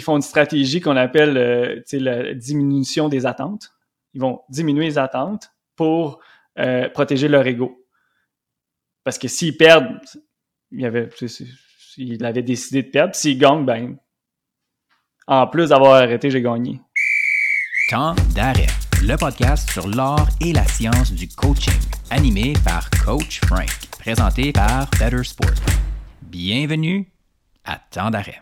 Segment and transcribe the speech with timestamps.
[0.00, 3.70] ils font une stratégie qu'on appelle euh, la diminution des attentes.
[4.14, 6.20] Ils vont diminuer les attentes pour
[6.58, 7.86] euh, protéger leur ego.
[9.04, 10.00] Parce que s'ils perdent,
[10.70, 11.10] il avait,
[11.98, 13.14] il avait décidé de perdre.
[13.14, 13.98] S'ils gagnent, ben,
[15.26, 16.80] en plus d'avoir arrêté, j'ai gagné.
[17.90, 18.68] Temps d'arrêt,
[19.02, 21.78] le podcast sur l'art et la science du coaching,
[22.08, 25.50] animé par Coach Frank, présenté par Better Sport.
[26.22, 27.12] Bienvenue
[27.66, 28.40] à Temps d'arrêt.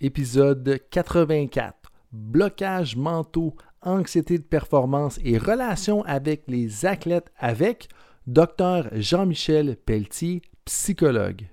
[0.00, 1.92] Épisode 84.
[2.12, 7.88] Blocage mentaux, anxiété de performance et relations avec les athlètes avec
[8.26, 11.48] Dr Jean-Michel Pelletier, psychologue.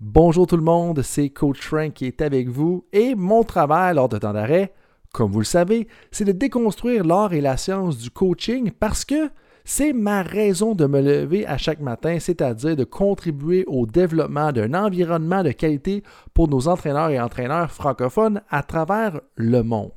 [0.00, 4.08] Bonjour tout le monde, c'est Coach Frank qui est avec vous et mon travail lors
[4.08, 4.72] de temps d'arrêt,
[5.12, 9.30] comme vous le savez, c'est de déconstruire l'art et la science du coaching parce que
[9.64, 14.74] c'est ma raison de me lever à chaque matin, c'est-à-dire de contribuer au développement d'un
[14.74, 16.02] environnement de qualité
[16.34, 19.90] pour nos entraîneurs et entraîneurs francophones à travers le monde.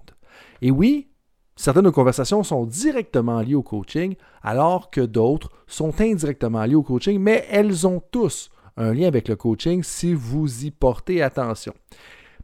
[0.62, 1.08] Et oui,
[1.56, 6.76] certaines de nos conversations sont directement liées au coaching, alors que d'autres sont indirectement liées
[6.76, 11.22] au coaching, mais elles ont tous un lien avec le coaching si vous y portez
[11.22, 11.74] attention.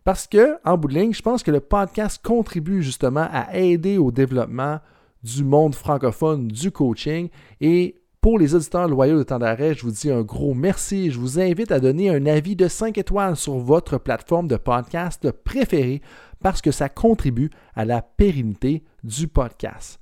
[0.04, 3.98] Parce que, en bout de ligne, je pense que le podcast contribue justement à aider
[3.98, 4.80] au développement
[5.24, 7.30] du monde francophone du coaching.
[7.60, 11.12] Et pour les auditeurs loyaux de temps d'arrêt, je vous dis un gros merci.
[11.12, 15.32] Je vous invite à donner un avis de 5 étoiles sur votre plateforme de podcast
[15.32, 16.02] préférée
[16.42, 20.01] parce que ça contribue à la pérennité du podcast.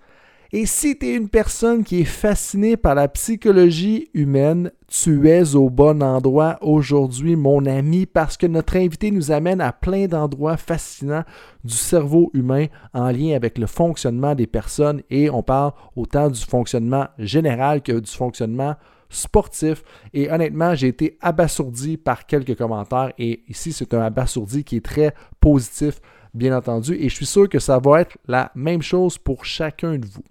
[0.52, 5.54] Et si tu es une personne qui est fascinée par la psychologie humaine, tu es
[5.54, 10.58] au bon endroit aujourd'hui, mon ami, parce que notre invité nous amène à plein d'endroits
[10.58, 11.24] fascinants
[11.64, 16.42] du cerveau humain en lien avec le fonctionnement des personnes et on parle autant du
[16.42, 18.76] fonctionnement général que du fonctionnement
[19.08, 19.84] sportif.
[20.16, 24.86] Et honnêtement, j'ai été abasourdi par quelques commentaires et ici, c'est un abasourdi qui est
[24.86, 26.02] très positif,
[26.34, 30.00] bien entendu, et je suis sûr que ça va être la même chose pour chacun
[30.00, 30.24] de vous.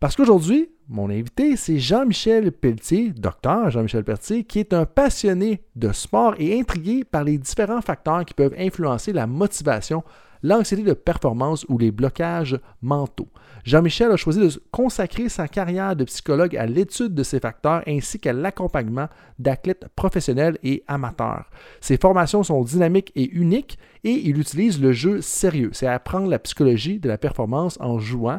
[0.00, 5.90] Parce qu'aujourd'hui, mon invité, c'est Jean-Michel Pelletier, docteur Jean-Michel Pelletier, qui est un passionné de
[5.90, 10.04] sport et intrigué par les différents facteurs qui peuvent influencer la motivation,
[10.44, 13.28] l'anxiété de performance ou les blocages mentaux.
[13.64, 18.20] Jean-Michel a choisi de consacrer sa carrière de psychologue à l'étude de ces facteurs ainsi
[18.20, 19.08] qu'à l'accompagnement
[19.40, 21.50] d'athlètes professionnels et amateurs.
[21.80, 25.70] Ses formations sont dynamiques et uniques et il utilise le jeu sérieux.
[25.72, 28.38] C'est apprendre la psychologie de la performance en jouant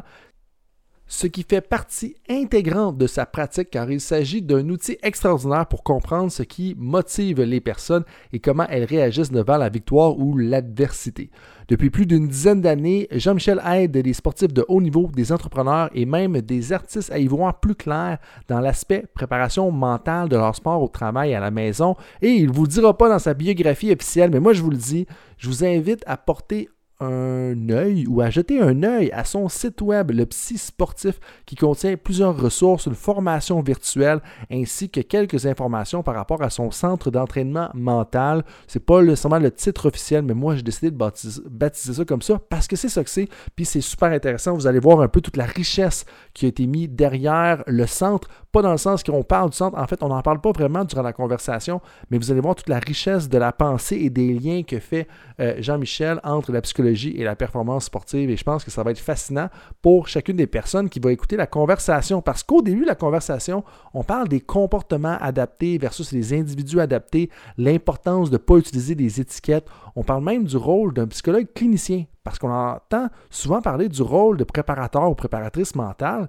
[1.10, 5.82] ce qui fait partie intégrante de sa pratique car il s'agit d'un outil extraordinaire pour
[5.82, 11.30] comprendre ce qui motive les personnes et comment elles réagissent devant la victoire ou l'adversité.
[11.66, 16.06] Depuis plus d'une dizaine d'années, Jean-Michel aide des sportifs de haut niveau, des entrepreneurs et
[16.06, 20.80] même des artistes à y voir plus clair dans l'aspect préparation mentale de leur sport
[20.80, 21.96] au travail à la maison.
[22.22, 24.70] Et il ne vous le dira pas dans sa biographie officielle, mais moi je vous
[24.70, 26.68] le dis, je vous invite à porter
[27.00, 31.56] un œil ou à jeter un œil à son site web, le Psy Sportif, qui
[31.56, 37.10] contient plusieurs ressources, une formation virtuelle ainsi que quelques informations par rapport à son centre
[37.10, 38.44] d'entraînement mental.
[38.66, 42.38] C'est pas nécessairement le titre officiel, mais moi j'ai décidé de baptiser, ça comme ça
[42.38, 43.28] parce que c'est ça que c'est.
[43.56, 44.54] Puis c'est super intéressant.
[44.54, 48.28] Vous allez voir un peu toute la richesse qui a été mise derrière le centre,
[48.52, 49.78] pas dans le sens qu'on parle du centre.
[49.78, 51.80] En fait, on n'en parle pas vraiment durant la conversation,
[52.10, 55.06] mais vous allez voir toute la richesse de la pensée et des liens que fait
[55.40, 58.30] euh, Jean-Michel entre la psychologie et la performance sportive.
[58.30, 59.48] Et je pense que ça va être fascinant
[59.82, 62.22] pour chacune des personnes qui va écouter la conversation.
[62.22, 67.30] Parce qu'au début de la conversation, on parle des comportements adaptés versus les individus adaptés,
[67.56, 69.66] l'importance de ne pas utiliser des étiquettes.
[69.96, 72.04] On parle même du rôle d'un psychologue clinicien.
[72.24, 76.28] Parce qu'on entend souvent parler du rôle de préparateur ou préparatrice mentale.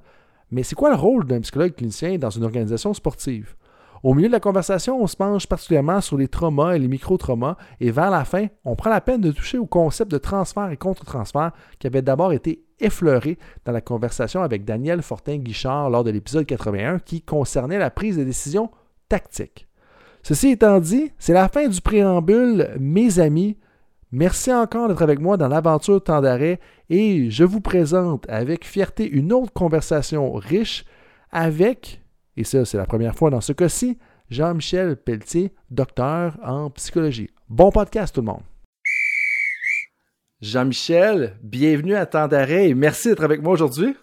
[0.52, 3.56] Mais c'est quoi le rôle d'un psychologue clinicien dans une organisation sportive?
[4.04, 7.56] Au milieu de la conversation, on se penche particulièrement sur les traumas et les micro-traumas,
[7.80, 10.78] et vers la fin, on prend la peine de toucher au concept de transfert et
[10.78, 16.48] contre-transfert qui avait d'abord été effleuré dans la conversation avec Daniel Fortin-Guichard lors de l'épisode
[16.48, 18.72] 81 qui concernait la prise de décision
[19.08, 19.68] tactique.
[20.24, 23.58] Ceci étant dit, c'est la fin du préambule, mes amis.
[24.12, 26.60] Merci encore d'être avec moi dans l'aventure temps d'arrêt
[26.90, 30.84] et je vous présente avec fierté une autre conversation riche
[31.32, 32.02] avec
[32.38, 33.98] et ça, c'est la première fois dans ce cas-ci,
[34.30, 37.30] Jean-Michel Pelletier, docteur en psychologie.
[37.50, 38.44] Bon podcast tout le monde.
[40.42, 43.96] Jean-Michel, bienvenue à Temps d'arrêt et merci d'être avec moi aujourd'hui.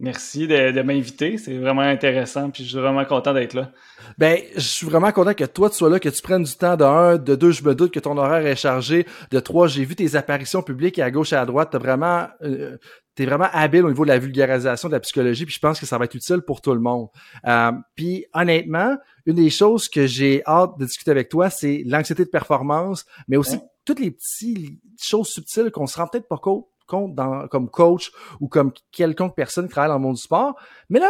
[0.00, 1.36] Merci de, m'inviter.
[1.36, 2.48] C'est vraiment intéressant.
[2.48, 3.70] Puis je suis vraiment content d'être là.
[4.16, 6.74] Ben, je suis vraiment content que toi, tu sois là, que tu prennes du temps
[6.74, 9.06] de un, de deux, je me doute que ton horaire est chargé.
[9.30, 11.68] De trois, j'ai vu tes apparitions publiques à gauche et à droite.
[11.72, 12.78] T'as vraiment, euh,
[13.14, 15.44] t'es vraiment habile au niveau de la vulgarisation de la psychologie.
[15.44, 17.08] Puis je pense que ça va être utile pour tout le monde.
[17.46, 18.96] Euh, puis honnêtement,
[19.26, 23.36] une des choses que j'ai hâte de discuter avec toi, c'est l'anxiété de performance, mais
[23.36, 28.12] aussi toutes les petites choses subtiles qu'on se rend peut-être pas compte dans, comme coach
[28.40, 30.56] ou comme quelconque personne qui travaille dans le monde du sport.
[30.88, 31.08] Mais là,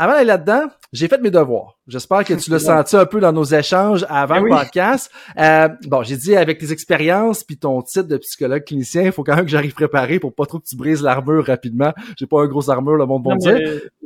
[0.00, 1.76] avant d'aller là-dedans, j'ai fait mes devoirs.
[1.88, 5.10] J'espère que tu l'as senti un peu dans nos échanges avant ben le podcast.
[5.36, 9.24] Euh, bon, j'ai dit avec tes expériences puis ton titre de psychologue clinicien, il faut
[9.24, 11.92] quand même que j'arrive préparé pour pas trop que tu brises l'armure rapidement.
[12.16, 13.58] J'ai pas un gros armure, le monde bon dire.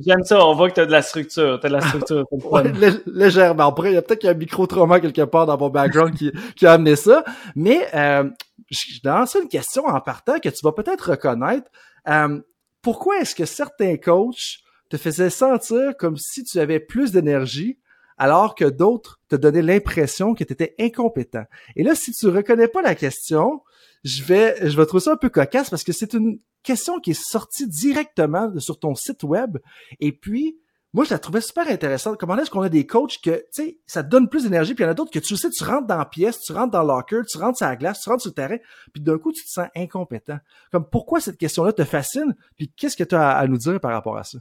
[0.04, 1.60] J'aime ça, on voit que tu as de la structure.
[1.60, 2.24] Tu as de la structure.
[2.30, 2.62] ouais,
[3.04, 3.68] légèrement.
[3.68, 6.14] Après, il y a peut-être qu'il y a un micro-trauma quelque part dans mon background
[6.14, 7.22] qui, qui a amené ça.
[7.54, 8.24] Mais euh,
[8.72, 11.70] je lance une question en partant que tu vas peut-être reconnaître.
[12.08, 12.40] Euh,
[12.80, 17.78] pourquoi est-ce que certains coachs te faisaient sentir comme si tu avais plus d'énergie
[18.18, 21.44] alors que d'autres te donnaient l'impression que tu étais incompétent?
[21.76, 23.62] Et là, si tu reconnais pas la question,
[24.04, 27.10] je vais, je vais trouver ça un peu cocasse parce que c'est une question qui
[27.12, 29.58] est sortie directement sur ton site web.
[30.00, 30.58] Et puis,
[30.94, 32.18] moi, je la trouvais super intéressante.
[32.18, 34.84] Comment est-ce qu'on a des coachs que, tu sais, ça te donne plus d'énergie, puis
[34.84, 36.70] il y en a d'autres que tu sais, tu rentres dans la pièce, tu rentres
[36.70, 38.58] dans le locker, tu rentres sur la glace, tu rentres sur le terrain,
[38.92, 40.38] puis d'un coup, tu te sens incompétent.
[40.70, 43.92] Comme, pourquoi cette question-là te fascine, puis qu'est-ce que tu as à nous dire par
[43.92, 44.38] rapport à ça?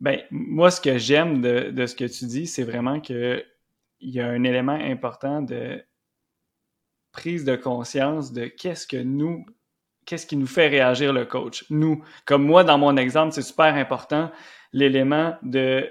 [0.00, 3.44] Ben, moi, ce que j'aime de, de, ce que tu dis, c'est vraiment que
[4.00, 5.82] il y a un élément important de
[7.12, 9.46] prise de conscience de qu'est-ce que nous,
[10.04, 11.64] qu'est-ce qui nous fait réagir le coach.
[11.70, 14.30] Nous, comme moi, dans mon exemple, c'est super important
[14.74, 15.88] l'élément de,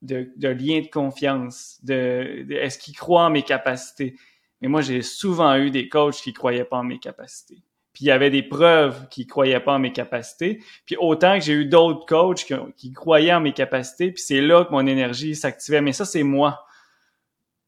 [0.00, 4.16] de, de, lien de confiance, de, est-ce qu'il croit en mes capacités?
[4.60, 7.62] Mais moi, j'ai souvent eu des coachs qui croyaient pas en mes capacités.
[7.92, 10.62] Puis il y avait des preuves qui croyaient pas en mes capacités.
[10.86, 14.40] Puis autant que j'ai eu d'autres coachs qui, qui, croyaient en mes capacités, puis c'est
[14.40, 15.80] là que mon énergie s'activait.
[15.80, 16.64] Mais ça, c'est moi.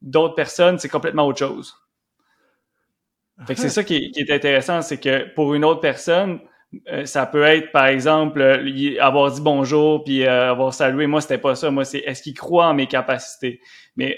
[0.00, 1.76] D'autres personnes, c'est complètement autre chose.
[3.46, 6.40] Fait que c'est ça qui est, intéressant, c'est que pour une autre personne,
[7.04, 11.06] ça peut être, par exemple, euh, avoir dit bonjour puis euh, avoir salué.
[11.06, 11.70] Moi, c'était pas ça.
[11.70, 13.60] Moi, c'est est-ce qu'il croit en mes capacités?
[13.96, 14.16] Mais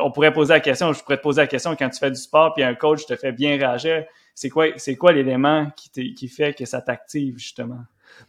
[0.00, 2.20] on pourrait poser la question, je pourrais te poser la question quand tu fais du
[2.20, 4.04] sport puis un coach te fait bien réagir.
[4.34, 7.80] C'est quoi, c'est quoi l'élément qui, qui fait que ça t'active, justement?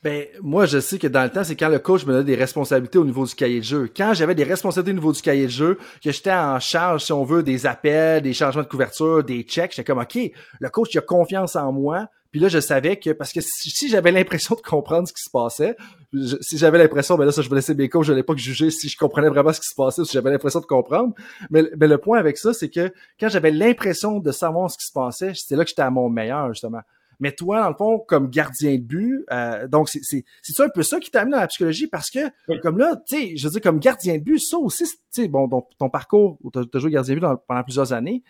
[0.04, 2.36] Ben, moi, je sais que dans le temps, c'est quand le coach me donnait des
[2.36, 3.90] responsabilités au niveau du cahier de jeu.
[3.96, 7.14] Quand j'avais des responsabilités au niveau du cahier de jeu, que j'étais en charge, si
[7.14, 10.18] on veut, des appels, des changements de couverture, des checks, j'étais comme, OK,
[10.60, 13.90] le coach, il a confiance en moi, puis là, je savais que, parce que si,
[13.90, 15.76] j'avais l'impression de comprendre ce qui se passait,
[16.42, 18.70] si j'avais l'impression, ben là, ça, je vais laisser mes coachs, je n'allais pas juger
[18.70, 21.14] si je comprenais vraiment ce qui se passait, si j'avais l'impression de comprendre.
[21.50, 24.86] Mais, mais le point avec ça, c'est que quand j'avais l'impression de savoir ce qui
[24.86, 26.82] se passait, c'était là que j'étais à mon meilleur, justement.
[27.20, 30.70] Mais toi, dans le fond, comme gardien de but, euh, donc c'est c'est c'est un
[30.70, 31.88] peu ça qui t'a amené dans la psychologie?
[31.88, 32.20] Parce que
[32.62, 35.28] comme là, tu sais, je veux dire comme gardien de but, ça aussi, tu sais,
[35.28, 38.24] bon, ton, ton parcours où t'as as joué gardien de but pendant plusieurs années,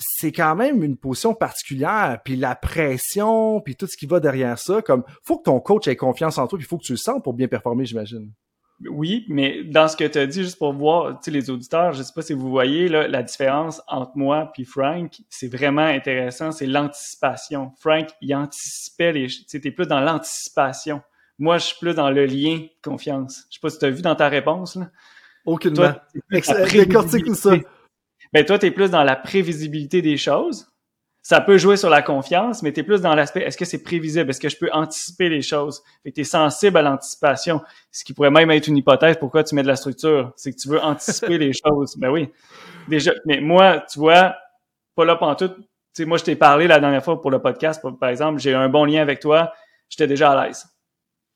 [0.00, 4.58] c'est quand même une position particulière, puis la pression, puis tout ce qui va derrière
[4.58, 6.92] ça, comme faut que ton coach ait confiance en toi, puis il faut que tu
[6.92, 8.32] le sens pour bien performer, j'imagine.
[8.88, 11.92] Oui, mais dans ce que tu as dit, juste pour voir, tu sais, les auditeurs,
[11.92, 15.82] je sais pas si vous voyez là, la différence entre moi puis Frank, c'est vraiment
[15.82, 17.72] intéressant, c'est l'anticipation.
[17.78, 21.02] Frank, il anticipait les, tu plus dans l'anticipation.
[21.38, 23.44] Moi, je suis plus dans le lien de confiance.
[23.50, 24.90] Je sais pas si tu as vu dans ta réponse, là.
[25.44, 25.92] Aucunement.
[26.30, 27.52] Décortique tout ça
[28.32, 30.66] ben toi, tu es plus dans la prévisibilité des choses.
[31.22, 33.82] Ça peut jouer sur la confiance, mais tu es plus dans l'aspect est-ce que c'est
[33.82, 34.30] prévisible?
[34.30, 35.82] Est-ce que je peux anticiper les choses?
[36.02, 37.60] Fait que tu es sensible à l'anticipation,
[37.92, 40.32] ce qui pourrait même être une hypothèse pourquoi tu mets de la structure.
[40.36, 41.96] C'est que tu veux anticiper les choses.
[41.98, 42.30] Ben oui.
[42.88, 44.34] Déjà, mais moi, tu vois,
[44.94, 45.48] pas là tout.
[45.48, 45.54] Tu
[45.92, 48.68] sais, moi, je t'ai parlé la dernière fois pour le podcast, par exemple, j'ai un
[48.68, 49.52] bon lien avec toi,
[49.88, 50.69] j'étais déjà à l'aise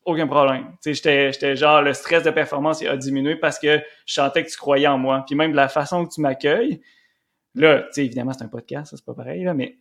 [0.05, 0.71] aucun problème.
[0.85, 4.87] J'étais genre, le stress de performance a diminué parce que je sentais que tu croyais
[4.87, 5.23] en moi.
[5.25, 6.81] Puis même de la façon que tu m'accueilles,
[7.55, 9.77] là, tu sais, évidemment, c'est un podcast, c'est pas pareil, là, mais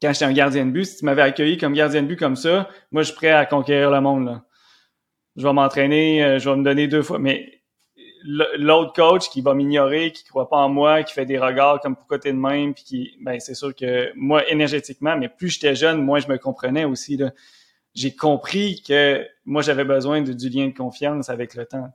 [0.00, 2.36] quand j'étais un gardien de but, si tu m'avais accueilli comme gardien de but comme
[2.36, 4.42] ça, moi, je suis prêt à conquérir le monde, là.
[5.36, 7.60] Je vais m'entraîner, euh, je vais me donner deux fois, mais
[8.56, 11.96] l'autre coach qui va m'ignorer, qui croit pas en moi, qui fait des regards comme
[11.96, 15.74] pourquoi t'es de même, puis qui, ben, c'est sûr que moi, énergétiquement, mais plus j'étais
[15.74, 17.32] jeune, moins je me comprenais aussi, là
[17.94, 21.92] j'ai compris que moi, j'avais besoin de, du lien de confiance avec le temps.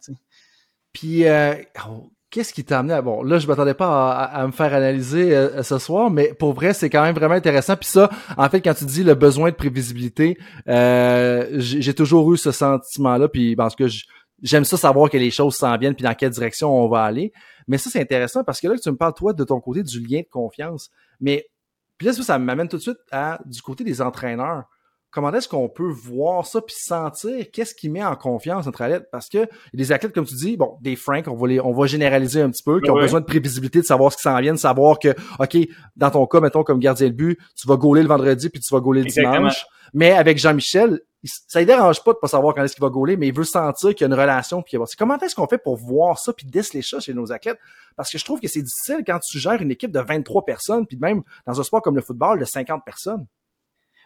[0.94, 1.56] Puis, euh,
[1.88, 3.02] oh, qu'est-ce qui t'a amené à...
[3.02, 6.74] Bon, là, je m'attendais pas à, me faire analyser euh, ce soir, mais pour vrai,
[6.74, 7.76] c'est quand même vraiment intéressant.
[7.76, 10.38] Puis ça, en fait, quand tu dis le besoin de prévisibilité,
[10.68, 13.28] euh, j'ai toujours eu ce sentiment-là.
[13.28, 13.86] Puis, parce que
[14.42, 17.34] j'aime ça savoir que les choses s'en viennent, puis dans quelle direction on va aller.
[17.68, 20.00] Mais ça, c'est intéressant parce que là, tu me parles, toi, de ton côté, du
[20.00, 20.90] lien de confiance.
[21.20, 21.48] Mais,
[21.98, 24.64] puis là, ça m'amène tout de suite à du côté des entraîneurs
[25.12, 29.08] comment est-ce qu'on peut voir ça puis sentir qu'est-ce qui met en confiance notre athlète?
[29.12, 31.88] Parce que des athlètes comme tu dis bon des franks on va les on va
[31.88, 34.54] généraliser un petit peu qui ont besoin de prévisibilité de savoir ce qui s'en vient
[34.54, 35.58] de savoir que OK
[35.96, 38.74] dans ton cas mettons comme gardien de but tu vas gauler le vendredi puis tu
[38.74, 42.64] vas gauler le dimanche mais avec Jean-Michel ça ne dérange pas de pas savoir quand
[42.64, 44.62] est-ce qu'il va gauler, mais il veut sentir qu'il y a une relation.
[44.62, 47.60] Puis comment est-ce qu'on fait pour voir ça puis déceler ça chez nos athlètes?
[47.98, 50.88] Parce que je trouve que c'est difficile quand tu gères une équipe de 23 personnes,
[50.88, 53.26] puis même dans un sport comme le football, de 50 personnes.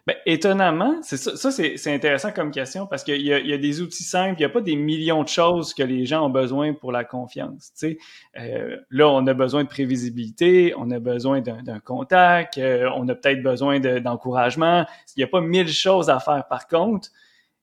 [0.06, 3.58] Ben, étonnamment, c'est ça, ça c'est, intéressant comme question parce qu'il y a, y a
[3.58, 6.30] des outils simples, il n'y a pas des millions de choses que les gens ont
[6.30, 7.72] besoin pour la confiance.
[7.72, 7.98] Tu sais.
[8.38, 13.14] Euh, là, on a besoin de prévisibilité, on a besoin d'un, contact, euh, on a
[13.14, 14.84] peut-être besoin d'encouragement.
[15.16, 16.46] Il n'y a pas mille choses à faire.
[16.48, 17.08] Par contre,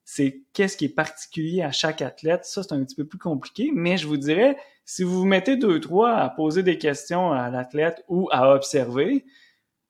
[0.03, 2.45] c'est qu'est-ce qui est particulier à chaque athlète?
[2.45, 5.57] Ça, c'est un petit peu plus compliqué, mais je vous dirais, si vous vous mettez
[5.57, 9.25] deux, trois à poser des questions à l'athlète ou à observer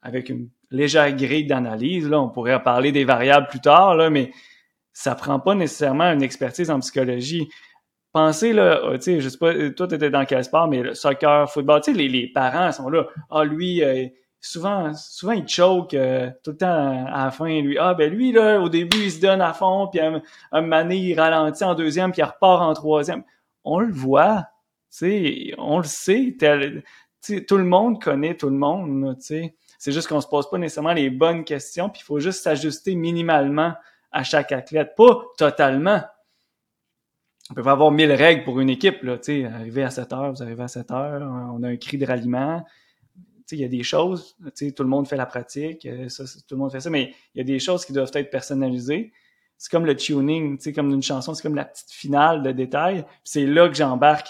[0.01, 2.09] avec une légère grille d'analyse.
[2.09, 4.31] Là, on pourrait parler des variables plus tard, là, mais
[4.93, 7.49] ça prend pas nécessairement une expertise en psychologie.
[8.13, 10.81] Pensez, là, euh, tu sais, je sais pas, toi, tu étais dans quel sport, mais
[10.81, 13.05] le soccer, football, tu sais, les, les, parents sont là.
[13.29, 14.05] Ah, lui, euh,
[14.41, 17.61] souvent, souvent, il choke euh, tout le temps à la fin.
[17.61, 20.61] Lui, ah, ben lui, là, au début, il se donne à fond, puis un, un
[20.61, 23.23] mané, il ralentit en deuxième, puis il repart en troisième.
[23.63, 24.47] On le voit,
[24.91, 26.35] tu sais, on le sait.
[26.37, 26.83] Tel,
[27.47, 29.55] tout le monde connaît tout le monde, tu sais.
[29.81, 32.93] C'est juste qu'on se pose pas nécessairement les bonnes questions, puis il faut juste s'ajuster
[32.93, 33.73] minimalement
[34.11, 36.03] à chaque athlète, pas totalement.
[37.49, 40.43] On peut pas avoir mille règles pour une équipe, là, tu à 7 heures, vous
[40.43, 42.63] arrivez à 7 heures, on a un cri de ralliement.
[43.51, 46.57] Il y a des choses, tout le monde fait la pratique, euh, ça, tout le
[46.57, 49.11] monde fait ça, mais il y a des choses qui doivent être personnalisées.
[49.57, 53.03] C'est comme le tuning, comme une chanson, c'est comme la petite finale de détail.
[53.23, 54.29] C'est là que j'embarque.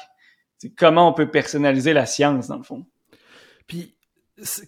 [0.77, 2.85] comment on peut personnaliser la science, dans le fond.
[3.67, 3.97] Puis,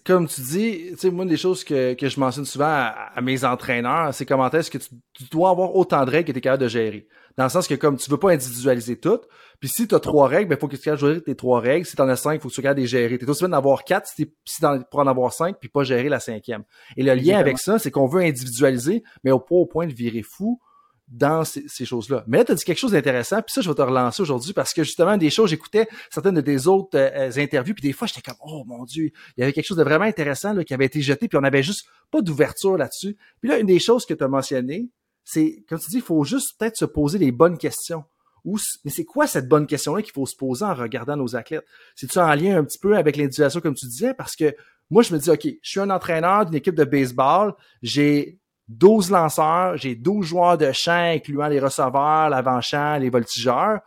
[0.04, 3.20] comme tu dis, tu sais, moi, une des choses que, que je mentionne souvent à,
[3.22, 6.40] mes entraîneurs, c'est comment est-ce que tu, dois avoir autant de règles que tu es
[6.40, 7.06] capable de gérer.
[7.36, 9.20] Dans le sens que comme tu veux pas individualiser tout,
[9.58, 11.60] puis si tu as trois règles, ben, faut que tu capable de gérer tes trois
[11.60, 11.86] règles.
[11.86, 13.18] Si tu en as cinq, faut que tu capable de les gérer.
[13.18, 15.82] Tu es aussi bien d'en avoir quatre si, si pour en avoir cinq, puis pas
[15.82, 16.62] gérer la cinquième.
[16.96, 19.92] Et le lien avec ça, c'est qu'on veut individualiser, mais au, pas au point de
[19.92, 20.60] virer fou
[21.08, 22.24] dans ces, choses-là.
[22.26, 24.52] Mais là, tu as dit quelque chose d'intéressant, puis ça, je vais te relancer aujourd'hui
[24.52, 28.06] parce que justement, des choses, j'écoutais certaines de tes autres euh, interviews, puis des fois,
[28.06, 30.72] j'étais comme, oh mon Dieu, il y avait quelque chose de vraiment intéressant là, qui
[30.72, 33.16] avait été jeté, puis on avait juste pas d'ouverture là-dessus.
[33.40, 34.88] Puis là, une des choses que tu as mentionnées,
[35.24, 38.04] c'est, comme tu dis, il faut juste peut-être se poser les bonnes questions.
[38.44, 41.64] Mais c'est quoi cette bonne question-là qu'il faut se poser en regardant nos athlètes?
[41.96, 44.12] C'est-tu en lien un petit peu avec l'individuation, comme tu disais?
[44.12, 44.54] Parce que
[44.90, 49.10] moi, je me dis, OK, je suis un entraîneur d'une équipe de baseball, j'ai 12
[49.10, 53.80] lanceurs, j'ai 12 joueurs de champ, incluant les receveurs, l'avant-champ, les voltigeurs.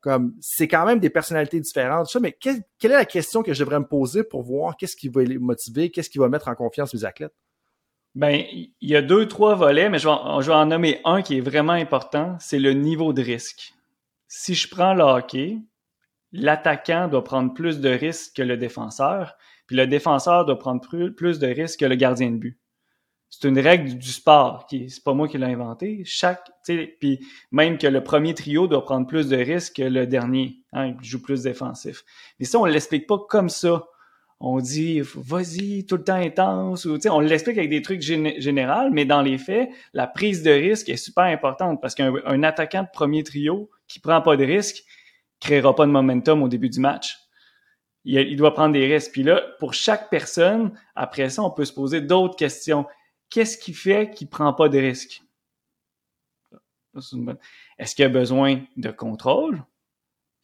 [0.00, 2.08] Comme, c'est quand même des personnalités différentes.
[2.08, 5.08] Ça, mais quelle, est la question que je devrais me poser pour voir qu'est-ce qui
[5.08, 7.34] va les motiver, qu'est-ce qui va mettre en confiance mes athlètes?
[8.14, 11.22] Ben, il y a deux, trois volets, mais je vais, je vais en nommer un
[11.22, 13.72] qui est vraiment important, c'est le niveau de risque.
[14.28, 15.58] Si je prends le hockey,
[16.32, 19.36] l'attaquant doit prendre plus de risques que le défenseur,
[19.66, 22.58] puis le défenseur doit prendre plus de risques que le gardien de but
[23.36, 26.02] c'est une règle du sport qui c'est pas moi qui l'ai inventé.
[26.04, 26.50] Chaque
[27.00, 30.94] puis même que le premier trio doit prendre plus de risques que le dernier hein,
[31.00, 32.04] il joue plus défensif.
[32.38, 33.86] Mais ça on l'explique pas comme ça.
[34.40, 39.04] On dit vas-y tout le temps intense ou on l'explique avec des trucs généraux mais
[39.04, 43.24] dans les faits la prise de risque est super importante parce qu'un attaquant de premier
[43.24, 44.84] trio qui prend pas de risque
[45.40, 47.18] créera pas de momentum au début du match.
[48.04, 49.12] Il, il doit prendre des risques.
[49.12, 52.86] Puis là pour chaque personne après ça on peut se poser d'autres questions
[53.34, 55.20] qu'est-ce qui fait qu'il prend pas de risque?
[57.78, 59.60] Est-ce qu'il a besoin de contrôle?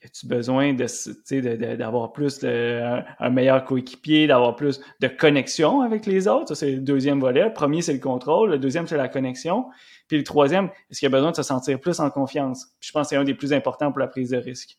[0.02, 6.48] As-tu besoin de, d'avoir plus un meilleur coéquipier, d'avoir plus de connexion avec les autres?
[6.48, 7.44] Ça, c'est le deuxième volet.
[7.44, 8.50] Le premier, c'est le contrôle.
[8.50, 9.66] Le deuxième, c'est la connexion.
[10.08, 12.66] Puis le troisième, est-ce qu'il a besoin de se sentir plus en confiance?
[12.80, 14.78] je pense que c'est un des plus importants pour la prise de risque.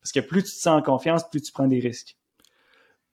[0.00, 2.16] Parce que plus tu te sens en confiance, plus tu prends des risques.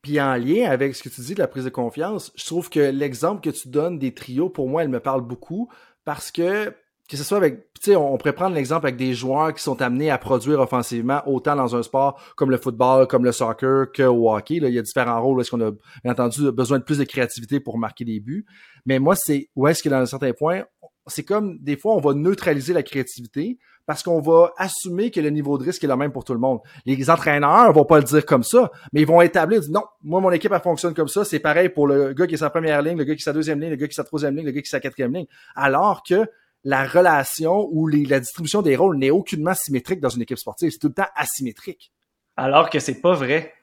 [0.02, 2.70] Puis en lien avec ce que tu dis de la prise de confiance, je trouve
[2.70, 5.70] que l'exemple que tu donnes des trios, pour moi, elle me parle beaucoup
[6.06, 6.74] parce que
[7.10, 9.82] que ce soit avec, tu sais, on pourrait prendre l'exemple avec des joueurs qui sont
[9.82, 14.04] amenés à produire offensivement autant dans un sport comme le football, comme le soccer, que
[14.04, 14.60] au hockey.
[14.60, 15.42] Là, il y a différents rôles.
[15.42, 15.72] Est-ce qu'on a,
[16.04, 18.46] bien entendu, besoin de plus de créativité pour marquer des buts?
[18.86, 20.66] Mais moi, c'est où est-ce que dans un certain point,
[21.08, 23.58] c'est comme des fois, on va neutraliser la créativité
[23.90, 26.40] parce qu'on va assumer que le niveau de risque est le même pour tout le
[26.40, 26.60] monde.
[26.86, 30.30] Les entraîneurs vont pas le dire comme ça, mais ils vont établir, non, moi, mon
[30.30, 33.00] équipe, elle fonctionne comme ça, c'est pareil pour le gars qui est sa première ligne,
[33.00, 34.52] le gars qui est sa deuxième ligne, le gars qui est sa troisième ligne, le
[34.52, 35.26] gars qui est sa quatrième ligne.
[35.56, 36.28] Alors que
[36.64, 40.70] la relation ou la distribution des rôles n'est aucunement symétrique dans une équipe sportive.
[40.70, 41.92] C'est tout le temps asymétrique.
[42.38, 43.56] Alors que c'est pas vrai.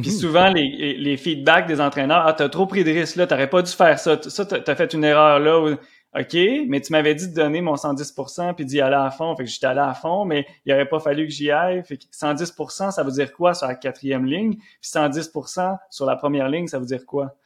[0.00, 0.16] Puis mhm.
[0.16, 3.60] souvent, les, les, feedbacks des entraîneurs, ah, t'as trop pris de risques là, t'aurais pas
[3.60, 5.76] dû faire ça, ça, t'as fait une erreur là.
[6.18, 6.34] OK,
[6.68, 9.36] mais tu m'avais dit de donner mon 110% puis d'y aller à fond.
[9.36, 11.84] Fait que j'étais allé à fond, mais il aurait pas fallu que j'y aille.
[11.84, 14.56] Fait que 110%, ça veut dire quoi sur la quatrième ligne?
[14.56, 17.36] Puis 110% sur la première ligne, ça veut dire quoi?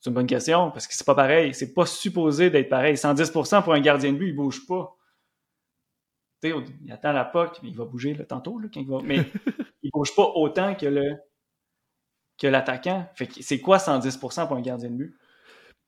[0.00, 1.54] C'est une bonne question parce que c'est pas pareil.
[1.54, 2.94] C'est pas supposé d'être pareil.
[2.94, 4.96] 110% pour un gardien de but, il bouge pas.
[6.42, 8.98] Tu sais, il attend la POC, il va bouger là, tantôt, là, quand il va,
[9.04, 9.18] mais
[9.82, 11.16] il bouge pas autant que le
[12.38, 13.08] que l'attaquant.
[13.14, 15.16] Fait que c'est quoi 110% pour un gardien de but?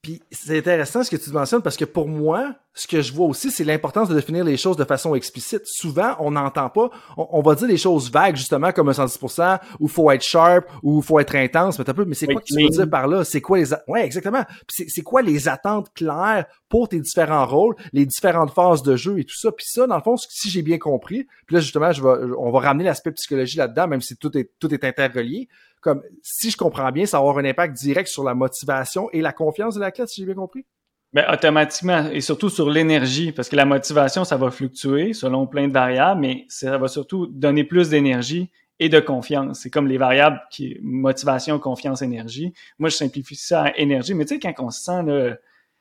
[0.03, 3.27] Puis c'est intéressant ce que tu mentionnes parce que pour moi, ce que je vois
[3.27, 5.63] aussi, c'est l'importance de définir les choses de façon explicite.
[5.67, 9.89] Souvent, on n'entend pas, on, va dire des choses vagues justement comme un 110%, ou
[9.89, 12.69] faut être sharp, ou faut être intense, mais, peu, mais c'est quoi que tu veux
[12.69, 13.25] dire par là?
[13.25, 14.45] C'est quoi les ouais exactement.
[14.69, 19.25] C'est quoi les attentes claires pour tes différents rôles, les différentes phases de jeu et
[19.25, 19.53] tout ça?
[19.53, 22.51] Puis ça, dans le fond, si j'ai bien compris, puis là justement, je vais, on
[22.51, 25.49] va ramener l'aspect psychologie là-dedans, même si tout est tout est interrelié
[25.81, 29.21] comme si je comprends bien, ça va avoir un impact direct sur la motivation et
[29.21, 30.65] la confiance de l'athlète, si j'ai bien compris?
[31.13, 35.67] Ben, automatiquement, et surtout sur l'énergie, parce que la motivation, ça va fluctuer selon plein
[35.67, 39.61] de variables, mais ça va surtout donner plus d'énergie et de confiance.
[39.61, 42.53] C'est comme les variables qui motivation, confiance, énergie.
[42.79, 45.37] Moi, je simplifie ça à énergie, mais tu sais, quand on se sent, tu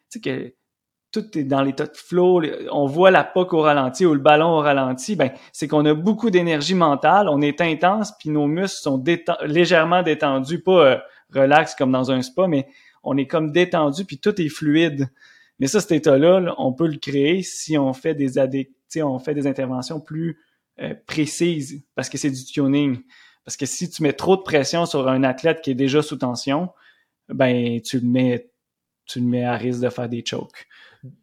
[0.10, 0.54] sais, que
[1.12, 4.50] tout est dans l'état de flow, on voit la POC au ralenti ou le ballon
[4.50, 8.82] au ralenti, ben c'est qu'on a beaucoup d'énergie mentale, on est intense, puis nos muscles
[8.82, 9.04] sont
[9.46, 10.98] légèrement détendus, pas euh,
[11.34, 12.68] relax comme dans un spa, mais
[13.04, 15.10] on est comme détendu, puis tout est fluide.
[15.60, 18.40] Mais ça, cet état-là, on peut le créer si on fait des
[19.04, 20.40] on fait des interventions plus
[20.80, 23.02] euh, précises, parce que c'est du tuning.
[23.46, 26.18] Parce que si tu mets trop de pression sur un athlète qui est déjà sous
[26.18, 26.70] tension,
[27.30, 28.52] ben tu le mets,
[29.06, 30.68] tu le mets à risque de faire des chokes.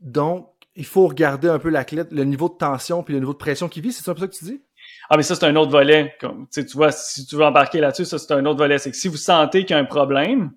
[0.00, 3.38] Donc, il faut regarder un peu l'athlète, le niveau de tension puis le niveau de
[3.38, 3.92] pression qu'il vit.
[3.92, 4.62] C'est ça que tu dis?
[5.08, 6.16] Ah, mais ça, c'est un autre volet.
[6.52, 8.78] Tu vois, si tu veux embarquer là-dessus, ça, c'est un autre volet.
[8.78, 10.52] C'est que si vous sentez qu'il y a un problème,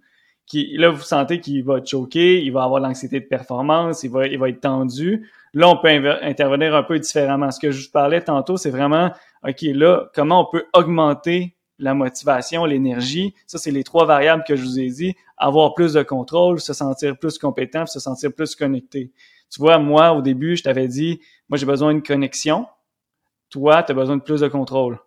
[0.54, 4.40] là, vous sentez qu'il va choquer, il va avoir l'anxiété de performance, il va, il
[4.40, 5.30] va être tendu.
[5.54, 5.90] Là, on peut
[6.22, 7.52] intervenir un peu différemment.
[7.52, 9.12] Ce que je vous parlais tantôt, c'est vraiment,
[9.48, 13.34] OK, là, comment on peut augmenter la motivation, l'énergie.
[13.48, 15.16] Ça, c'est les trois variables que je vous ai dit.
[15.38, 19.12] Avoir plus de contrôle, se sentir plus compétent, se sentir plus connecté.
[19.50, 22.68] Tu vois, moi, au début, je t'avais dit, moi, j'ai besoin d'une connexion.
[23.50, 25.00] Toi, tu as besoin de plus de contrôle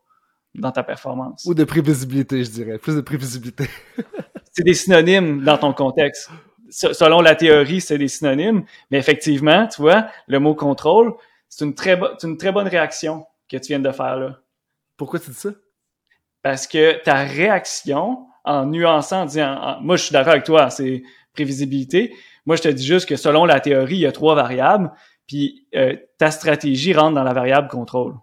[0.54, 1.44] dans ta performance.
[1.46, 2.78] Ou de prévisibilité, je dirais.
[2.78, 3.68] Plus de prévisibilité.
[4.52, 6.30] c'est des synonymes dans ton contexte.
[6.70, 8.64] Selon la théorie, c'est des synonymes.
[8.90, 11.14] Mais effectivement, tu vois, le mot contrôle,
[11.48, 14.40] c'est une très, une très bonne réaction que tu viens de faire là.
[14.96, 15.50] Pourquoi tu dis ça?
[16.42, 21.02] Parce que ta réaction, en nuançant, en disant, moi je suis d'accord avec toi, c'est
[21.32, 22.14] prévisibilité.
[22.46, 24.92] Moi je te dis juste que selon la théorie, il y a trois variables,
[25.26, 28.14] puis euh, ta stratégie rentre dans la variable contrôle.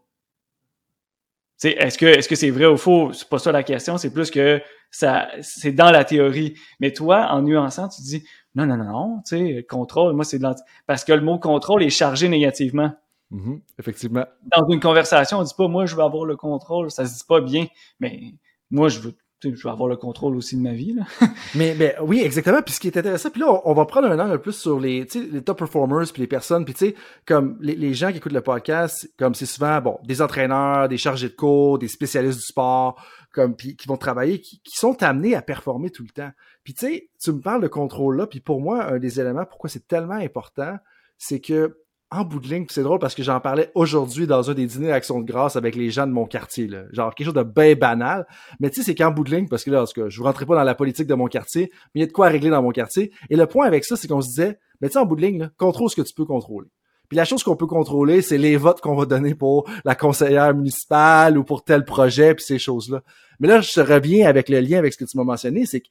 [1.63, 3.12] Est-ce que est-ce que c'est vrai ou faux?
[3.12, 6.53] C'est pas ça la question, c'est plus que ça c'est dans la théorie.
[6.79, 8.23] Mais toi, en nuançant, tu dis
[8.55, 10.47] non, non, non, non, tu sais, contrôle, moi c'est de
[10.88, 12.93] parce que le mot contrôle est chargé négativement.
[13.32, 13.62] Mm-hmm.
[13.78, 14.26] effectivement.
[14.58, 17.24] Dans une conversation, on dit pas moi je veux avoir le contrôle, ça se dit
[17.28, 17.68] pas bien,
[18.00, 18.34] mais
[18.72, 20.94] moi je veux je veux avoir le contrôle aussi de ma vie.
[20.94, 21.04] Là.
[21.56, 22.62] mais, mais oui, exactement.
[22.62, 25.08] Puis ce qui est intéressant, puis là, on, va prendre un angle plus sur les,
[25.32, 28.34] les top performers, puis les personnes, puis tu sais, comme les, les, gens qui écoutent
[28.34, 32.46] le podcast, comme c'est souvent, bon, des entraîneurs, des chargés de cours, des spécialistes du
[32.46, 36.32] sport, comme puis qui vont travailler, qui, qui, sont amenés à performer tout le temps.
[36.63, 39.46] Puis tu sais, tu me parles de contrôle là, puis pour moi, un des éléments
[39.46, 40.78] pourquoi c'est tellement important,
[41.18, 41.78] c'est que
[42.12, 44.88] en bout de ligne, c'est drôle parce que j'en parlais aujourd'hui dans un des dîners
[44.88, 46.84] d'Action de grâce avec les gens de mon quartier, là.
[46.91, 48.26] genre quelque chose de bien banal.
[48.60, 50.17] Mais tu sais, c'est qu'en bout de ligne, parce que là, en tout cas, je
[50.17, 52.30] vous rentrerai pas dans la politique de mon quartier, mais il y a de quoi
[52.30, 53.12] régler dans mon quartier.
[53.30, 55.22] Et le point avec ça, c'est qu'on se disait, mais tu sais, en bout de
[55.22, 56.69] ligne, contrôle ce que tu peux contrôler.
[57.10, 60.54] Puis la chose qu'on peut contrôler, c'est les votes qu'on va donner pour la conseillère
[60.56, 63.02] municipale ou pour tel projet, puis ces choses-là.
[63.39, 65.88] Mais là, je reviens avec le lien avec ce que tu m'as mentionné, c'est que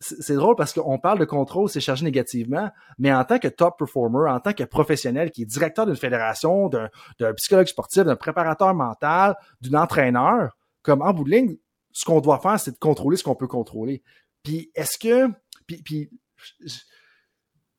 [0.00, 3.78] c'est drôle parce qu'on parle de contrôle, c'est chargé négativement, mais en tant que top
[3.78, 8.74] performer, en tant que professionnel qui est directeur d'une fédération, d'un psychologue sportif, d'un préparateur
[8.74, 11.56] mental, d'un entraîneur, comme en bout de ligne,
[11.92, 14.02] ce qu'on doit faire, c'est de contrôler ce qu'on peut contrôler.
[14.42, 15.32] Puis est-ce que,
[15.66, 16.74] puis, puis je,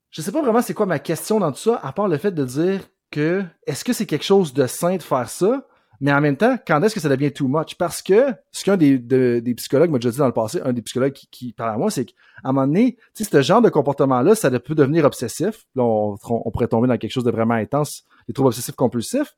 [0.09, 2.31] je sais pas vraiment c'est quoi ma question dans tout ça, à part le fait
[2.31, 5.67] de dire que est-ce que c'est quelque chose de sain de faire ça?
[6.01, 7.75] Mais en même temps, quand est-ce que ça devient too much?
[7.75, 11.13] Parce que ce qu'un des, psychologues m'a déjà dit dans le passé, un des psychologues
[11.13, 14.49] qui, qui parle à moi, c'est qu'à un moment donné, ce genre de comportement-là, ça
[14.59, 15.65] peut devenir obsessif.
[15.75, 19.35] Là, on, pourrait tomber dans quelque chose de vraiment intense, les troubles obsessifs compulsifs.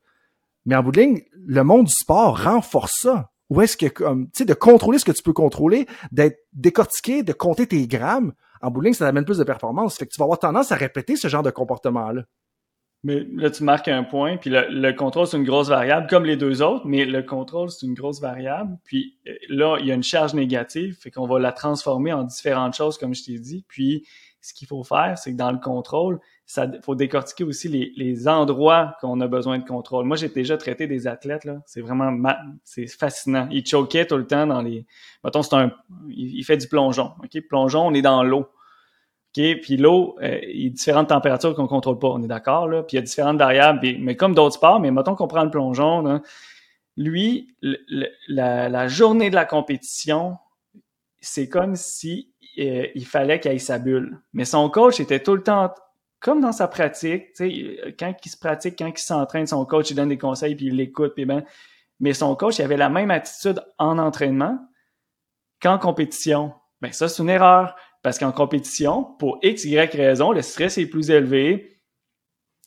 [0.66, 3.30] Mais en bout de ligne, le monde du sport renforce ça.
[3.50, 7.22] Ou est-ce que, comme, tu sais, de contrôler ce que tu peux contrôler, d'être décortiqué,
[7.22, 9.96] de compter tes grammes, en bout de ligne, ça amène plus de performance.
[9.96, 12.24] Fait que tu vas avoir tendance à répéter ce genre de comportement-là.
[13.04, 16.36] Mais là, tu marques un point, puis le, contrôle, c'est une grosse variable, comme les
[16.36, 18.76] deux autres, mais le contrôle, c'est une grosse variable.
[18.84, 22.24] Puis euh, là, il y a une charge négative, fait qu'on va la transformer en
[22.24, 23.64] différentes choses, comme je t'ai dit.
[23.68, 24.04] Puis,
[24.40, 28.26] ce qu'il faut faire, c'est que dans le contrôle, ça faut décortiquer aussi les, les
[28.26, 30.06] endroits qu'on a besoin de contrôle.
[30.06, 31.60] Moi, j'ai déjà traité des athlètes, là.
[31.66, 32.10] C'est vraiment,
[32.64, 33.48] c'est fascinant.
[33.50, 34.86] Ils choquaient tout le temps dans les,
[35.22, 35.72] mettons, c'est un,
[36.08, 37.40] il, fait du plongeon, OK?
[37.48, 38.46] Plongeon, on est dans l'eau.
[39.62, 42.82] Puis l'eau, euh, il y a différentes températures qu'on contrôle pas, on est d'accord, là.
[42.82, 45.50] Puis il y a différentes variables, mais comme d'autres sports, mais mettons qu'on prend le
[45.50, 46.20] plongeon,
[46.96, 47.54] lui,
[48.28, 50.36] la, journée de la compétition,
[51.20, 54.20] c'est comme si euh, il fallait qu'il ait sa bulle.
[54.32, 55.72] Mais son coach était tout le temps
[56.20, 60.08] comme dans sa pratique, quand il se pratique, quand il s'entraîne, son coach il donne
[60.08, 61.44] des conseils puis il l'écoute puis ben,
[62.00, 64.58] mais son coach il avait la même attitude en entraînement
[65.62, 66.52] qu'en compétition.
[66.80, 70.86] Ben ça c'est une erreur parce qu'en compétition, pour x y raison, le stress est
[70.86, 71.80] plus élevé.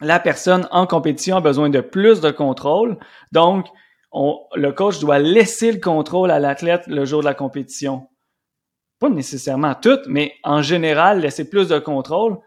[0.02, 2.98] La personne en compétition a besoin de plus de contrôle.
[3.32, 3.68] Donc,
[4.14, 8.08] le coach doit laisser le contrôle à l'athlète le jour de la compétition.
[9.00, 12.38] Pas nécessairement tout, mais en général, laisser plus de contrôle.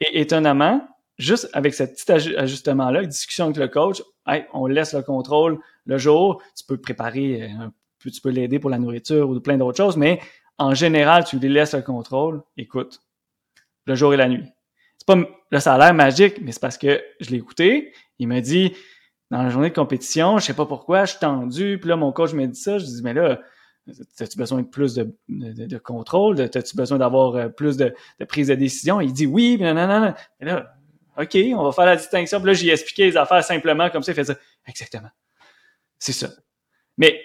[0.00, 0.86] Et étonnamment,
[1.18, 4.02] juste avec ce petit ajustement-là, discussion avec le coach,
[4.52, 8.78] on laisse le contrôle le jour, tu peux préparer, euh, tu peux l'aider pour la
[8.78, 10.20] nourriture ou plein d'autres choses, mais
[10.62, 13.00] en général, tu lui laisses le contrôle, écoute,
[13.86, 14.44] le jour et la nuit.
[14.98, 15.16] C'est pas
[15.50, 18.72] le salaire magique, mais c'est parce que je l'ai écouté, il m'a dit,
[19.30, 22.12] dans la journée de compétition, je sais pas pourquoi, je suis tendu, puis là, mon
[22.12, 23.40] coach m'a dit ça, je dis, mais là,
[24.20, 26.40] as-tu besoin de plus de, de, contrôle?
[26.40, 27.94] As-tu besoin d'avoir euh, plus de,
[28.28, 29.00] prise de décision?
[29.00, 30.14] Il dit oui, mais non, non, non.
[30.40, 30.74] Là,
[31.18, 32.38] OK, on va faire la distinction.
[32.38, 34.12] Puis là, j'ai expliqué les affaires simplement comme ça.
[34.12, 34.36] Il fait ça.
[34.66, 35.10] Exactement.
[35.98, 36.30] C'est ça.
[36.96, 37.20] Mais,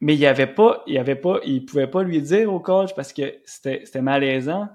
[0.00, 2.60] mais il y avait pas, il y avait pas, il pouvait pas lui dire au
[2.60, 4.68] coach parce que c'était malaisant.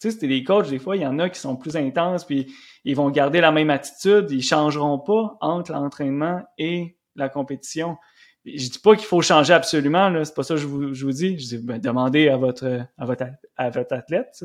[0.00, 2.24] Tu sais, c'était des coachs, des fois, il y en a qui sont plus intenses,
[2.24, 2.52] puis
[2.84, 7.96] ils vont garder la même attitude, ils changeront pas entre l'entraînement et la compétition.
[8.44, 11.04] Je dis pas qu'il faut changer absolument, là, c'est pas ça que je vous, je
[11.04, 11.38] vous dis.
[11.38, 13.24] Je dis, ben, demandez à votre, à votre,
[13.56, 14.44] à votre athlète.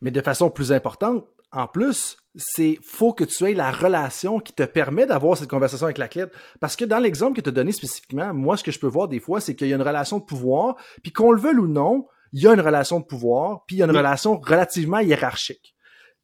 [0.00, 4.52] Mais de façon plus importante, en plus, c'est faut que tu aies la relation qui
[4.52, 6.32] te permet d'avoir cette conversation avec l'athlète.
[6.60, 9.08] Parce que dans l'exemple que tu as donné spécifiquement, moi, ce que je peux voir
[9.08, 11.68] des fois, c'est qu'il y a une relation de pouvoir, puis qu'on le veuille ou
[11.68, 14.98] non, il y a une relation de pouvoir, puis il y a une relation relativement
[14.98, 15.74] hiérarchique.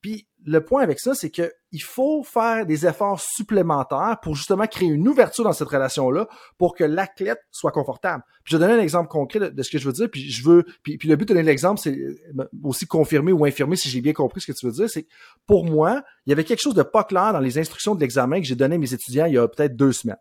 [0.08, 4.66] Puis le point avec ça, c'est que il faut faire des efforts supplémentaires pour justement
[4.66, 8.22] créer une ouverture dans cette relation-là pour que l'athlète soit confortable.
[8.42, 10.42] Puis je vais donner un exemple concret de, ce que je veux dire, puis je
[10.42, 13.90] veux, puis, puis le but de donner l'exemple, c'est euh, aussi confirmer ou infirmer si
[13.90, 15.08] j'ai bien compris ce que tu veux dire, c'est que
[15.46, 18.40] pour moi, il y avait quelque chose de pas clair dans les instructions de l'examen
[18.40, 20.16] que j'ai donné à mes étudiants il y a peut-être deux semaines.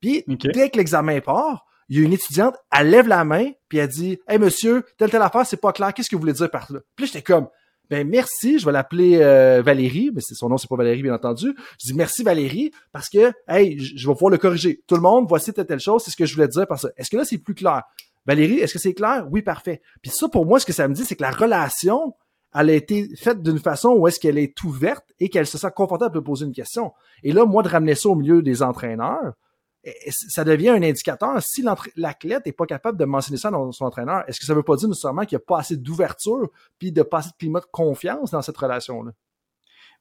[0.00, 3.78] Puis dès que l'examen part, il y a une étudiante, elle lève la main, puis
[3.78, 6.50] elle dit Hey monsieur, telle telle affaire, c'est pas clair, qu'est-ce que vous voulez dire
[6.50, 6.78] par là?
[6.94, 7.48] Puis j'étais comme
[7.90, 11.14] ben merci, je vais l'appeler euh, Valérie, mais c'est son nom, c'est pas Valérie, bien
[11.14, 11.54] entendu.
[11.80, 14.82] Je dis merci Valérie, parce que hey, je vais pouvoir le corriger.
[14.86, 16.88] Tout le monde, voici telle telle chose, c'est ce que je voulais dire par ça.
[16.96, 17.82] Est-ce que là c'est plus clair?
[18.26, 19.26] Valérie, est-ce que c'est clair?
[19.30, 19.80] Oui, parfait.
[20.02, 22.14] Puis ça, pour moi, ce que ça me dit, c'est que la relation,
[22.54, 25.70] elle a été faite d'une façon où est-ce qu'elle est ouverte et qu'elle se sent
[25.74, 26.92] confortable de poser une question.
[27.22, 29.34] Et là, moi, de ramener ça au milieu des entraîneurs,
[30.10, 31.40] ça devient un indicateur.
[31.42, 31.64] Si
[31.96, 34.64] l'athlète n'est pas capable de mentionner ça dans son entraîneur, est-ce que ça ne veut
[34.64, 37.60] pas dire nécessairement qu'il n'y a pas assez d'ouverture puis de pas assez de climat
[37.60, 39.12] de confiance dans cette relation-là?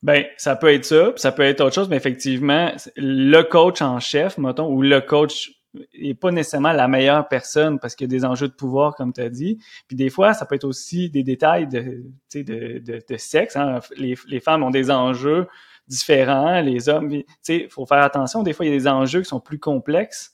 [0.02, 3.82] Ben, ça peut être ça, puis ça peut être autre chose, mais effectivement, le coach
[3.82, 5.52] en chef, mettons, ou le coach
[6.00, 9.14] n'est pas nécessairement la meilleure personne parce qu'il y a des enjeux de pouvoir, comme
[9.14, 9.60] tu as dit.
[9.88, 13.56] Puis des fois, ça peut être aussi des détails de, de, de, de sexe.
[13.56, 13.80] Hein.
[13.98, 15.48] Les, les femmes ont des enjeux
[15.88, 17.10] différents, les hommes.
[17.10, 18.44] Tu sais, faut faire attention.
[18.44, 20.34] Des fois, il y a des enjeux qui sont plus complexes,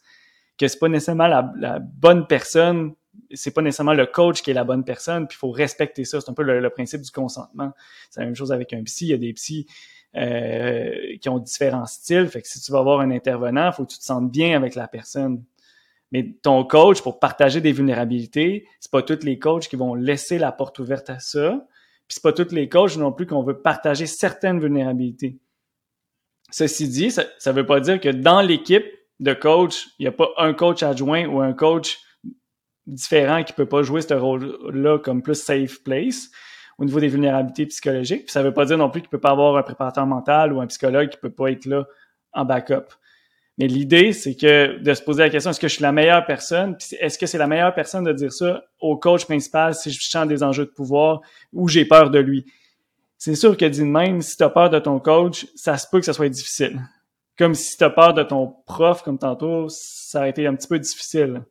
[0.58, 2.94] que c'est pas nécessairement la, bonne personne,
[3.34, 6.22] c'est pas nécessairement le coach qui est la bonne personne, puis il faut respecter ça.
[6.22, 7.72] C'est un peu le, principe du consentement.
[8.10, 9.06] C'est la même chose avec un psy.
[9.06, 9.68] Il y a des psys
[10.16, 12.28] euh, qui ont différents styles.
[12.28, 14.76] Fait que si tu vas avoir un intervenant, faut que tu te sentes bien avec
[14.76, 15.44] la personne.
[16.12, 20.38] Mais ton coach, pour partager des vulnérabilités, c'est pas tous les coachs qui vont laisser
[20.38, 21.66] la porte ouverte à ça.
[22.08, 25.40] Puis c'est pas tous les coachs non plus qu'on veut partager certaines vulnérabilités.
[26.52, 28.86] Ceci dit, ça ne veut pas dire que dans l'équipe
[29.20, 32.00] de coach, il n'y a pas un coach adjoint ou un coach
[32.88, 36.30] différent qui peut pas jouer ce rôle-là comme plus safe place
[36.78, 38.26] au niveau des vulnérabilités psychologiques.
[38.26, 40.62] Puis ça veut pas dire non plus qu'il peut pas avoir un préparateur mental ou
[40.62, 41.86] un psychologue qui peut pas être là
[42.34, 42.94] en backup.
[43.62, 46.26] Mais l'idée, c'est que de se poser la question, est-ce que je suis la meilleure
[46.26, 46.76] personne?
[47.00, 50.28] Est-ce que c'est la meilleure personne de dire ça au coach principal si je sens
[50.28, 51.22] des enjeux de pouvoir
[51.54, 52.44] ou j'ai peur de lui?
[53.20, 56.00] C'est sûr que de même, si tu as peur de ton coach, ça se peut
[56.00, 56.82] que ça soit difficile.
[57.38, 60.68] Comme si tu as peur de ton prof, comme tantôt, ça aurait été un petit
[60.68, 61.44] peu difficile.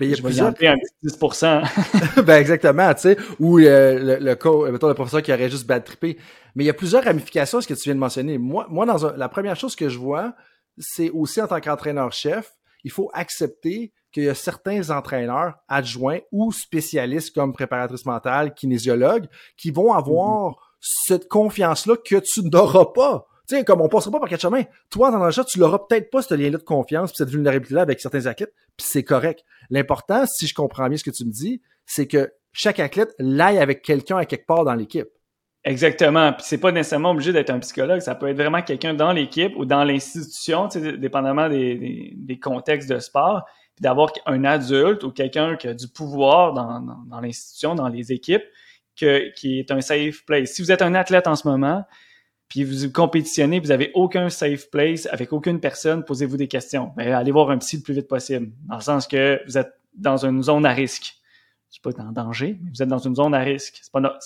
[0.00, 0.48] Mais il y a plusieurs...
[0.48, 0.66] un petit
[1.04, 2.22] 10%.
[2.24, 4.66] ben exactement, tu sais, ou euh, le, le, co...
[4.66, 6.16] le professeur qui aurait juste bad trippé.
[6.54, 8.38] Mais il y a plusieurs ramifications à ce que tu viens de mentionner.
[8.38, 10.34] Moi, moi dans la première chose que je vois,
[10.78, 16.50] c'est aussi en tant qu'entraîneur-chef, il faut accepter qu'il y a certains entraîneurs adjoints ou
[16.50, 20.56] spécialistes comme préparatrice mentale, kinésiologue, qui vont avoir mm-hmm.
[20.80, 23.26] cette confiance-là que tu n'auras pas.
[23.66, 24.64] Comme on passera pas par quatre chemins.
[24.90, 27.82] Toi, dans le chat, tu l'auras peut-être pas ce lien-là de confiance, puis cette vulnérabilité-là
[27.82, 29.44] avec certains athlètes, puis c'est correct.
[29.70, 33.58] L'important, si je comprends bien ce que tu me dis, c'est que chaque athlète l'aille
[33.58, 35.08] avec quelqu'un à quelque part dans l'équipe.
[35.64, 36.32] Exactement.
[36.32, 38.00] Puis c'est pas nécessairement obligé d'être un psychologue.
[38.00, 42.98] Ça peut être vraiment quelqu'un dans l'équipe ou dans l'institution, dépendamment des, des, contextes de
[42.98, 43.44] sport.
[43.76, 48.44] Puis d'avoir un adulte ou quelqu'un qui a du pouvoir dans, l'institution, dans les équipes,
[48.96, 50.52] qui est un safe place.
[50.52, 51.84] Si vous êtes un athlète en ce moment,
[52.50, 56.92] puis vous compétitionnez, vous n'avez aucun safe place avec aucune personne, posez-vous des questions.
[56.96, 59.72] Mais allez voir un psy le plus vite possible, dans le sens que vous êtes
[59.94, 61.14] dans une zone à risque.
[61.68, 63.78] Je suis pas en danger, mais vous êtes dans une zone à risque.
[63.80, 64.18] C'est pas,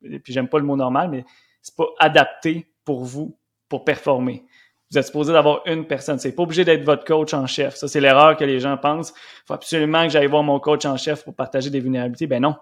[0.00, 1.24] puis j'aime pas le mot normal, mais
[1.62, 4.44] c'est pas adapté pour vous pour performer.
[4.90, 6.18] Vous êtes supposé d'avoir une personne.
[6.18, 7.76] C'est pas obligé d'être votre coach en chef.
[7.76, 9.10] Ça, c'est l'erreur que les gens pensent.
[9.10, 12.26] Il faut absolument que j'aille voir mon coach en chef pour partager des vulnérabilités.
[12.26, 12.56] Ben non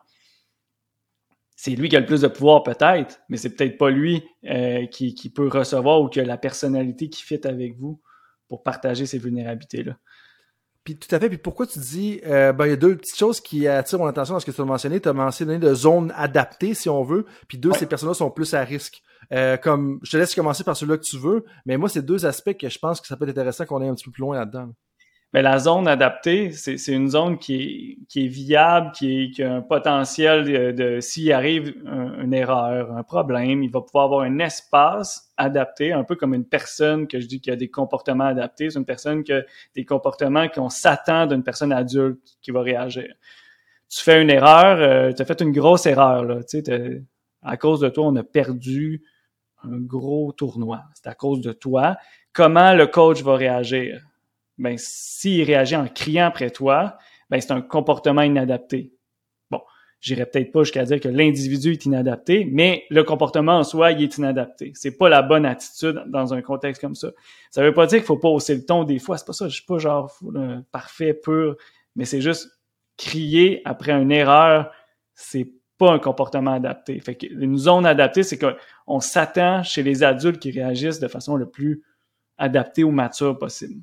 [1.61, 4.87] c'est lui qui a le plus de pouvoir peut-être, mais c'est peut-être pas lui euh,
[4.87, 8.01] qui, peut recevoir ou qui a la personnalité qui fit avec vous
[8.47, 9.97] pour partager ces vulnérabilités-là.
[10.85, 11.29] Puis tout à fait.
[11.29, 14.07] Puis pourquoi tu dis, euh, ben, il y a deux petites choses qui attirent mon
[14.07, 15.01] attention dans ce que tu as mentionné.
[15.01, 17.27] Tu as mentionné de zones adaptées, si on veut.
[17.49, 19.03] Puis deux, ces personnes-là sont plus à risque.
[19.33, 22.25] Euh, comme je te laisse commencer par celui-là que tu veux, mais moi, c'est deux
[22.25, 24.21] aspects que je pense que ça peut être intéressant qu'on aille un petit peu plus
[24.21, 24.71] loin là-dedans.
[25.35, 29.43] Mais la zone adaptée, c'est une zone qui est, qui est viable, qui, est, qui
[29.43, 34.38] a un potentiel de, s'il arrive une erreur, un problème, il va pouvoir avoir un
[34.38, 38.71] espace adapté, un peu comme une personne que je dis qui a des comportements adaptés,
[38.71, 39.43] c'est une personne qui a
[39.75, 43.12] des comportements qu'on s'attend d'une personne adulte qui va réagir.
[43.91, 47.03] Tu fais une erreur, euh, tu as fait une grosse erreur, là, tu sais,
[47.43, 49.03] à cause de toi, on a perdu
[49.62, 50.83] un gros tournoi.
[50.95, 51.97] C'est à cause de toi.
[52.33, 54.08] Comment le coach va réagir?
[54.59, 56.99] Ben, s'il réagit en criant après toi,
[57.31, 58.92] ben, c'est un comportement inadapté.
[59.51, 59.61] Bon,
[60.01, 64.03] j'irai peut-être pas jusqu'à dire que l'individu est inadapté, mais le comportement en soi, il
[64.03, 64.73] est inadapté.
[64.75, 67.11] C'est pas la bonne attitude dans un contexte comme ça.
[67.51, 69.16] Ça veut pas dire qu'il faut pas hausser le ton des fois.
[69.16, 69.49] C'est pas ça.
[69.49, 70.12] Je suis pas genre
[70.73, 71.57] parfait, pur,
[71.94, 72.49] mais c'est juste
[72.97, 74.71] crier après une erreur,
[75.14, 76.99] c'est pas un comportement adapté.
[77.01, 81.49] Fait une zone adaptée, c'est qu'on s'attend chez les adultes qui réagissent de façon le
[81.49, 81.83] plus
[82.37, 83.81] adaptée ou mature possible.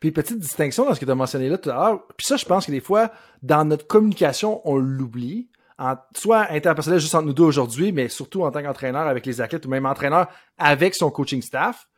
[0.00, 2.06] Puis petite distinction dans ce que tu as mentionné là tout à l'heure.
[2.16, 3.10] Puis ça, je pense que des fois,
[3.42, 5.48] dans notre communication, on l'oublie.
[6.14, 9.66] soit interpersonnel juste entre nous deux aujourd'hui, mais surtout en tant qu'entraîneur avec les athlètes
[9.66, 10.28] ou même entraîneur
[10.58, 11.88] avec son coaching staff,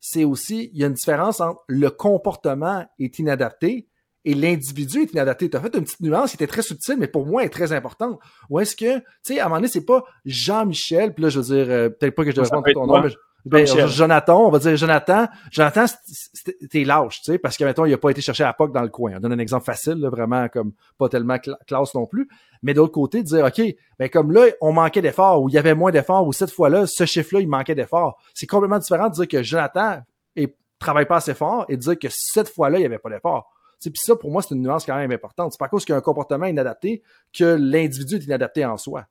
[0.00, 3.88] c'est aussi, il y a une différence entre le comportement est inadapté
[4.24, 5.48] et l'individu est inadapté.
[5.50, 7.50] Tu as fait une petite nuance qui était très subtile, mais pour moi, elle est
[7.50, 8.18] très importante.
[8.50, 11.40] Ou est-ce que, tu sais, à un moment donné, c'est pas Jean-Michel, puis là, je
[11.40, 13.10] veux dire, euh, peut-être pas que je devrais prendre ton nom, mais
[13.44, 15.26] ben, Jonathan, on va dire Jonathan.
[15.50, 15.84] Jonathan,
[16.70, 18.72] t'es lâche, tu sais, parce que mettons, il a pas été cherché à la POC
[18.72, 19.12] dans le coin.
[19.16, 22.28] On donne un exemple facile, vraiment comme pas tellement classe non plus.
[22.62, 23.62] Mais d'autre côté, dire OK,
[23.98, 26.86] ben comme là, on manquait d'efforts, ou il y avait moins d'efforts, ou cette fois-là,
[26.86, 28.18] ce chiffre-là, il manquait d'efforts.
[28.32, 29.98] C'est complètement différent de dire que Jonathan
[30.36, 33.10] et travaille pas assez fort et de dire que cette fois-là, il y avait pas
[33.10, 33.50] d'efforts.
[33.82, 35.52] Puis ça, pour moi, c'est une nuance quand même importante.
[35.52, 37.02] C'est pas cause qu'il y a un comportement inadapté
[37.36, 39.04] que l'individu est inadapté en soi.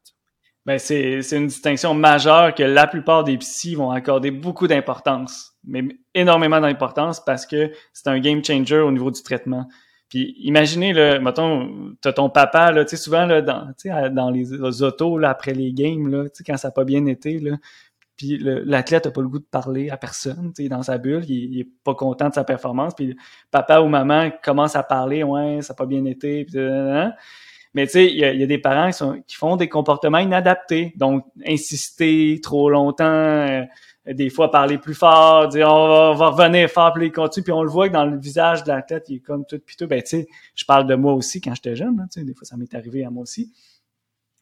[0.65, 5.83] Ben c'est, une distinction majeure que la plupart des psys vont accorder beaucoup d'importance, mais
[6.13, 9.67] énormément d'importance parce que c'est un game changer au niveau du traitement.
[10.07, 13.73] Puis imaginez, là, mettons, t'as ton papa, là, tu sais, souvent, là, dans,
[14.11, 17.05] dans les, autos, là, après les games, là, tu sais, quand ça n'a pas bien
[17.07, 17.57] été, là,
[18.15, 21.25] puis l'athlète n'a pas le goût de parler à personne, tu sais, dans sa bulle,
[21.27, 23.17] il, il, est pas content de sa performance, puis
[23.51, 26.45] papa ou maman commence à parler, ouais, ça n'a pas bien été,
[27.73, 30.93] mais tu sais, il y, a, des parents qui, sont, qui font des comportements inadaptés.
[30.95, 33.63] Donc, insister trop longtemps, euh,
[34.05, 37.43] des fois parler plus fort, dire on va, revenir fort, puis il continue.
[37.43, 39.57] Puis on le voit que dans le visage de la tête, il est comme tout
[39.59, 39.87] piteux.
[39.87, 41.95] Ben tu sais, je parle de moi aussi quand j'étais jeune.
[42.11, 43.51] tu sais, des fois, ça m'est arrivé à moi aussi.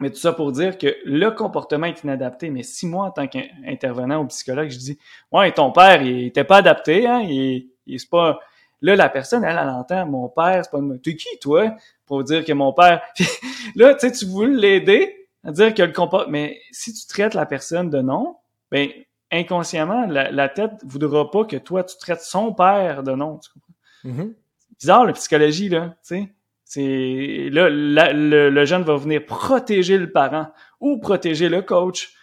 [0.02, 2.50] Mais tout ça pour dire que le comportement est inadapté.
[2.50, 4.98] Mais si moi, en tant qu'intervenant ou psychologue, je dis
[5.32, 8.40] Ouais, ton père, il était pas adapté, hein, il, il c'est pas.
[8.82, 11.00] Là, la personne, elle, elle entend mon père, c'est pas une.
[11.00, 11.76] T'es qui, toi?
[12.12, 13.02] pour dire que mon père.
[13.78, 16.30] là, tu sais, tu voulais l'aider à dire que le comportement.
[16.30, 18.36] Mais si tu traites la personne de nom,
[18.70, 18.90] ben
[19.32, 23.38] inconsciemment, la, tête voudra pas que toi tu traites son père de nom.
[23.38, 23.74] Tu comprends?
[24.04, 24.34] Mm-hmm.
[24.78, 26.34] bizarre la psychologie là, tu sais.
[26.66, 30.48] C'est là, le, le, jeune va venir protéger le parent
[30.82, 32.14] ou protéger le coach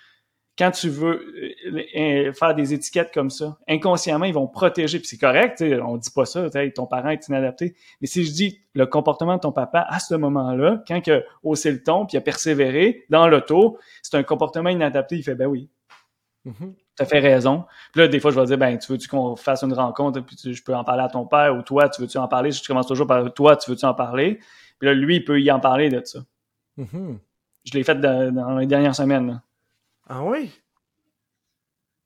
[0.59, 4.99] quand tu veux euh, euh, faire des étiquettes comme ça, inconsciemment, ils vont protéger.
[4.99, 7.77] Puis c'est correct, on dit pas ça, ton parent est inadapté.
[8.01, 11.23] Mais si je dis le comportement de ton papa à ce moment-là, quand il a
[11.45, 15.37] haussé le ton, puis il a persévéré dans l'auto, c'est un comportement inadapté, il fait
[15.37, 15.71] ben oui.
[16.45, 16.75] Mm-hmm.
[16.97, 17.65] Tu as fait raison.
[17.93, 20.37] Puis là, des fois, je vais dire, ben, tu veux-tu qu'on fasse une rencontre, puis
[20.53, 22.51] je peux en parler à ton père, ou toi, tu veux-tu en parler?
[22.51, 24.41] Je commence toujours par toi, tu veux-tu en parler?
[24.81, 26.21] Puis là, lui, il peut y en parler de ça.
[26.79, 27.19] Mm-hmm.
[27.65, 29.41] Je l'ai fait dans les dernières semaines.
[30.09, 30.51] Ah oui?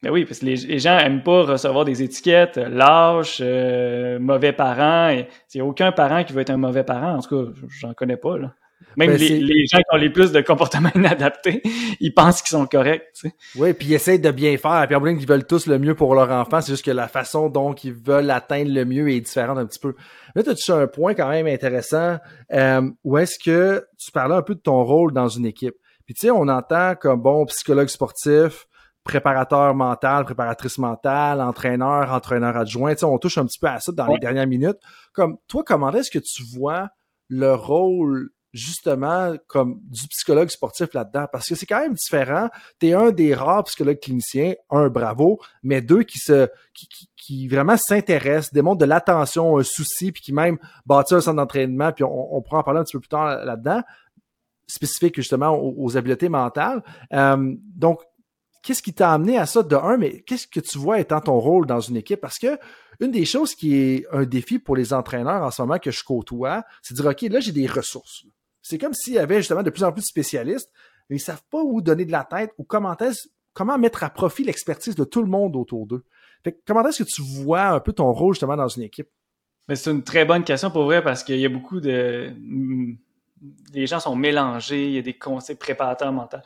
[0.03, 4.53] Ben oui, parce que les, gens aiment pas recevoir des étiquettes, euh, lâche, euh, mauvais
[4.53, 5.11] parent.
[5.11, 7.15] Il n'y a aucun parent qui veut être un mauvais parent.
[7.15, 8.37] En tout cas, j'en connais pas.
[8.37, 8.53] Là.
[8.97, 11.63] Même Ben, les, gens qui ont les plus de comportements inadaptés,
[12.01, 13.07] ils pensent qu'ils sont corrects.
[13.15, 13.35] tu sais.
[13.57, 14.85] Oui, puis ils essayent de bien faire.
[14.89, 16.61] Puis en ligne, ils veulent tous le mieux pour leur enfant.
[16.61, 19.79] C'est juste que la façon dont ils veulent atteindre le mieux est différente un petit
[19.79, 19.95] peu.
[20.35, 22.19] Là, tu as un point quand même intéressant?
[22.53, 25.77] Euh, où est-ce que tu parlais un peu de ton rôle dans une équipe?
[26.13, 28.67] Puis tu sais, on entend comme bon psychologue sportif,
[29.03, 32.93] préparateur mental, préparatrice mentale, entraîneur, entraîneur adjoint.
[32.93, 34.77] Tu sais, on touche un petit peu à ça dans les dernières minutes.
[35.15, 36.91] Comme toi, comment est-ce que tu vois
[37.29, 41.25] le rôle justement comme du psychologue sportif là-dedans?
[41.33, 42.51] Parce que c'est quand même différent.
[42.79, 47.09] Tu es un des rares psychologues cliniciens, un bravo, mais deux qui se qui, qui,
[47.17, 51.91] qui vraiment s'intéressent, démontrent de l'attention, un souci, puis qui même bâtit un centre d'entraînement,
[51.91, 53.81] puis on, on pourra en parler un petit peu plus tard là-dedans,
[54.67, 56.83] spécifique justement aux, aux habiletés mentales.
[57.13, 58.01] Euh, donc,
[58.63, 61.39] qu'est-ce qui t'a amené à ça de un, mais qu'est-ce que tu vois étant ton
[61.39, 62.21] rôle dans une équipe?
[62.21, 62.59] Parce que
[63.01, 66.05] une des choses qui est un défi pour les entraîneurs en ce moment que je
[66.05, 68.25] côtoie, c'est de dire, OK, là, j'ai des ressources.
[68.63, 70.71] C'est comme s'il y avait justement de plus en plus de spécialistes,
[71.11, 74.11] mais ils savent pas où donner de la tête ou comment est comment mettre à
[74.11, 76.05] profit l'expertise de tout le monde autour d'eux.
[76.43, 79.09] Fait que comment est-ce que tu vois un peu ton rôle justement dans une équipe?
[79.73, 82.33] C'est une très bonne question pour vrai parce qu'il y a beaucoup de.
[83.75, 86.39] Les gens sont mélangés, il y a des conseils préparateurs mentaux.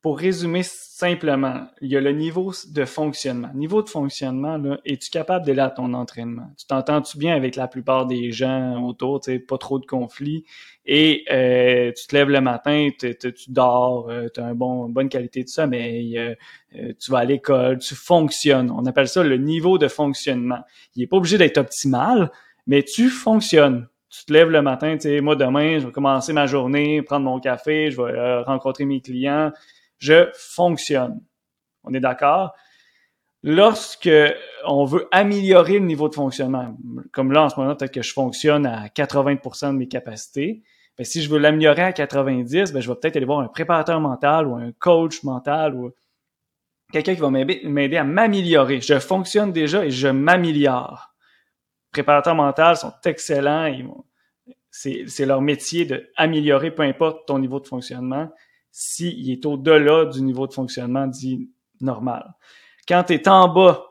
[0.00, 3.50] Pour résumer simplement, il y a le niveau de fonctionnement.
[3.54, 6.52] Niveau de fonctionnement, là, es-tu capable d'aller à ton entraînement?
[6.58, 10.44] Tu t'entends-tu bien avec la plupart des gens autour, tu sais, pas trop de conflits,
[10.84, 13.16] et euh, tu te lèves le matin, tu,
[13.48, 16.34] dors, tu as une bonne qualité de sommeil, euh,
[16.76, 18.70] euh, tu vas à l'école, tu fonctionnes.
[18.70, 20.60] On appelle ça le niveau de fonctionnement.
[20.96, 22.30] Il est pas obligé d'être optimal,
[22.66, 23.88] mais tu fonctionnes.
[24.16, 27.24] Tu te lèves le matin, tu sais, moi demain, je vais commencer ma journée, prendre
[27.24, 29.50] mon café, je vais euh, rencontrer mes clients.
[29.98, 31.20] Je fonctionne.
[31.82, 32.54] On est d'accord?
[33.42, 34.10] Lorsque
[34.66, 36.76] on veut améliorer le niveau de fonctionnement,
[37.12, 40.62] comme là en ce moment, peut-être que je fonctionne à 80% de mes capacités,
[40.96, 44.00] ben, si je veux l'améliorer à 90, ben, je vais peut-être aller voir un préparateur
[44.00, 45.90] mental ou un coach mental ou
[46.92, 48.80] quelqu'un qui va m'aider à m'améliorer.
[48.80, 51.13] Je fonctionne déjà et je m'améliore.
[51.94, 53.72] Préparateurs mentaux sont excellents.
[54.70, 58.28] C'est leur métier d'améliorer peu importe ton niveau de fonctionnement
[58.72, 61.48] s'il est au-delà du niveau de fonctionnement dit
[61.80, 62.34] normal.
[62.88, 63.84] Quand tu es en bas,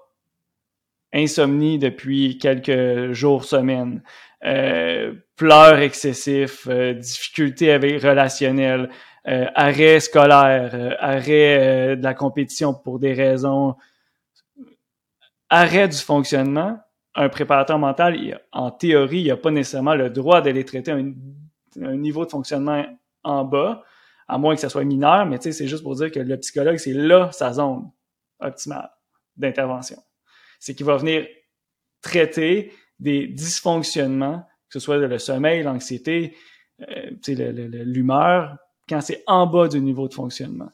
[1.13, 4.03] insomnie depuis quelques jours, semaines,
[4.43, 8.89] euh, pleurs excessifs, euh, difficultés avec relationnelles,
[9.25, 13.75] euh, arrêt scolaire, euh, arrêt euh, de la compétition pour des raisons,
[15.49, 16.77] arrêt du fonctionnement,
[17.15, 21.13] un préparateur mental, il- en théorie, il n'a pas nécessairement le droit d'aller traiter un,
[21.81, 22.85] un niveau de fonctionnement
[23.23, 23.83] en bas,
[24.27, 26.37] à moins que ça soit mineur, mais tu sais, c'est juste pour dire que le
[26.37, 27.89] psychologue, c'est là sa zone
[28.39, 28.89] optimale
[29.37, 29.97] d'intervention.
[30.59, 31.27] C'est qu'il va venir
[32.01, 36.35] traiter des dysfonctionnements, que ce soit le sommeil, l'anxiété,
[36.89, 37.11] euh,
[37.85, 38.57] l'humeur,
[38.89, 40.71] quand c'est en bas du niveau de fonctionnement.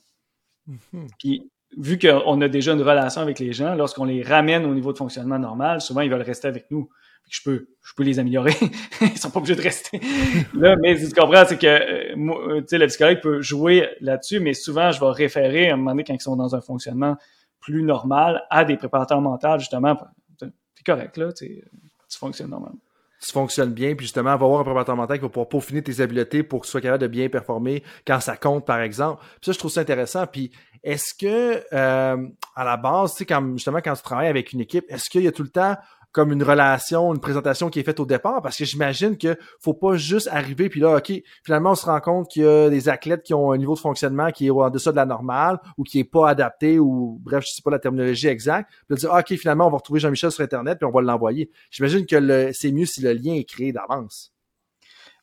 [1.19, 4.91] Puis, vu qu'on a déjà une relation avec les gens, lorsqu'on les ramène au niveau
[4.93, 6.89] de fonctionnement normal, souvent ils veulent rester avec nous.
[7.29, 8.55] Je peux, je peux les améliorer.
[9.01, 9.99] Ils sont pas obligés de rester.
[10.55, 13.21] Là, mais ce que tu comprends, c'est que euh, moi, euh, tu sais, le psychologue
[13.21, 16.35] peut jouer là-dessus, mais souvent, je vais référer à un moment donné quand ils sont
[16.35, 17.17] dans un fonctionnement
[17.59, 19.95] plus normal à des préparateurs mentaux, justement.
[20.39, 21.63] C'est correct, là, tu
[22.09, 22.79] fonctionnes normalement.
[23.21, 25.99] Tu fonctionnes bien, puis justement, va avoir un préparateur mental qui va pouvoir peaufiner tes
[26.01, 29.21] habiletés pour que tu sois capable de bien performer quand ça compte, par exemple.
[29.21, 30.25] Puis ça, je trouve ça intéressant.
[30.25, 30.51] Puis
[30.83, 34.61] est-ce que, euh, à la base, tu sais, quand, justement, quand tu travailles avec une
[34.61, 35.75] équipe, est-ce qu'il y a tout le temps
[36.11, 38.41] comme une relation, une présentation qui est faite au départ?
[38.41, 41.11] Parce que j'imagine que faut pas juste arriver, puis là, OK,
[41.43, 43.79] finalement, on se rend compte qu'il y a des athlètes qui ont un niveau de
[43.79, 47.45] fonctionnement qui est en deçà de la normale ou qui est pas adapté ou, bref,
[47.47, 48.69] je sais pas la terminologie exacte.
[48.87, 51.51] Puis dire, OK, finalement, on va retrouver Jean-Michel sur Internet, puis on va l'envoyer.
[51.71, 54.33] J'imagine que c'est mieux si le lien est créé d'avance.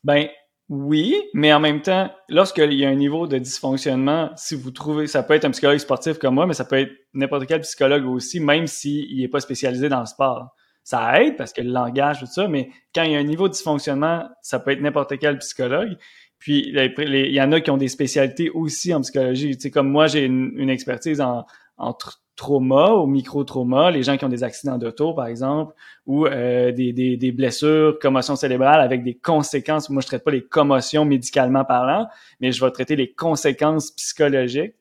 [0.04, 0.28] Ben
[0.68, 5.06] oui, mais en même temps, lorsqu'il y a un niveau de dysfonctionnement, si vous trouvez,
[5.06, 8.04] ça peut être un psychologue sportif comme moi, mais ça peut être n'importe quel psychologue
[8.06, 10.54] aussi, même s'il n'est pas spécialisé dans le sport.
[10.86, 13.48] Ça aide parce que le langage, tout ça, mais quand il y a un niveau
[13.48, 15.96] de dysfonctionnement, ça peut être n'importe quel psychologue.
[16.38, 19.56] Puis il y en a qui ont des spécialités aussi en psychologie.
[19.56, 21.44] Tu sais, comme moi, j'ai une, expertise en,
[21.76, 25.74] en tr- trauma ou micro-trauma, les gens qui ont des accidents d'auto, par exemple,
[26.06, 29.90] ou euh, des, des, des blessures, commotions cérébrales avec des conséquences.
[29.90, 32.06] Moi, je traite pas les commotions médicalement parlant,
[32.38, 34.74] mais je vais traiter les conséquences psychologiques.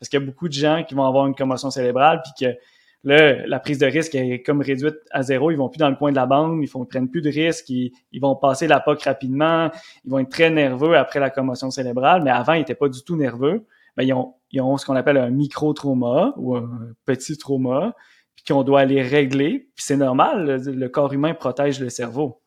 [0.00, 2.56] Parce qu'il y a beaucoup de gens qui vont avoir une commotion cérébrale, puis que
[3.04, 5.50] là, la prise de risque est comme réduite à zéro.
[5.50, 7.68] Ils vont plus dans le coin de la bande, ils ils prennent plus de risques,
[7.68, 9.70] ils, vont passer la POC rapidement,
[10.04, 13.02] ils vont être très nerveux après la commotion cérébrale, mais avant, ils n'étaient pas du
[13.02, 13.66] tout nerveux.
[13.96, 16.68] Ben, ils, ont, ils ont ce qu'on appelle un micro-trauma ou un
[17.04, 17.94] petit trauma,
[18.34, 19.68] puis qu'on doit aller régler.
[19.74, 22.40] Puis c'est normal, le, le corps humain protège le cerveau.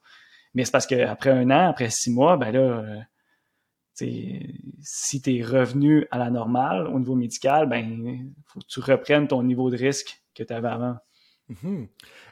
[0.56, 3.00] Mais c'est parce qu'après un an, après six mois, ben là, euh,
[4.82, 9.28] si tu es revenu à la normale au niveau médical, ben faut que tu reprennes
[9.28, 10.98] ton niveau de risque que tu avais avant.
[11.48, 11.88] Mhm.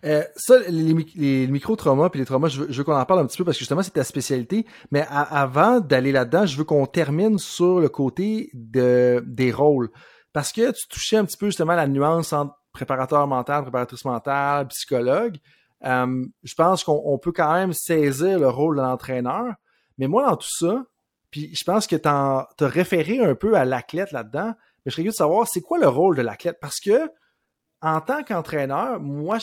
[0.06, 3.46] Euh, ça, les, micro-traumas puis les traumas, je veux, qu'on en parle un petit peu
[3.46, 4.66] parce que justement, c'est ta spécialité.
[4.92, 9.90] Mais avant d'aller là-dedans, je veux qu'on termine sur le côté de, des rôles.
[10.34, 14.68] Parce que tu touchais un petit peu justement la nuance entre préparateur mental, préparatrice mentale,
[14.70, 15.38] psychologue.
[15.86, 19.54] Euh, je pense qu'on peut quand même saisir le rôle de l'entraîneur.
[20.00, 20.84] Mais moi, dans tout ça,
[21.30, 25.04] puis je pense que tu as référé un peu à l'athlète là-dedans, mais je serais
[25.04, 26.58] curieux de savoir c'est quoi le rôle de l'athlète?
[26.60, 27.10] Parce que
[27.84, 29.38] en tant qu'entraîneur, moi,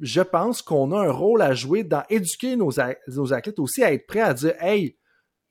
[0.00, 2.72] je, pense qu'on a un rôle à jouer dans éduquer nos,
[3.08, 4.96] nos, athlètes aussi à être prêts à dire Hey,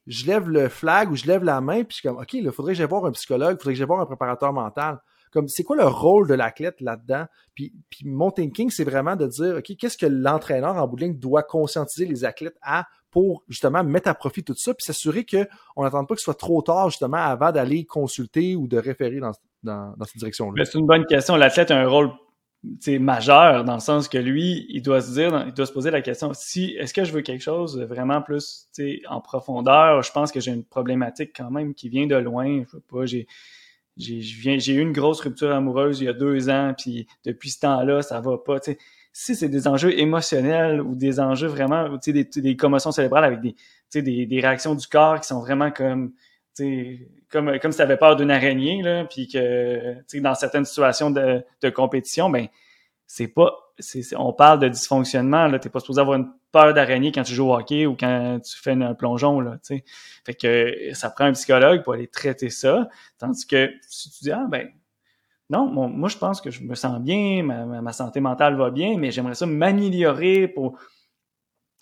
[0.08, 2.52] je lève le flag ou je lève la main, puis je suis comme OK, il
[2.52, 5.00] faudrait que j'aille voir un psychologue, il faudrait que j'aille voir un préparateur mental.
[5.32, 7.26] Comme c'est quoi le rôle de l'athlète là-dedans?
[7.54, 11.44] Puis, puis mon thinking, c'est vraiment de dire OK, qu'est-ce que l'entraîneur en bout doit
[11.44, 16.08] conscientiser les athlètes à pour justement mettre à profit tout ça, puis s'assurer qu'on n'attende
[16.08, 19.32] pas que ce soit trop tard justement avant d'aller consulter ou de référer dans,
[19.64, 20.66] dans, dans cette direction-là.
[20.66, 21.36] C'est une bonne question.
[21.36, 22.10] L'athlète a un rôle
[22.99, 26.01] majeur dans le sens que lui, il doit se dire, il doit se poser la
[26.01, 28.70] question si est-ce que je veux quelque chose vraiment plus
[29.09, 30.03] en profondeur?
[30.03, 32.64] Je pense que j'ai une problématique quand même qui vient de loin.
[32.70, 33.28] Je veux pas, j'ai
[33.97, 38.01] j'ai eu une grosse rupture amoureuse il y a deux ans, puis depuis ce temps-là,
[38.01, 38.57] ça va pas.
[39.14, 43.55] Si c'est des enjeux émotionnels ou des enjeux vraiment, des, des commotions cérébrales avec des,
[44.01, 46.14] des, des réactions du corps qui sont vraiment comme
[47.32, 51.43] comme, comme si tu avais peur d'une araignée, là, puis que dans certaines situations de,
[51.61, 52.47] de compétition, ben
[53.07, 53.53] c'est pas.
[54.15, 55.47] on parle de dysfonctionnement.
[55.47, 58.39] Tu n'es pas supposé avoir une peur d'araignée quand tu joues au hockey ou quand
[58.39, 59.41] tu fais un plongeon.
[59.41, 59.57] Là,
[60.25, 62.88] fait que ça prend un psychologue pour aller traiter ça.
[63.17, 64.69] Tandis que si tu dis Ah ben
[65.49, 68.97] non, moi je pense que je me sens bien, ma, ma santé mentale va bien,
[68.97, 70.79] mais j'aimerais ça m'améliorer pour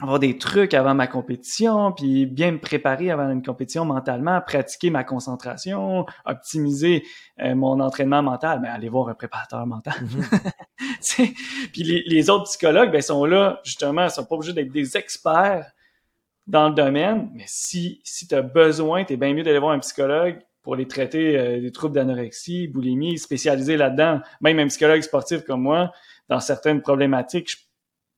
[0.01, 4.89] avoir des trucs avant ma compétition, puis bien me préparer avant une compétition mentalement, pratiquer
[4.89, 7.03] ma concentration, optimiser
[7.41, 9.93] euh, mon entraînement mental, mais aller voir un préparateur mental.
[10.79, 11.71] Mm-hmm.
[11.73, 15.69] puis les, autres psychologues, ben, sont là, justement, ils sont pas obligés d'être des experts
[16.47, 19.73] dans le domaine, mais si, si tu as besoin, tu es bien mieux d'aller voir
[19.73, 24.21] un psychologue pour les traiter euh, des troubles d'anorexie, boulimie, spécialisé là-dedans.
[24.39, 25.91] Même un psychologue sportif comme moi,
[26.29, 27.57] dans certaines problématiques, je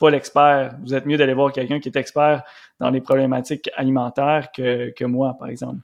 [0.02, 0.76] pas l'expert.
[0.82, 2.44] Vous êtes mieux d'aller voir quelqu'un qui est expert
[2.80, 5.80] dans les problématiques alimentaires que, que moi, par exemple.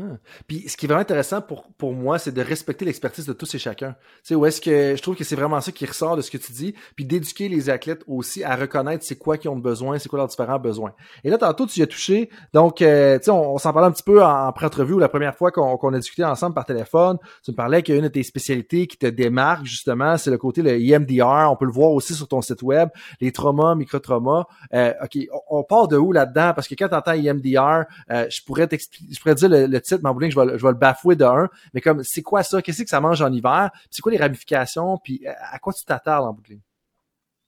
[0.00, 0.16] Ah.
[0.46, 3.54] Puis ce qui est vraiment intéressant pour, pour moi, c'est de respecter l'expertise de tous
[3.54, 3.92] et chacun.
[3.92, 6.30] Tu sais, où est-ce que je trouve que c'est vraiment ça qui ressort de ce
[6.30, 9.98] que tu dis, puis d'éduquer les athlètes aussi à reconnaître c'est quoi qu'ils ont besoin,
[9.98, 10.92] c'est quoi leurs différents besoins.
[11.24, 13.92] Et là, tantôt, tu y as touché, donc, euh, tu sais, on, s'en parlait un
[13.92, 17.18] petit peu en, pré-entrevue la première fois qu'on a discuté ensemble par téléphone.
[17.44, 20.72] Tu me parlais qu'une de tes spécialités qui te démarque, justement, c'est le côté le
[20.72, 21.50] EMDR.
[21.50, 22.88] On peut le voir aussi sur ton site web,
[23.20, 24.46] les traumas, micro-traumas.
[24.74, 26.52] Euh, OK, on, part de où là-dedans?
[26.54, 30.40] Parce que quand tu entends EMDR, euh, je pourrais je pourrais dire le titre, je
[30.40, 31.48] vais, je vais le bafouer de un.
[31.74, 32.62] Mais comme, c'est quoi ça?
[32.62, 33.70] Qu'est-ce que ça mange en hiver?
[33.90, 34.98] C'est quoi les ramifications?
[34.98, 36.42] Puis à quoi tu t'attardes en bout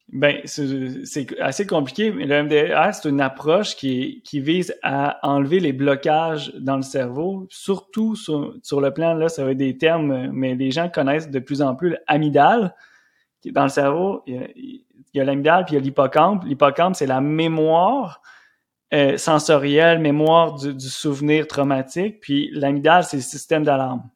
[0.09, 5.61] Ben, c'est assez compliqué, mais le MDR, c'est une approche qui, qui vise à enlever
[5.61, 9.78] les blocages dans le cerveau, surtout sur, sur le plan, là, ça va être des
[9.78, 12.74] termes, mais les gens connaissent de plus en plus l'amidale,
[13.51, 14.22] dans le cerveau.
[14.26, 14.84] Il
[15.14, 16.45] y a l'amidale, puis il y a l'hippocampe.
[16.45, 18.22] L'hippocampe, c'est la mémoire
[18.93, 24.09] euh, mémoire du, souvenir traumatique, puis l'amygdale, c'est le système d'alarme.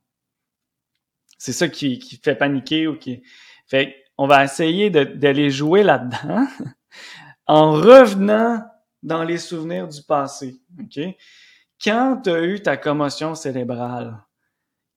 [1.38, 3.22] C'est ça qui, qui, fait paniquer ou qui...
[3.66, 6.46] Fait on va essayer d'aller jouer là-dedans
[7.46, 8.62] en revenant
[9.02, 10.56] dans les souvenirs du passé.
[10.80, 10.98] OK?
[11.82, 14.18] Quand tu as eu ta commotion cérébrale,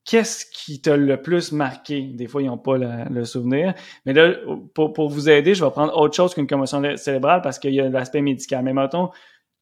[0.05, 2.01] qu'est-ce qui t'a le plus marqué?
[2.01, 3.73] Des fois, ils n'ont pas le, souvenir.
[4.05, 4.33] Mais là,
[4.73, 7.81] pour, pour, vous aider, je vais prendre autre chose qu'une commotion cérébrale parce qu'il y
[7.81, 8.63] a l'aspect médical.
[8.63, 9.09] Mais mettons,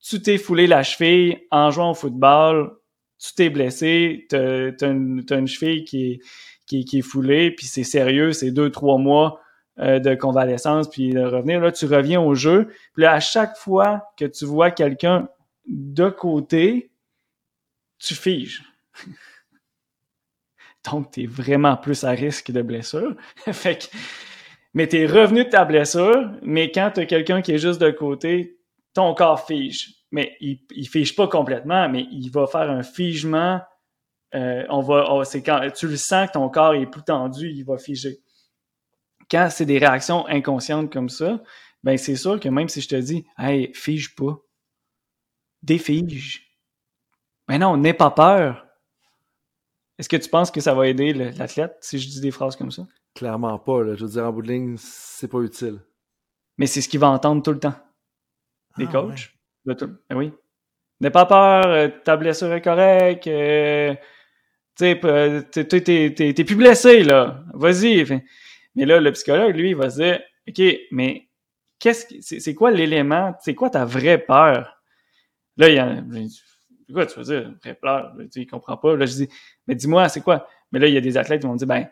[0.09, 2.77] tu t'es foulé la cheville en jouant au football,
[3.19, 6.19] tu t'es blessé, tu as, une cheville qui est,
[6.65, 9.41] qui, qui est foulée, puis c'est sérieux, c'est deux, trois mois
[9.79, 11.59] euh, de convalescence, puis de revenir.
[11.59, 12.67] Là, tu reviens au jeu.
[12.93, 15.29] Puis là, à chaque fois que tu vois quelqu'un
[15.67, 16.91] de côté,
[17.99, 18.63] tu figes.
[20.91, 23.15] Donc, tu es vraiment plus à risque de blessure.
[23.51, 23.97] fait que,
[24.73, 27.81] mais tu es revenu de ta blessure, mais quand tu as quelqu'un qui est juste
[27.81, 28.57] de côté,
[28.93, 29.96] ton corps fige.
[30.11, 33.61] Mais il, il fige pas complètement, mais il va faire un figement.
[34.35, 37.49] Euh, on va, oh, c'est quand tu le sens que ton corps est plus tendu,
[37.49, 38.19] il va figer.
[39.29, 41.41] Quand c'est des réactions inconscientes comme ça,
[41.83, 44.37] ben c'est sûr que même si je te dis, hey, fige pas,
[45.63, 46.57] défige.
[47.47, 48.65] Mais non, n'aie pas peur.
[49.97, 52.71] Est-ce que tu penses que ça va aider l'athlète si je dis des phrases comme
[52.71, 52.85] ça?
[53.15, 53.83] Clairement pas.
[53.83, 53.95] Là.
[53.95, 55.81] Je veux dire, en bout de ligne, c'est pas utile.
[56.57, 57.75] Mais c'est ce qu'il va entendre tout le temps
[58.77, 59.31] des ah, coachs.
[59.31, 59.36] Ben
[60.13, 60.31] oui.
[60.99, 67.43] N'aie pas peur, ta blessure est correcte, tu sais, t'es plus blessé, là.
[67.53, 68.05] Vas-y.
[68.75, 70.61] Mais là, le psychologue, lui, il va se dire, OK,
[70.91, 71.27] mais
[71.79, 74.77] qu'est-ce c'est quoi l'élément, c'est quoi ta vraie peur?
[75.57, 76.03] Là, il y a,
[76.93, 78.13] quoi tu veux dire, vraie peur?
[78.35, 78.95] Il comprend pas.
[78.95, 79.29] Là, je dis,
[79.65, 80.47] mais dis-moi, c'est quoi?
[80.71, 81.87] Mais là, il y a des athlètes qui vont dire, ben,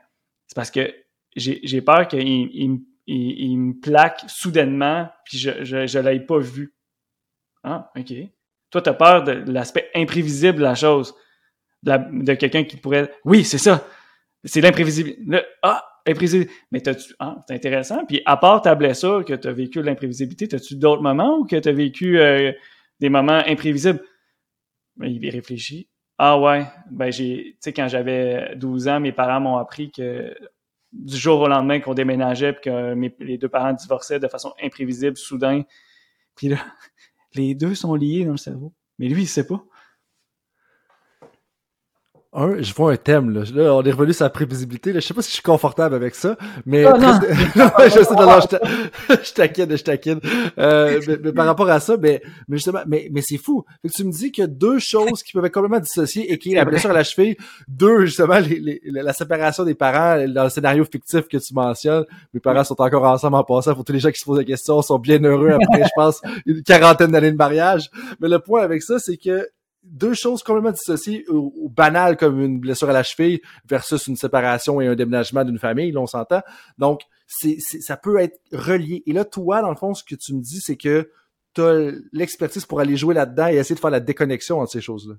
[0.45, 0.93] c'est parce que
[1.35, 6.74] j'ai peur qu'il il, il, me plaque soudainement, puis je, je l'ai pas vu.
[7.65, 8.13] Ah, OK.
[8.69, 11.15] Toi, tu as peur de l'aspect imprévisible de la chose.
[11.83, 13.11] De, de quelqu'un qui pourrait.
[13.25, 13.85] Oui, c'est ça.
[14.43, 15.43] C'est l'imprévisible.
[15.63, 16.49] Ah, imprévisible.
[16.71, 17.13] Mais t'as-tu.
[17.19, 18.05] Ah, c'est intéressant.
[18.05, 21.55] Puis à part ta blessure que tu as vécu l'imprévisibilité, as-tu d'autres moments où que
[21.55, 22.51] tu as vécu euh,
[22.99, 24.01] des moments imprévisibles?
[24.97, 25.89] Ben, il réfléchit.
[26.17, 30.33] Ah ouais, ben j'ai, tu sais, quand j'avais 12 ans, mes parents m'ont appris que
[30.93, 34.53] du jour au lendemain qu'on déménageait puis que mes, les deux parents divorçaient de façon
[34.63, 35.63] imprévisible, soudain.
[36.35, 36.57] Puis là,
[37.35, 38.73] les deux sont liés dans le cerveau.
[38.99, 39.65] Mais lui, il sait pas
[42.35, 43.43] un, je vois un thème, là.
[43.53, 44.99] là on est revenu sur la prévisibilité, là.
[44.99, 46.85] Je sais pas si je suis confortable avec ça, mais...
[46.85, 47.19] Oh, non.
[47.83, 50.19] je sais, non, je, je taquine, je taquine.
[50.57, 53.63] Euh, mais, par rapport à ça, mais, mais justement, mais, mais c'est fou.
[53.81, 56.31] Fait que tu me dis qu'il y a deux choses qui peuvent être complètement dissociées
[56.31, 57.37] et qui est la blessure à la cheville.
[57.67, 62.05] Deux, justement, les, la séparation des parents dans le scénario fictif que tu mentionnes.
[62.33, 63.73] Mes parents sont encore ensemble en passant.
[63.73, 66.21] Pour tous les gens qui se posent la question, sont bien heureux après, je pense,
[66.45, 67.89] une quarantaine d'années de mariage.
[68.19, 69.47] Mais le point avec ça, c'est que
[69.85, 74.81] deux choses complètement dissociées ou, banales comme une blessure à la cheville versus une séparation
[74.81, 76.41] et un déménagement d'une famille, là, on s'entend.
[76.77, 79.03] Donc, c'est, ça peut être relié.
[79.05, 81.09] Et là, toi, dans le fond, ce que tu me dis, c'est que
[81.53, 84.81] tu as l'expertise pour aller jouer là-dedans et essayer de faire la déconnexion entre ces
[84.81, 85.15] choses-là.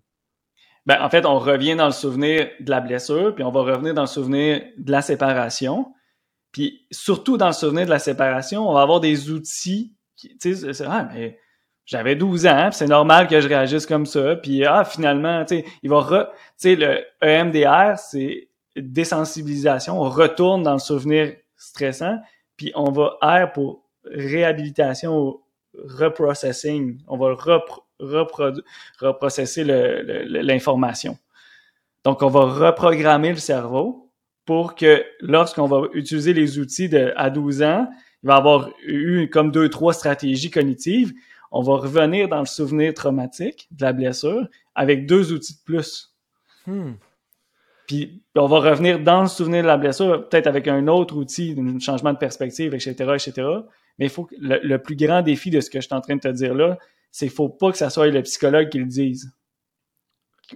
[0.84, 3.94] Ben, en fait, on revient dans le souvenir de la blessure, puis on va revenir
[3.94, 5.92] dans le souvenir de la séparation.
[6.52, 10.54] Puis surtout dans le souvenir de la séparation, on va avoir des outils qui, tu
[10.54, 11.38] sais, ah, mais
[11.86, 14.36] j'avais 12 ans, c'est normal que je réagisse comme ça.
[14.36, 20.00] Puis ah, finalement, tu sais, il va re, tu sais, le EMDR, c'est désensibilisation.
[20.00, 22.18] On retourne dans le souvenir stressant,
[22.56, 25.42] puis on va R pour réhabilitation ou
[25.74, 26.98] reprocessing.
[27.06, 27.36] On va
[29.00, 31.16] reprocesser l'information.
[32.04, 34.10] Donc, on va reprogrammer le cerveau
[34.44, 37.88] pour que lorsqu'on va utiliser les outils de, à 12 ans,
[38.22, 41.12] il va avoir eu comme deux, trois stratégies cognitives
[41.50, 46.14] on va revenir dans le souvenir traumatique de la blessure avec deux outils de plus.
[46.66, 46.94] Hmm.
[47.86, 51.56] Puis on va revenir dans le souvenir de la blessure, peut-être avec un autre outil,
[51.58, 53.32] un changement de perspective, etc., etc.
[53.98, 56.16] Mais il faut que le, plus grand défi de ce que je suis en train
[56.16, 56.78] de te dire là,
[57.10, 59.32] c'est qu'il faut pas que ça soit le psychologue qui le dise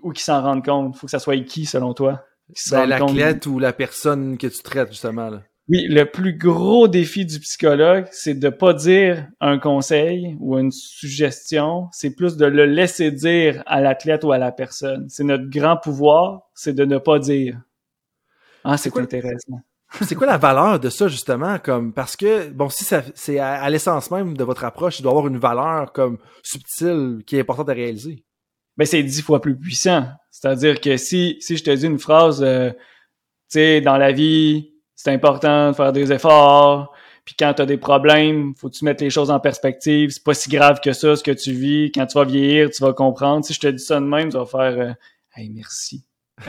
[0.02, 0.94] ou qui s'en rende compte.
[0.94, 2.24] Il faut que ça soit qui, selon toi?
[2.70, 3.04] Ben, la
[3.46, 5.30] ou la personne que tu traites, justement.
[5.30, 5.42] Là.
[5.70, 10.72] Oui, le plus gros défi du psychologue, c'est de pas dire un conseil ou une
[10.72, 15.06] suggestion, c'est plus de le laisser dire à l'athlète ou à la personne.
[15.08, 17.60] C'est notre grand pouvoir, c'est de ne pas dire.
[18.64, 19.60] Ah, c'est intéressant.
[20.02, 21.58] C'est quoi la valeur de ça justement?
[21.58, 25.10] Comme parce que bon si ça c'est à, l'essence même de votre approche, il doit
[25.10, 28.24] avoir une valeur comme subtile qui est importante à réaliser.
[28.76, 30.06] Ben c'est dix fois plus puissant.
[30.30, 32.78] C'est-à-dire que si si je te dis une phrase, euh, tu
[33.48, 34.70] sais dans la vie
[35.02, 36.92] c'est important de faire des efforts.
[37.24, 40.10] Puis quand tu as des problèmes, faut que tu mettes les choses en perspective.
[40.10, 41.90] C'est pas si grave que ça, ce que tu vis.
[41.90, 43.42] Quand tu vas vieillir, tu vas comprendre.
[43.42, 44.92] Si je te dis ça de même, tu vas faire euh,
[45.34, 46.04] Hey, merci.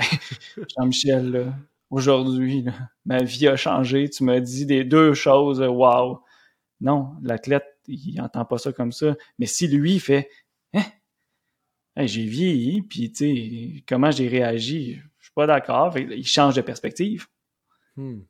[0.58, 1.54] Jean-Michel,
[1.90, 2.66] aujourd'hui,
[3.06, 4.10] ma vie a changé.
[4.10, 5.62] Tu m'as dit des deux choses.
[5.62, 6.20] Wow.
[6.82, 9.16] Non, l'athlète, il entend pas ça comme ça.
[9.40, 10.30] Mais si lui fait
[10.74, 10.84] hein?
[11.96, 15.98] j'ai vieilli, puis tu sais, comment j'ai réagi, je suis pas d'accord.
[15.98, 17.28] Il change de perspective.
[17.96, 18.24] Hmm.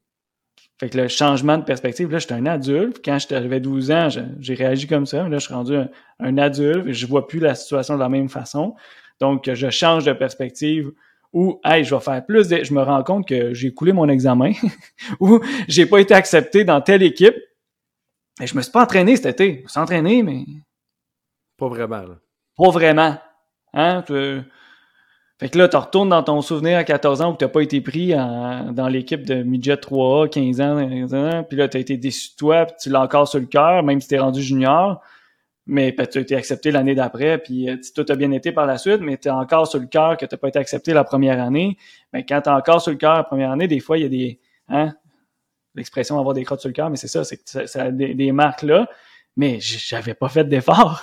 [0.81, 3.05] Fait que le changement de perspective, là, j'étais un adulte.
[3.05, 4.07] Quand j'avais 12 ans,
[4.39, 5.29] j'ai réagi comme ça.
[5.29, 5.75] Là, je suis rendu
[6.19, 8.73] un, adulte et je vois plus la situation de la même façon.
[9.19, 10.91] Donc, je change de perspective
[11.33, 12.63] ou, hey, je vais faire plus de...
[12.63, 14.53] Je me rends compte que j'ai coulé mon examen
[15.19, 17.35] ou j'ai pas été accepté dans telle équipe.
[18.41, 19.57] Et je me suis pas entraîné cet été.
[19.57, 20.45] Je me suis entraîné, mais...
[21.57, 22.17] Pas vraiment, là.
[22.57, 23.17] Pas vraiment.
[23.75, 24.03] Hein?
[25.41, 27.61] Fait que là, tu retournes dans ton souvenir à 14 ans où tu n'as pas
[27.61, 31.79] été pris dans l'équipe de midget 3A, 15 ans, 15 ans, puis là, tu as
[31.79, 34.19] été déçu de toi, puis tu l'as encore sur le cœur, même si tu es
[34.19, 35.01] rendu junior,
[35.65, 38.77] mais tu as été accepté l'année d'après, puis euh, tout a bien été par la
[38.77, 41.03] suite, mais tu es encore sur le cœur que tu n'as pas été accepté la
[41.03, 41.75] première année.
[42.13, 44.05] Mais quand tu es encore sur le cœur la première année, des fois, il y
[44.05, 44.39] a des...
[44.69, 44.93] Hein,
[45.73, 48.13] L'expression avoir des crottes sur le cœur, mais c'est ça, c'est que ça, a des,
[48.13, 48.87] des marques là,
[49.35, 51.01] mais j'avais pas fait d'effort.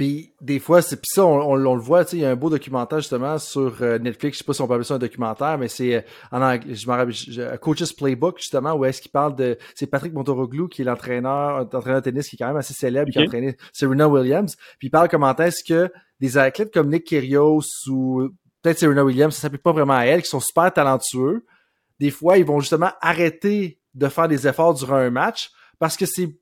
[0.00, 2.34] Puis des fois, c'est puis ça, on, le voit, tu sais, il y a un
[2.34, 4.98] beau documentaire justement sur euh, Netflix, je sais pas si on peut appeler ça un
[4.98, 6.00] documentaire, mais c'est euh,
[6.32, 10.14] en anglais, je me rappelle, Coach's Playbook justement, où est-ce qu'il parle de, c'est Patrick
[10.14, 13.24] Montoroglou qui est l'entraîneur, entraîneur de tennis qui est quand même assez célèbre, qui a
[13.24, 18.30] entraîné Serena Williams, puis il parle comment est-ce que des athlètes comme Nick Kyrgios ou
[18.62, 21.44] peut-être Serena Williams, ça s'applique pas vraiment à elle, qui sont super talentueux,
[21.98, 26.06] des fois, ils vont justement arrêter de faire des efforts durant un match parce que
[26.06, 26.39] c'est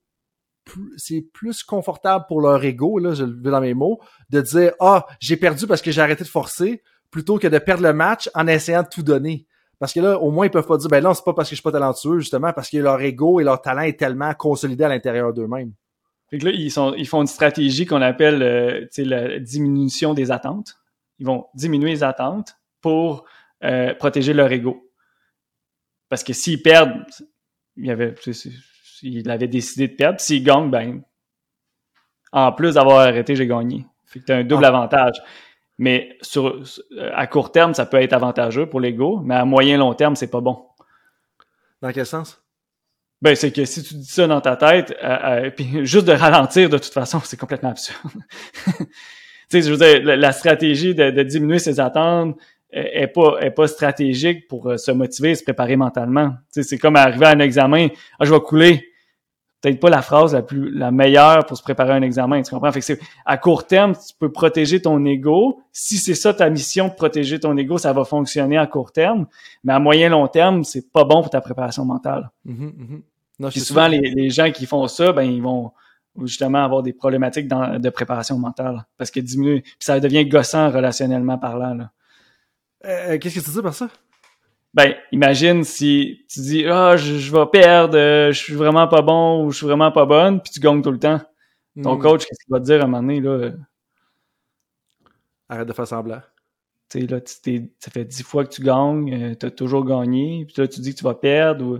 [0.96, 4.00] c'est plus confortable pour leur ego, là, je le veux dans mes mots,
[4.30, 7.82] de dire Ah, j'ai perdu parce que j'ai arrêté de forcer, plutôt que de perdre
[7.82, 9.46] le match en essayant de tout donner.
[9.78, 11.54] Parce que là, au moins, ils peuvent pas dire ben non, c'est pas parce que
[11.54, 14.84] je suis pas talentueux, justement, parce que leur ego et leur talent est tellement consolidé
[14.84, 15.72] à l'intérieur d'eux-mêmes.
[16.30, 20.74] Fait que là, ils, font une stratégie qu'on appelle euh, la diminution des attentes.
[21.18, 23.24] Ils vont diminuer les attentes pour
[23.64, 24.90] euh, protéger leur ego.
[26.08, 27.04] Parce que s'ils perdent,
[27.76, 28.14] il y avait
[29.03, 30.20] il avait décidé de perdre.
[30.20, 31.03] S'il gagne, ben,
[32.32, 33.86] en plus d'avoir arrêté, j'ai gagné.
[34.07, 34.68] Fait que t'as un double ah.
[34.68, 35.22] avantage.
[35.78, 36.61] Mais sur,
[37.14, 40.30] à court terme, ça peut être avantageux pour l'ego, mais à moyen long terme, c'est
[40.30, 40.66] pas bon.
[41.80, 42.42] Dans quel sens?
[43.22, 46.12] Ben, c'est que si tu dis ça dans ta tête, euh, euh, puis juste de
[46.12, 48.12] ralentir, de toute façon, c'est complètement absurde.
[48.64, 48.84] tu
[49.49, 52.36] sais, je veux dire, la, stratégie de, de, diminuer ses attentes,
[52.70, 56.34] est pas est pas stratégique pour euh, se motiver, se préparer mentalement.
[56.51, 57.88] C'est comme arriver à un examen,
[58.18, 58.88] ah, je vais couler.
[59.61, 62.50] Peut-être pas la phrase la plus la meilleure pour se préparer à un examen, tu
[62.50, 62.70] comprends?
[62.70, 65.61] Fait que à court terme, tu peux protéger ton ego.
[65.72, 69.26] Si c'est ça ta mission de protéger ton ego, ça va fonctionner à court terme.
[69.64, 72.30] Mais à moyen long terme, c'est pas bon pour ta préparation mentale.
[72.46, 73.00] Mm-hmm,
[73.40, 73.59] mm-hmm.
[73.59, 75.72] souvent, les, les, gens qui font ça, ben ils vont
[76.22, 81.38] justement avoir des problématiques de préparation mentale parce que diminue, puis ça devient gossant relationnellement
[81.38, 81.74] parlant.
[81.74, 81.90] Là.
[82.84, 83.88] Euh, qu'est-ce que tu dis par ça?
[84.74, 89.50] Ben, imagine si tu dis Ah, je, vais perdre, je suis vraiment pas bon ou
[89.50, 91.20] je suis vraiment pas bonne, puis tu gagnes tout le temps.
[91.82, 92.00] Ton hmm.
[92.00, 93.52] coach, qu'est-ce qu'il va te dire à un moment donné, là?
[95.48, 96.20] Arrête de faire semblant.
[96.90, 100.46] Tu sais, là, ça fait dix fois que tu gagnes, euh, tu as toujours gagné,
[100.46, 101.64] puis là, tu dis que tu vas perdre.
[101.64, 101.78] Ou...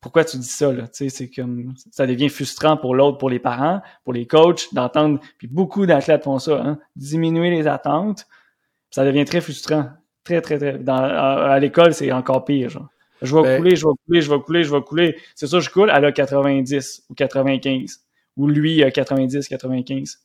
[0.00, 0.88] Pourquoi tu dis ça, là?
[0.88, 4.72] Tu sais, c'est comme, ça devient frustrant pour l'autre, pour les parents, pour les coachs,
[4.72, 6.78] d'entendre, puis beaucoup d'athlètes font ça, hein?
[6.94, 8.26] diminuer les attentes,
[8.90, 9.90] ça devient très frustrant.
[10.26, 10.78] Très, très, très.
[10.78, 12.68] Dans, à, l'école, c'est encore pire.
[12.68, 12.88] Genre.
[13.22, 15.16] Je vais ben couler, je vais couler, je vais couler, je vais couler.
[15.36, 18.00] C'est ça, je coule, elle a 90 ou 95.
[18.36, 20.18] Ou lui, a 90, 95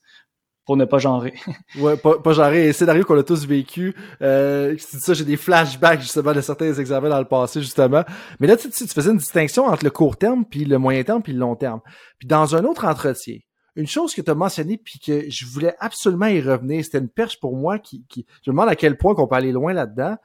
[0.64, 1.34] pour ne pas genrer.
[1.78, 2.72] ouais, pas, pas genrer.
[2.72, 3.94] Scénario qu'on a tous vécu.
[4.22, 8.02] Euh, tu dis ça, j'ai des flashbacks justement de certains examens dans le passé justement.
[8.40, 11.22] Mais là, tu, tu faisais une distinction entre le court terme, puis le moyen terme,
[11.22, 11.80] puis le long terme.
[12.18, 13.38] Puis dans un autre entretien,
[13.76, 17.08] une chose que tu as mentionné puis que je voulais absolument y revenir, c'était une
[17.08, 19.72] perche pour moi qui, qui, je me demande à quel point qu'on peut aller loin
[19.72, 20.16] là-dedans.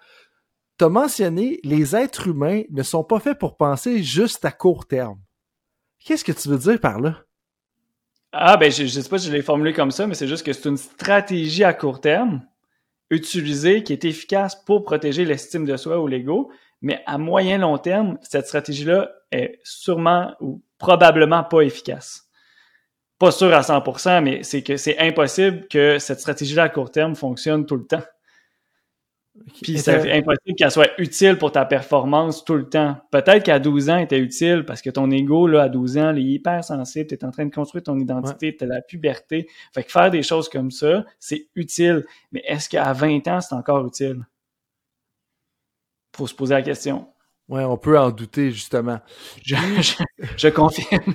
[0.77, 4.85] Tu as mentionné les êtres humains ne sont pas faits pour penser juste à court
[4.85, 5.19] terme.
[5.99, 7.23] Qu'est-ce que tu veux dire par là?
[8.33, 10.45] Ah ben je, je sais pas si je l'ai formulé comme ça, mais c'est juste
[10.45, 12.41] que c'est une stratégie à court terme
[13.09, 17.77] utilisée qui est efficace pour protéger l'estime de soi ou l'ego, mais à moyen long
[17.77, 22.26] terme, cette stratégie-là est sûrement ou probablement pas efficace
[23.19, 27.15] pas sûr à 100%, mais c'est que c'est impossible que cette stratégie-là à court terme
[27.15, 28.03] fonctionne tout le temps.
[29.61, 32.97] Puis c'est impossible qu'elle soit utile pour ta performance tout le temps.
[33.11, 36.15] Peut-être qu'à 12 ans, elle était utile parce que ton ego, là, à 12 ans,
[36.15, 38.81] il est hyper sensible, tu es en train de construire ton identité, tu as la
[38.81, 39.47] puberté.
[39.73, 42.05] Fait que faire des choses comme ça, c'est utile.
[42.31, 44.25] Mais est-ce qu'à 20 ans, c'est encore utile?
[46.15, 47.07] Faut se poser la question.
[47.49, 48.99] Ouais, on peut en douter, justement.
[49.45, 51.13] Je, confirme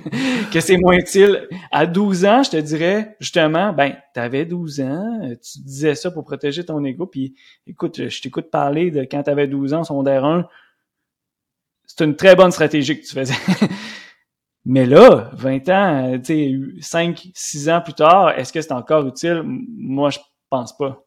[0.51, 1.47] que c'est moins utile.
[1.71, 6.23] À 12 ans, je te dirais, justement, ben, t'avais 12 ans, tu disais ça pour
[6.23, 7.35] protéger ton ego, puis
[7.67, 10.47] écoute, je t'écoute parler de quand t'avais 12 ans, secondaire 1,
[11.85, 13.35] c'est une très bonne stratégie que tu faisais.
[14.65, 19.05] Mais là, 20 ans, tu sais, 5, 6 ans plus tard, est-ce que c'est encore
[19.05, 19.43] utile?
[19.45, 20.19] Moi, je
[20.49, 21.02] pense pas.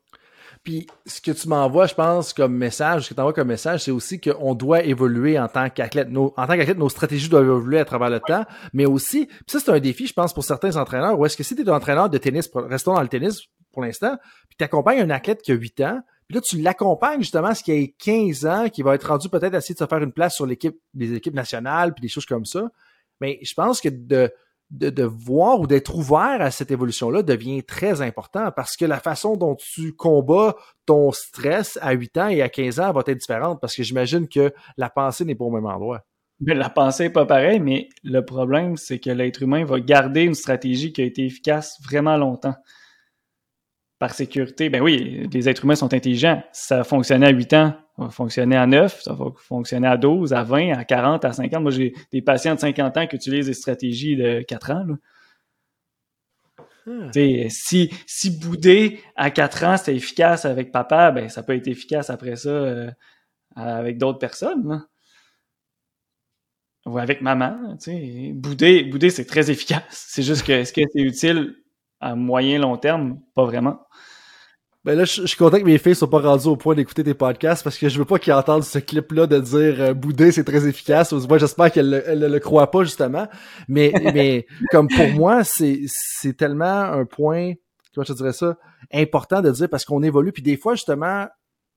[0.67, 3.85] Puis ce que tu m'envoies, je pense, comme message, ce que tu envoies comme message,
[3.85, 6.09] c'est aussi qu'on doit évoluer en tant qu'athlète.
[6.13, 9.61] en tant qu'athlète, nos stratégies doivent évoluer à travers le temps, mais aussi, puis ça
[9.61, 11.75] c'est un défi, je pense, pour certains entraîneurs, ou est-ce que si tu es un
[11.77, 13.43] entraîneur de tennis, restons dans le tennis
[13.73, 14.17] pour l'instant,
[14.49, 17.55] puis tu accompagnes un athlète qui a 8 ans, puis là, tu l'accompagnes justement à
[17.55, 20.03] ce qu'il ait 15 ans, qui va être rendu peut-être à essayer de se faire
[20.03, 22.69] une place sur l'équipe, les équipes nationales, puis des choses comme ça.
[23.21, 24.33] Mais je pense que de
[24.71, 28.99] de, de voir ou d'être ouvert à cette évolution-là devient très important parce que la
[28.99, 30.57] façon dont tu combats
[30.87, 34.29] ton stress à 8 ans et à 15 ans va être différente parce que j'imagine
[34.29, 36.03] que la pensée n'est pas au même endroit.
[36.41, 40.23] Mais la pensée n'est pas pareille, mais le problème, c'est que l'être humain va garder
[40.23, 42.55] une stratégie qui a été efficace vraiment longtemps
[43.99, 46.43] par sécurité, ben oui, les êtres humains sont intelligents.
[46.53, 50.35] Ça fonctionnait à 8 ans, ça va fonctionner à 9, ça va fonctionner à 12,
[50.35, 51.63] à 20, à 40, à 50.
[51.63, 54.87] Moi, j'ai des patients de 50 ans qui utilisent des stratégies de 4 ans.
[56.85, 57.11] Hmm.
[57.49, 62.11] Si, si bouder à 4 ans, c'était efficace avec papa, ben ça peut être efficace
[62.11, 62.91] après ça euh,
[63.57, 64.85] avec d'autres personnes.
[66.85, 67.77] Ou avec maman.
[67.81, 69.83] sais Bouder, bouder c'est très efficace.
[69.91, 71.57] C'est juste que est-ce que c'est utile
[72.07, 73.19] à moyen long terme?
[73.35, 73.81] Pas vraiment.
[74.85, 77.15] Ben là, je, suis content que mes filles soient pas rendues au point d'écouter tes
[77.15, 80.45] podcasts parce que je veux pas qu'ils entendent ce clip-là de dire euh, bouder c'est
[80.45, 81.13] très efficace.
[81.13, 83.27] Moi, j'espère qu'elle ne le croit pas justement.
[83.67, 87.55] Mais, mais comme pour moi, c'est c'est tellement un point,
[87.93, 88.57] comment je dirais ça,
[88.93, 90.31] important de dire parce qu'on évolue.
[90.31, 91.27] Puis des fois, justement,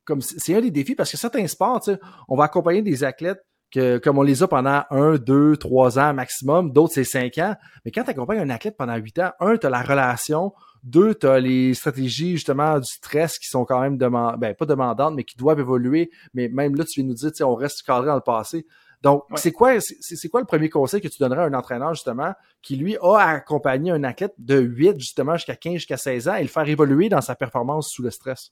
[0.05, 1.81] comme c'est un des défis parce que certains sports,
[2.27, 6.13] on va accompagner des athlètes que comme on les a pendant un, deux, trois ans
[6.13, 7.55] maximum, d'autres c'est cinq ans.
[7.85, 10.53] Mais quand tu accompagnes un athlète pendant huit ans, un, tu as la relation
[10.83, 14.65] deux, tu as les stratégies justement du stress qui sont quand même demand ben, pas
[14.65, 16.09] demandantes, mais qui doivent évoluer.
[16.33, 18.65] Mais même là, tu viens nous dire, on reste cadré dans le passé.
[19.01, 22.33] Donc, c'est quoi, c'est quoi le premier conseil que tu donnerais à un entraîneur, justement,
[22.61, 26.41] qui lui a accompagné un athlète de 8, justement, jusqu'à 15, jusqu'à 16 ans et
[26.41, 28.51] le faire évoluer dans sa performance sous le stress?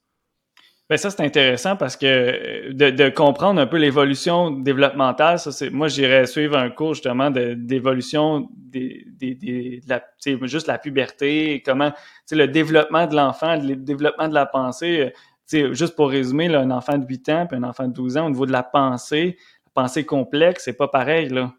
[0.90, 5.70] Ben ça, c'est intéressant parce que euh, de, comprendre un peu l'évolution développementale, ça, c'est
[5.70, 11.62] moi, j'irais suivre un cours justement d'évolution des, des, des, de la, juste la puberté,
[11.66, 11.92] comment,
[12.32, 15.12] le développement de l'enfant, le développement de la pensée.
[15.54, 18.18] Euh, juste pour résumer, là, un enfant de 8 ans puis un enfant de 12
[18.18, 21.28] ans, au niveau de la pensée, la pensée complexe, c'est pas pareil.
[21.28, 21.54] Là.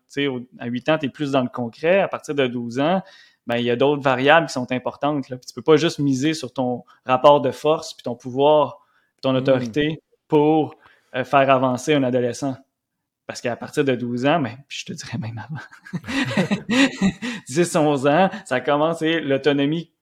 [0.58, 2.00] à 8 ans, tu es plus dans le concret.
[2.00, 3.02] À partir de 12 ans,
[3.46, 5.28] ben, il y a d'autres variables qui sont importantes.
[5.28, 5.36] Là.
[5.36, 8.78] Puis tu peux pas juste miser sur ton rapport de force puis ton pouvoir
[9.22, 9.36] ton hmm.
[9.36, 10.74] autorité pour
[11.14, 12.56] euh, faire avancer un adolescent.
[13.26, 15.60] Parce qu'à partir de 12 ans, mais je te dirais même avant,
[17.48, 19.92] 10, 11 ans, ça commence et l'autonomie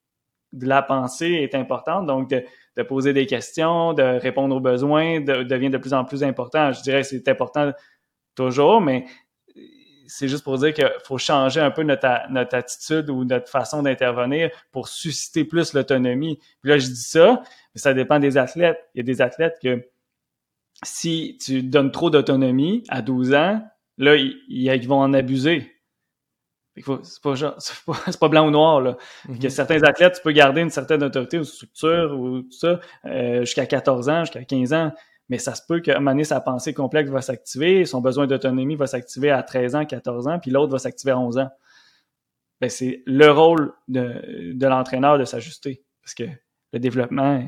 [0.53, 2.07] de la pensée est importante.
[2.07, 6.73] Donc, de, poser des questions, de répondre aux besoins devient de plus en plus important.
[6.73, 7.73] Je dirais que c'est important
[8.35, 9.07] toujours, mais
[10.07, 13.83] c'est juste pour dire qu'il faut changer un peu notre, notre attitude ou notre façon
[13.83, 16.39] d'intervenir pour susciter plus l'autonomie.
[16.63, 17.43] Puis là, je dis ça,
[17.75, 18.79] mais ça dépend des athlètes.
[18.95, 19.87] Il y a des athlètes que
[20.83, 23.63] si tu donnes trop d'autonomie à 12 ans,
[23.99, 25.73] là, ils, vont en abuser.
[26.77, 27.01] C'est pas,
[27.87, 28.81] pas, pas, blanc ou noir.
[28.81, 28.97] Là.
[29.29, 32.53] Il y a certains athlètes, tu peux garder une certaine autorité ou structure ou tout
[32.53, 34.93] ça euh, jusqu'à 14 ans, jusqu'à 15 ans
[35.29, 38.27] mais ça se peut qu'à un moment donné, sa pensée complexe va s'activer, son besoin
[38.27, 41.51] d'autonomie va s'activer à 13 ans, 14 ans, puis l'autre va s'activer à 11 ans.
[42.61, 46.25] Ben, c'est le rôle de, de l'entraîneur de s'ajuster, parce que
[46.73, 47.43] le développement,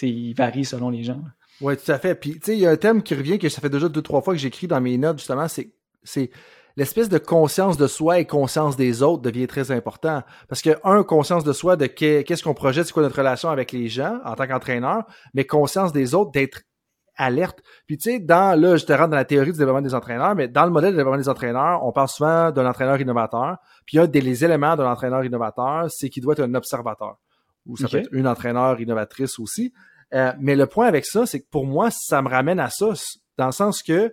[0.00, 1.22] il varie selon les gens.
[1.60, 2.14] Oui, tout à fait.
[2.14, 4.02] Puis, tu sais, il y a un thème qui revient que ça fait déjà deux,
[4.02, 6.30] trois fois que j'écris dans mes notes, justement, c'est
[6.76, 10.22] l'espèce de conscience de soi et conscience des autres devient très important.
[10.48, 13.72] Parce que, un, conscience de soi de qu'est-ce qu'on projette, c'est quoi notre relation avec
[13.72, 15.04] les gens en tant qu'entraîneur,
[15.34, 16.62] mais conscience des autres d'être
[17.16, 17.60] alerte.
[17.86, 20.34] Puis tu sais, dans là, je te rentre dans la théorie du développement des entraîneurs,
[20.34, 23.58] mais dans le modèle de développement des entraîneurs, on parle souvent d'un entraîneur innovateur.
[23.86, 27.18] Puis un des éléments d'un entraîneur innovateur, c'est qu'il doit être un observateur.
[27.66, 29.72] Ou ça peut être une entraîneur innovatrice aussi.
[30.14, 32.92] Euh, mais le point avec ça, c'est que pour moi, ça me ramène à ça,
[33.38, 34.12] dans le sens que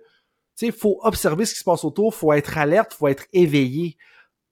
[0.68, 3.98] il faut observer ce qui se passe autour, faut être alerte, faut être éveillé.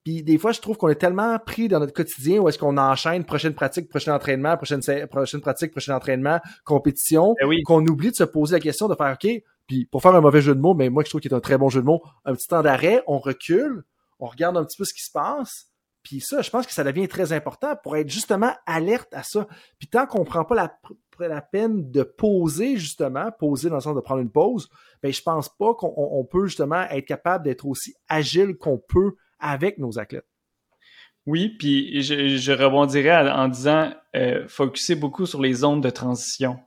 [0.04, 2.78] Puis des fois, je trouve qu'on est tellement pris dans notre quotidien où est-ce qu'on
[2.78, 4.80] enchaîne prochaine pratique, prochain entraînement, prochaine,
[5.10, 9.12] prochaine pratique, prochain entraînement, compétition, eh qu'on oublie de se poser la question de faire
[9.12, 9.28] OK,
[9.66, 11.40] puis pour faire un mauvais jeu de mots, mais moi je trouve qu'il est un
[11.40, 13.84] très bon jeu de mots, un petit temps d'arrêt, on recule,
[14.18, 15.66] on regarde un petit peu ce qui se passe,
[16.02, 19.46] puis ça, je pense que ça devient très important pour être justement alerte à ça.
[19.78, 20.78] Puis tant qu'on prend pas la,
[21.26, 24.68] la peine de poser, justement, poser dans le sens de prendre une pause,
[25.02, 29.78] ben je pense pas qu'on peut justement être capable d'être aussi agile qu'on peut avec
[29.78, 30.26] nos athlètes.
[31.26, 36.58] Oui, puis je, rebondirais en disant euh, focuser beaucoup sur les zones de transition.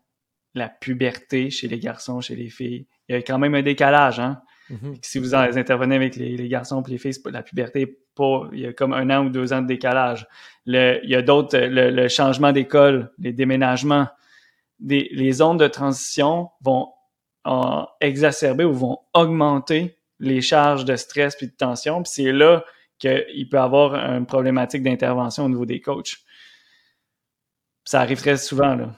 [0.53, 2.85] La puberté chez les garçons, chez les filles.
[3.09, 4.41] Il y a quand même un décalage, hein?
[4.69, 4.99] Mm-hmm.
[5.01, 8.73] Si vous intervenez avec les, garçons et les filles, la puberté, pas, il y a
[8.73, 10.27] comme un an ou deux ans de décalage.
[10.65, 14.07] il y a d'autres, le, changement d'école, les déménagements,
[14.82, 16.91] les zones de transition vont
[17.99, 22.03] exacerber ou vont augmenter les charges de stress puis de tension.
[22.03, 22.63] Puis c'est là
[22.99, 26.17] qu'il peut y avoir une problématique d'intervention au niveau des coachs.
[27.84, 28.95] Ça arrive très souvent, là.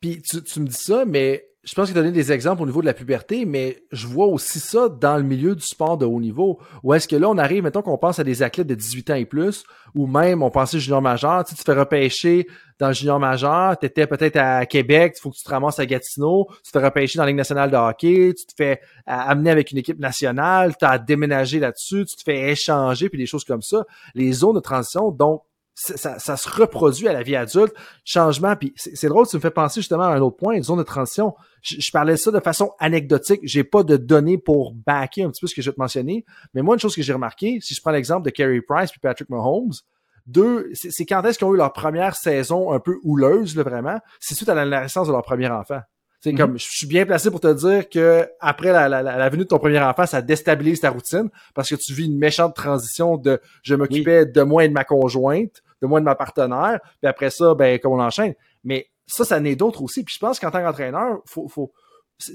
[0.00, 2.80] Puis tu me dis ça, mais je pense tu as donné des exemples au niveau
[2.80, 6.18] de la puberté, mais je vois aussi ça dans le milieu du sport de haut
[6.18, 6.58] niveau.
[6.82, 9.14] Où est-ce que là, on arrive, mettons qu'on pense à des athlètes de 18 ans
[9.14, 12.46] et plus, ou même on pensait junior majeur, tu, sais, tu te fais repêcher
[12.78, 15.78] dans le junior majeur, tu étais peut-être à Québec, il faut que tu te ramasses
[15.78, 18.80] à Gatineau, tu te fais repêcher dans la Ligue nationale de hockey, tu te fais
[19.04, 23.26] amener avec une équipe nationale, tu as déménagé là-dessus, tu te fais échanger, puis des
[23.26, 23.84] choses comme ça.
[24.14, 25.42] Les zones de transition, donc
[25.80, 27.72] ça, ça, se reproduit à la vie adulte,
[28.04, 28.54] changement.
[28.54, 30.82] Puis c'est drôle, tu me fais penser justement à un autre point, une zone de
[30.82, 31.34] transition.
[31.62, 33.40] Je, parlais de ça de façon anecdotique.
[33.44, 36.24] J'ai pas de données pour backer un petit peu ce que je vais te mentionner.
[36.52, 39.00] Mais moi, une chose que j'ai remarqué, si je prends l'exemple de Kerry Price puis
[39.00, 39.72] Patrick Mahomes,
[40.26, 43.98] Deux, c'est quand est-ce qu'ils ont eu leur première saison un peu houleuse, là, vraiment?
[44.20, 45.80] C'est suite à la naissance de leur premier enfant.
[46.22, 49.44] C'est comme, je suis bien placé pour te dire que après la, la, la, venue
[49.44, 53.16] de ton premier enfant, ça déstabilise ta routine parce que tu vis une méchante transition
[53.16, 56.80] de je m'occupais de moi et de ma conjointe, de moi et de ma partenaire,
[57.00, 58.34] puis après ça, ben, comme on enchaîne.
[58.64, 60.04] Mais ça, ça n'est d'autres aussi.
[60.04, 61.72] Puis je pense qu'en tant qu'entraîneur, faut, faut,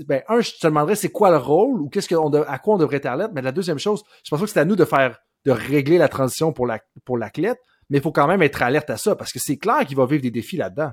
[0.05, 2.77] ben, un, je te demanderais c'est quoi le rôle ou qu'est-ce qu'on à quoi on
[2.77, 3.31] devrait être alerte.
[3.33, 5.97] Mais la deuxième chose, je pense pas que c'est à nous de faire, de régler
[5.97, 9.15] la transition pour la, pour l'athlète, mais il faut quand même être alerte à ça
[9.15, 10.91] parce que c'est clair qu'il va vivre des défis là-dedans.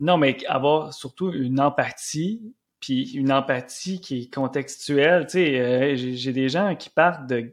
[0.00, 5.26] Non, mais avoir surtout une empathie, puis une empathie qui est contextuelle.
[5.26, 7.52] Tu sais, euh, j'ai des gens qui partent de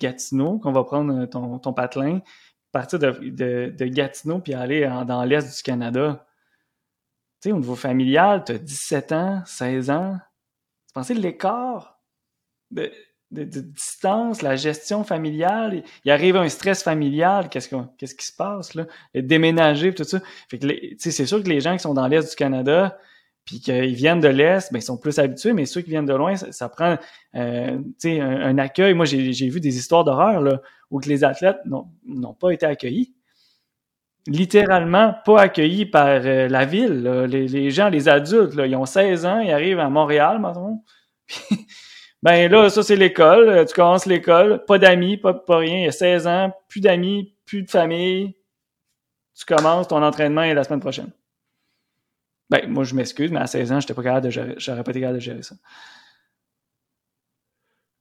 [0.00, 2.20] Gatineau, qu'on va prendre ton, ton patelin,
[2.74, 6.26] partir de, Gatineau puis aller dans l'est du Canada.
[7.40, 10.18] Tu sais, au niveau familial, tu as 17 ans, 16 ans.
[10.88, 12.00] Tu pensais l'écart
[12.70, 12.90] de,
[13.30, 15.84] de, distance, la gestion familiale?
[16.04, 18.86] Il arrive un stress familial, qu'est-ce, qu'est-ce qui se passe là?
[19.14, 20.20] déménager, tout ça.
[20.48, 20.66] Fait que
[20.98, 22.98] c'est sûr que les gens qui sont dans l'Est du Canada,
[23.44, 26.14] puis qu'ils viennent de l'Est, ben, ils sont plus habitués, mais ceux qui viennent de
[26.14, 26.96] loin, ça, prend
[27.34, 28.94] euh, un, un, accueil.
[28.94, 30.42] Moi, j'ai, vu des histoires d'horreur
[30.90, 33.14] où que les athlètes n'ont pas été accueillis.
[34.26, 37.02] Littéralement pas accueillis par euh, la ville.
[37.28, 40.82] Les, les, gens, les adultes, là, ils ont 16 ans, ils arrivent à Montréal, maintenant.
[42.24, 43.50] Ben là, ça c'est l'école.
[43.50, 45.76] Euh, tu commences l'école, pas d'amis, pas, pas rien.
[45.76, 48.34] Il y a 16 ans, plus d'amis, plus de famille.
[49.38, 51.10] Tu commences ton entraînement la semaine prochaine.
[52.50, 54.90] Ben, moi, je m'excuse, mais à 16 ans, j'étais pas capable de gérer, j'aurais pas
[54.90, 55.54] été capable de gérer ça.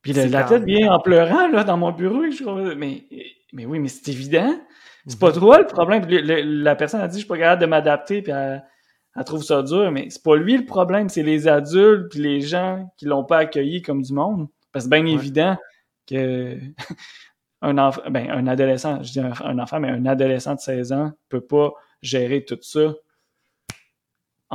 [0.02, 2.30] Puis la tête vient en pleurant, là, dans mon bureau.
[2.30, 3.06] Je, mais,
[3.54, 4.54] mais oui, mais c'est évident.
[5.08, 5.39] C'est pas mhm.
[5.39, 6.06] toi le problème.
[6.08, 8.64] la personne a dit, je suis pas capable de m'adapter, puis elle,
[9.16, 12.41] elle trouve ça dur, mais c'est pas lui le problème, c'est les adultes puis les
[12.41, 14.48] gens qui l'ont pas accueilli comme du monde.
[14.72, 15.56] Parce que c'est bien évident
[16.08, 16.58] que
[17.62, 21.12] un enfant, ben, un adolescent, je dis un, enfant, mais un adolescent de 16 ans
[21.30, 22.94] peut pas gérer tout ça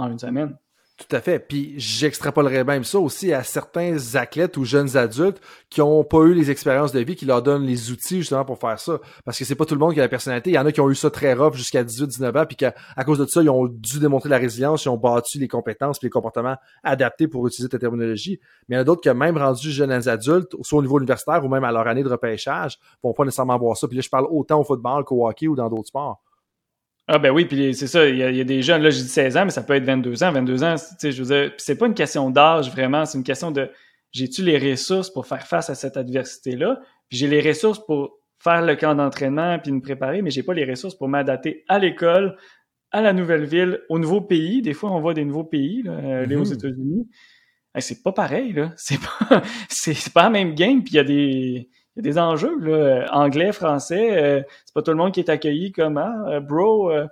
[0.06, 0.56] une semaine.
[0.98, 1.38] Tout à fait.
[1.38, 5.40] Puis j'extrapolerais même ça aussi à certains athlètes ou jeunes adultes
[5.70, 8.58] qui ont pas eu les expériences de vie, qui leur donnent les outils justement pour
[8.58, 8.98] faire ça.
[9.24, 10.50] Parce que c'est pas tout le monde qui a la personnalité.
[10.50, 12.74] Il y en a qui ont eu ça très rough jusqu'à 18-19 ans, puis qu'à
[12.96, 16.00] à cause de ça, ils ont dû démontrer la résilience, ils ont battu les compétences
[16.00, 18.40] puis les comportements adaptés pour utiliser ta terminologie.
[18.68, 21.44] Mais il y en a d'autres qui, même rendus jeunes adultes, soit au niveau universitaire
[21.44, 23.86] ou même à leur année de repêchage, vont pas nécessairement voir ça.
[23.86, 26.20] Puis là, je parle autant au football qu'au hockey ou dans d'autres sports.
[27.10, 29.38] Ah ben oui, puis c'est ça, il y, a, des jeunes, là j'ai dit 16
[29.38, 30.30] ans, mais ça peut être 22 ans.
[30.30, 33.24] 22 ans, tu sais, je veux dire, c'est pas une question d'âge vraiment, c'est une
[33.24, 33.70] question de
[34.12, 36.78] j'ai-tu les ressources pour faire face à cette adversité-là,
[37.08, 40.52] puis j'ai les ressources pour faire le camp d'entraînement puis me préparer, mais j'ai pas
[40.52, 42.36] les ressources pour m'adapter à l'école,
[42.90, 44.60] à la nouvelle ville, au nouveau pays.
[44.60, 46.54] Des fois, on voit des nouveaux pays, là, aller aux mm-hmm.
[46.54, 47.08] États-Unis.
[47.78, 48.74] c'est pas pareil, là.
[48.76, 52.18] C'est pas, c'est pas la même game, puis il y a des y a des
[52.18, 53.06] enjeux, là.
[53.12, 56.90] Anglais, français, euh, c'est pas tout le monde qui est accueilli comme ah, euh, bro.
[56.90, 57.06] Euh,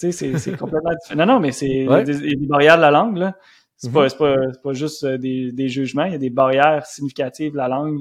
[0.00, 1.18] tu sais, c'est complètement différent.
[1.26, 3.36] Non, non, mais c'est des, des, barrières de la langue, là.
[3.76, 4.18] C'est pas, mm-hmm.
[4.18, 8.00] pas, pas, juste des, des, jugements, il y a des barrières significatives de la langue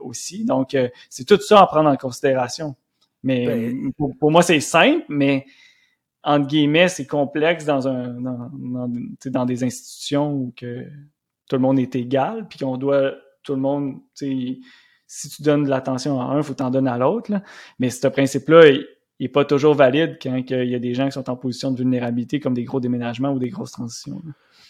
[0.00, 0.44] aussi.
[0.44, 0.76] Donc,
[1.10, 2.76] c'est tout ça à prendre en considération.
[3.22, 5.44] Mais ben, pour, moi, c'est simple, mais
[6.22, 8.90] entre guillemets, c'est complexe dans un dans, dans,
[9.26, 10.86] dans, des institutions où que
[11.48, 14.58] tout le monde est égal, puis qu'on doit tout le monde, tu sais,
[15.08, 17.32] si tu donnes de l'attention à un, il faut t'en donner à l'autre.
[17.80, 18.86] Mais ce principe-là, il
[19.18, 21.78] n'est pas toujours valide quand il y a des gens qui sont en position de
[21.78, 24.22] vulnérabilité, comme des gros déménagements ou des grosses transitions.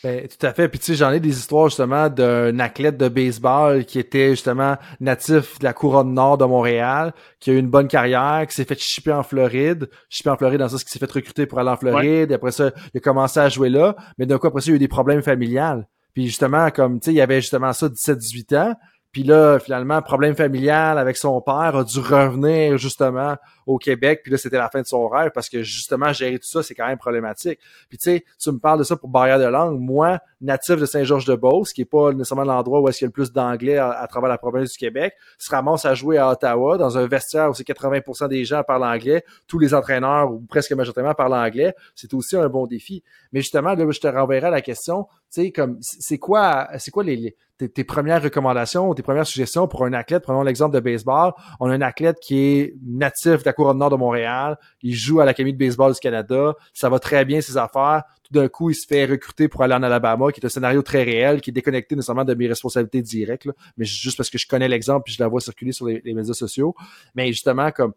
[0.05, 0.68] Ben, tout à fait.
[0.68, 4.76] Puis tu sais, j'en ai des histoires justement d'un athlète de baseball qui était justement
[5.01, 8.64] natif de la couronne nord de Montréal, qui a eu une bonne carrière, qui s'est
[8.64, 11.70] fait chipper en Floride, chipper en Floride dans ça, qui s'est fait recruter pour aller
[11.70, 12.30] en Floride.
[12.30, 14.74] Et après ça, il a commencé à jouer là, mais d'un coup après ça, il
[14.74, 15.89] a eu des problèmes familiales.
[16.14, 18.74] Puis justement, comme tu sais, il y avait justement ça 17-18 ans.
[19.13, 23.37] Puis là, finalement, problème familial avec son père, a dû revenir justement
[23.67, 24.21] au Québec.
[24.23, 26.75] Puis là, c'était la fin de son rêve parce que justement, gérer tout ça, c'est
[26.75, 27.59] quand même problématique.
[27.89, 29.79] Puis tu sais, tu me parles de ça pour barrière de langue.
[29.79, 33.13] Moi, natif de Saint-Georges-de-Beauce, qui est pas nécessairement l'endroit où est-ce qu'il y a le
[33.13, 36.99] plus d'anglais à, travers la province du Québec, se ramasse à jouer à Ottawa dans
[36.99, 41.15] un vestiaire où c'est 80% des gens parlent anglais, tous les entraîneurs ou presque majoritairement
[41.15, 41.75] parlent anglais.
[41.95, 43.03] C'est aussi un bon défi.
[43.33, 47.37] Mais justement, là, je te renverrai la question, sais, comme, c'est quoi, c'est quoi les
[47.66, 50.22] tes, premières recommandations, tes premières suggestions pour un athlète?
[50.22, 51.33] Prenons l'exemple de baseball.
[51.59, 54.59] On a un athlète qui est natif de la couronne nord de Montréal.
[54.83, 56.55] Il joue à l'Académie de baseball du Canada.
[56.72, 58.05] Ça va très bien ses affaires.
[58.22, 60.83] Tout d'un coup, il se fait recruter pour aller en Alabama, qui est un scénario
[60.83, 64.47] très réel, qui est déconnecté nécessairement de mes responsabilités directes, mais juste parce que je
[64.47, 66.74] connais l'exemple puis je la vois circuler sur les, médias sociaux.
[67.14, 67.95] Mais justement, comme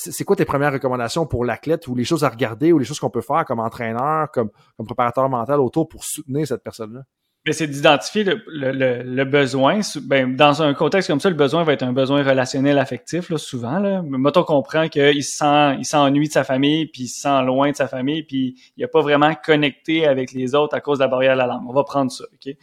[0.00, 2.98] c'est quoi tes premières recommandations pour l'athlète ou les choses à regarder ou les choses
[2.98, 7.02] qu'on peut faire comme entraîneur, comme, comme préparateur mental autour pour soutenir cette personne-là?
[7.50, 9.80] C'est d'identifier le, le, besoin.
[10.02, 13.38] Ben, dans un contexte comme ça, le besoin va être un besoin relationnel affectif, là,
[13.38, 13.78] souvent.
[13.78, 14.02] Là.
[14.02, 17.76] Mettons comprend qu'il sent, il s'ennuie de sa famille, puis il se sent loin de
[17.76, 21.08] sa famille, puis il n'a pas vraiment connecté avec les autres à cause de la
[21.08, 21.64] barrière de la langue.
[21.66, 22.54] On va prendre ça, OK?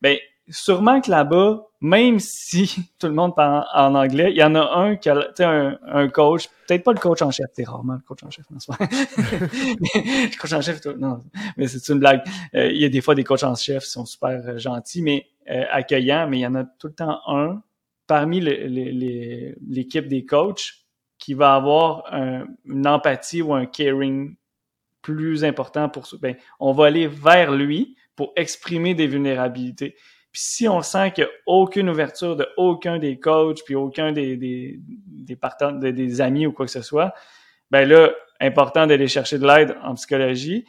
[0.00, 0.16] Ben,
[0.48, 4.76] sûrement que là-bas, même si tout le monde parle en, anglais, il y en a
[4.76, 8.00] un qui a un, un coach, peut-être pas le coach en chef, c'est rarement le
[8.00, 11.20] coach en chef, non, le coach en chef, non,
[11.56, 12.22] mais c'est une blague.
[12.54, 15.00] Euh, il y a des fois des coachs en chef qui sont super euh, gentils,
[15.00, 17.62] mais euh, accueillants, mais il y en a tout le temps un
[18.08, 20.72] parmi l'équipe des coachs
[21.18, 22.04] qui va avoir
[22.64, 24.36] une empathie ou un caring
[25.02, 29.96] plus important pour ben, on va aller vers lui pour exprimer des vulnérabilités.
[30.36, 34.12] Puis si on sent qu'il n'y a aucune ouverture de aucun des coachs, puis aucun
[34.12, 37.14] des, des, des, des amis ou quoi que ce soit,
[37.70, 40.66] ben là, important d'aller chercher de l'aide en psychologie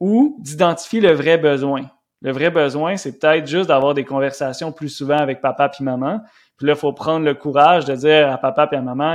[0.00, 1.90] ou d'identifier le vrai besoin.
[2.20, 6.20] Le vrai besoin, c'est peut-être juste d'avoir des conversations plus souvent avec papa puis maman.
[6.58, 9.14] Puis là, il faut prendre le courage de dire à papa puis à maman,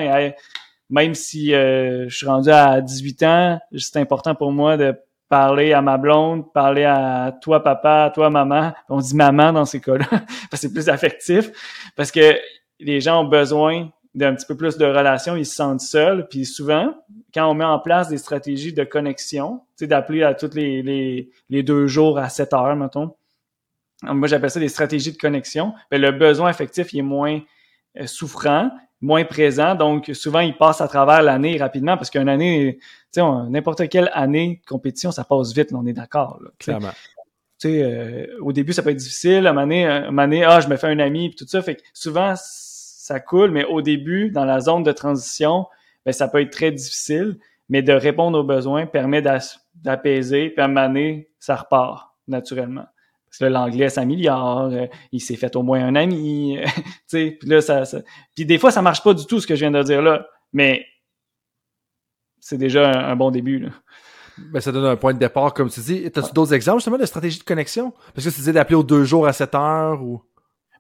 [0.90, 4.96] même si euh, je suis rendu à 18 ans, c'est important pour moi de
[5.32, 8.74] parler à ma blonde, parler à toi papa, toi maman.
[8.90, 11.50] On dit maman dans ces cas-là, parce que c'est plus affectif,
[11.96, 12.38] parce que
[12.82, 16.28] les gens ont besoin d'un petit peu plus de relation, ils se sentent seuls.
[16.28, 16.94] Puis souvent,
[17.34, 20.84] quand on met en place des stratégies de connexion, tu sais, d'appeler à tous les,
[20.84, 23.16] les, les, deux jours à 7 heures, mettons.
[24.04, 25.74] Moi, j'appelle ça des stratégies de connexion.
[25.92, 27.40] Ben, le besoin affectif il est moins
[27.98, 28.70] euh, souffrant,
[29.02, 29.76] moins présent.
[29.76, 32.78] Donc, souvent, il passe à travers l'année rapidement parce qu'une année,
[33.12, 36.40] tu sais, n'importe quelle année de compétition, ça passe vite, on est d'accord.
[36.60, 36.92] Clairement.
[37.60, 39.46] Tu sais, euh, au début, ça peut être difficile.
[39.48, 41.62] À un moment donné, ah, je me fais un ami, puis tout ça.
[41.62, 45.66] Fait que souvent, ça coule, mais au début, dans la zone de transition,
[46.06, 47.38] ben, ça peut être très difficile.
[47.70, 52.86] Mais de répondre aux besoins permet d'apaiser, puis à un moment donné, ça repart naturellement.
[53.40, 57.84] L'anglais s'améliore, euh, il s'est fait au moins un ami, tu sais, puis là, ça,
[58.36, 60.28] Puis des fois, ça marche pas du tout, ce que je viens de dire là,
[60.54, 60.86] mais
[62.40, 63.70] c'est déjà un, bon début, là.
[64.38, 66.06] Ben, ça donne un point de départ, comme tu dis.
[66.06, 67.94] As-tu d'autres exemples, justement, de stratégie de connexion?
[68.14, 70.22] Parce que tu disais d'appeler aux deux jours à 7 heures ou...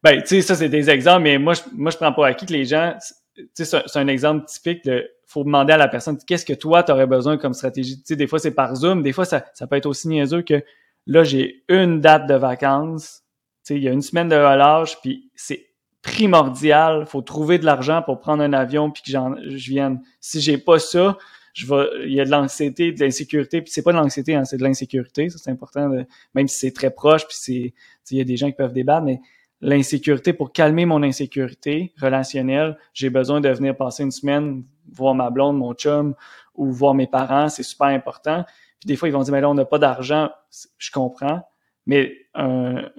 [0.03, 2.47] Ben, tu sais, ça, c'est des exemples, mais moi, je, moi, je prends pas acquis
[2.47, 2.95] que les gens,
[3.35, 6.83] tu sais, c'est un exemple typique de, faut demander à la personne, qu'est-ce que toi,
[6.83, 7.97] tu aurais besoin comme stratégie?
[7.97, 10.41] Tu sais, des fois, c'est par Zoom, des fois, ça, ça peut être aussi niaiseux
[10.41, 10.63] que
[11.07, 13.23] Là, j'ai une date de vacances.
[13.65, 15.67] Tu sais, il y a une semaine de relâche, puis c'est
[16.01, 17.05] primordial.
[17.05, 20.01] faut trouver de l'argent pour prendre un avion puis que je vienne.
[20.19, 21.17] Si j'ai pas ça,
[21.53, 24.45] je vais, il y a de l'anxiété, de l'insécurité, puis c'est pas de l'anxiété, hein,
[24.45, 25.29] c'est de l'insécurité.
[25.29, 27.73] Ça, c'est important, de, même si c'est très proche, puis c'est,
[28.11, 29.19] il y a des gens qui peuvent débattre, mais
[29.59, 35.29] l'insécurité, pour calmer mon insécurité relationnelle, j'ai besoin de venir passer une semaine, voir ma
[35.29, 36.15] blonde, mon chum,
[36.55, 38.45] ou voir mes parents, c'est super important.
[38.81, 40.29] Puis des fois, ils vont dire, mais là, on n'a pas d'argent.
[40.77, 41.41] Je comprends.
[41.85, 42.89] Mais un,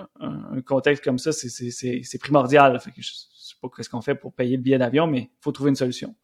[0.64, 2.78] contexte comme ça, c'est primordial.
[2.78, 5.30] Que je, ne sais pas ce qu'on fait pour payer le billet d'avion, mais il
[5.40, 6.14] faut trouver une solution.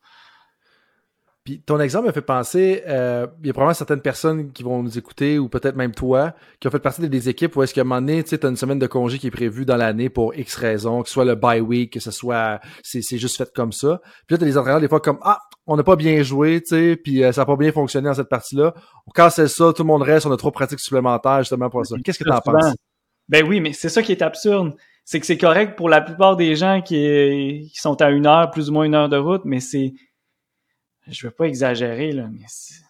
[1.48, 4.82] Puis ton exemple me fait penser, euh, il y a probablement certaines personnes qui vont
[4.82, 7.80] nous écouter, ou peut-être même toi, qui ont fait partie des équipes où est-ce qu'à
[7.80, 10.10] un moment donné, tu sais, as une semaine de congé qui est prévue dans l'année
[10.10, 13.50] pour X raisons, que ce soit le bye week, que ce soit, c'est, juste fait
[13.54, 14.02] comme ça.
[14.26, 16.68] Puis là, t'as des entraîneurs des fois comme, ah, on n'a pas bien joué, tu
[16.68, 18.74] sais, puis euh, ça n'a pas bien fonctionné dans cette partie-là.
[19.14, 21.86] Quand c'est ça, tout le monde reste, on a trop de pratiques supplémentaires justement pour
[21.86, 21.96] ça.
[22.04, 22.74] Qu'est-ce que tu en penses?
[23.30, 24.74] Ben oui, mais c'est ça qui est absurde.
[25.06, 28.50] C'est que c'est correct pour la plupart des gens qui, qui sont à une heure,
[28.50, 29.94] plus ou moins une heure de route, mais c'est
[31.08, 32.44] je veux pas exagérer, là, mais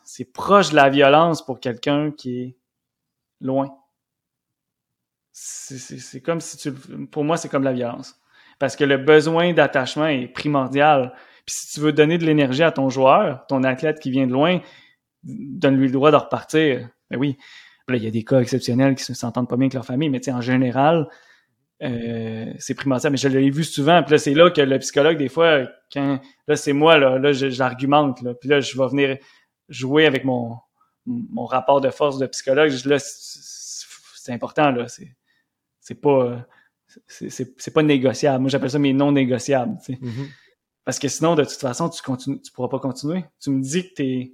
[0.05, 2.57] c'est proche de la violence pour quelqu'un qui est
[3.41, 3.69] loin.
[5.33, 6.73] C'est comme si tu...
[7.07, 8.21] Pour moi, c'est comme la violence.
[8.59, 11.14] Parce que le besoin d'attachement est primordial.
[11.47, 14.33] Puis si tu veux donner de l'énergie à ton joueur, ton athlète qui vient de
[14.33, 14.61] loin,
[15.23, 16.89] donne-lui le droit de repartir.
[17.11, 17.37] Ben oui.
[17.91, 20.21] Il y a des cas exceptionnels qui ne s'entendent pas bien avec leur famille, mais
[20.29, 21.09] en général,
[21.83, 23.12] euh, c'est primordial.
[23.12, 24.03] Mais je l'ai vu souvent.
[24.03, 27.33] Puis là, c'est là que le psychologue, des fois, quand là, c'est moi, là, là
[27.33, 28.22] j'argumente.
[28.22, 29.16] Là, puis là, je vais venir
[29.68, 30.57] jouer avec mon,
[31.07, 32.72] mon rapport de force de psychologue.
[32.85, 34.89] Là, c'est important, là.
[34.89, 35.14] C'est,
[35.81, 36.47] c'est pas.
[37.07, 38.41] C'est, pas négociable.
[38.41, 39.76] Moi, j'appelle ça mes non négociables.
[39.89, 40.29] Mm-hmm.
[40.85, 43.22] Parce que sinon, de toute façon, tu continues, tu pourras pas continuer.
[43.41, 44.33] Tu me dis que t'es,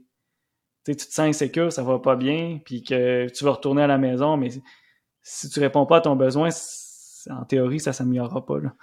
[0.85, 3.99] tu te sens insécure, ça va pas bien, puis que tu vas retourner à la
[3.99, 4.51] maison, mais
[5.21, 6.51] si tu réponds pas à ton besoin,
[7.31, 8.59] en théorie, ça s'améliorera pas.
[8.59, 8.75] Là.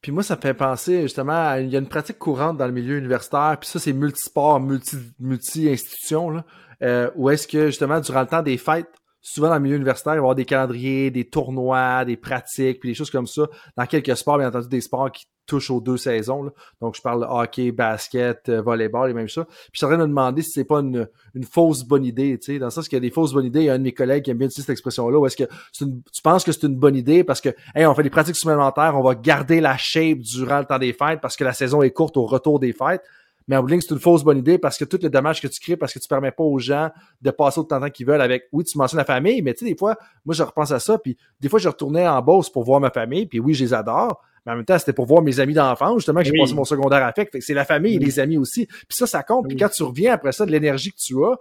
[0.00, 2.72] Puis moi, ça me fait penser justement, il y a une pratique courante dans le
[2.72, 6.44] milieu universitaire, puis ça, c'est multisport, multi, multi-institution, là,
[6.82, 8.92] euh, où est-ce que justement, durant le temps des fêtes,
[9.26, 12.78] souvent dans le milieu universitaire, il va y avoir des calendriers, des tournois, des pratiques,
[12.78, 13.48] puis des choses comme ça.
[13.76, 16.52] Dans quelques sports, bien entendu, des sports qui touchent aux deux saisons.
[16.80, 19.44] Donc, je parle hockey, basket, euh, volleyball et même ça.
[19.44, 22.38] Puis je suis en de me demander si c'est pas une, une fausse bonne idée,
[22.38, 23.60] tu sais, dans le sens qu'il y a des fausses bonnes idées.
[23.60, 25.44] Il y a un de mes collègues qui aime bien utiliser cette expression-là, est-ce que
[25.80, 28.36] une, tu penses que c'est une bonne idée parce que, hey, on fait des pratiques
[28.36, 31.82] supplémentaires, on va garder la shape durant le temps des fêtes parce que la saison
[31.82, 33.02] est courte au retour des fêtes.
[33.48, 35.60] Mais en bout c'est une fausse bonne idée parce que tout le dommage que tu
[35.60, 36.90] crées, parce que tu permets pas aux gens
[37.22, 39.64] de passer autant de temps qu'ils veulent avec, oui, tu mentionnes la famille, mais tu
[39.64, 42.50] sais, des fois, moi, je repense à ça, puis des fois, je retournais en Beauce
[42.50, 45.06] pour voir ma famille, puis oui, je les adore, mais en même temps, c'était pour
[45.06, 47.32] voir mes amis d'enfance, justement, que j'ai passé mon secondaire avec.
[47.32, 48.66] Fait c'est la famille et les amis aussi.
[48.66, 49.48] Puis ça, ça compte.
[49.48, 51.36] Puis quand tu reviens après ça, de l'énergie que tu as,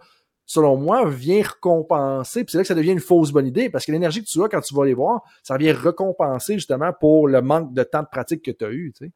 [0.47, 2.43] selon moi, vient récompenser.
[2.43, 4.43] Puis c'est là que ça devient une fausse bonne idée, parce que l'énergie que tu
[4.43, 8.01] as quand tu vas les voir, ça vient récompenser justement pour le manque de temps
[8.01, 8.91] de pratique que tu as eu.
[8.97, 9.11] Tu sais.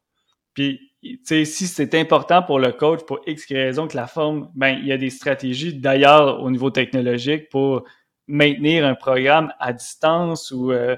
[0.53, 0.88] Puis
[1.23, 4.91] si c'est important pour le coach, pour X raison que la forme, ben, il y
[4.91, 7.83] a des stratégies d'ailleurs au niveau technologique pour
[8.27, 10.95] maintenir un programme à distance ou euh,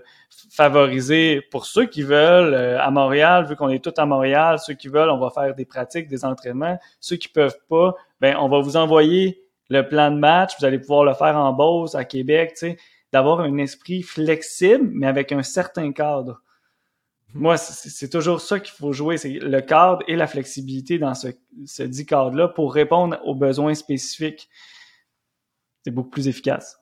[0.52, 4.74] favoriser pour ceux qui veulent euh, à Montréal, vu qu'on est tous à Montréal, ceux
[4.74, 6.78] qui veulent, on va faire des pratiques, des entraînements.
[6.99, 10.80] Ceux qui peuvent pas, ben on va vous envoyer le plan de match, vous allez
[10.80, 12.78] pouvoir le faire en Beauce, à Québec, tu
[13.14, 16.41] d'avoir un esprit flexible, mais avec un certain cadre.
[17.34, 21.28] Moi, c'est toujours ça qu'il faut jouer, c'est le cadre et la flexibilité dans ce,
[21.66, 24.50] ce dit cadre-là pour répondre aux besoins spécifiques.
[25.84, 26.78] C'est beaucoup plus efficace.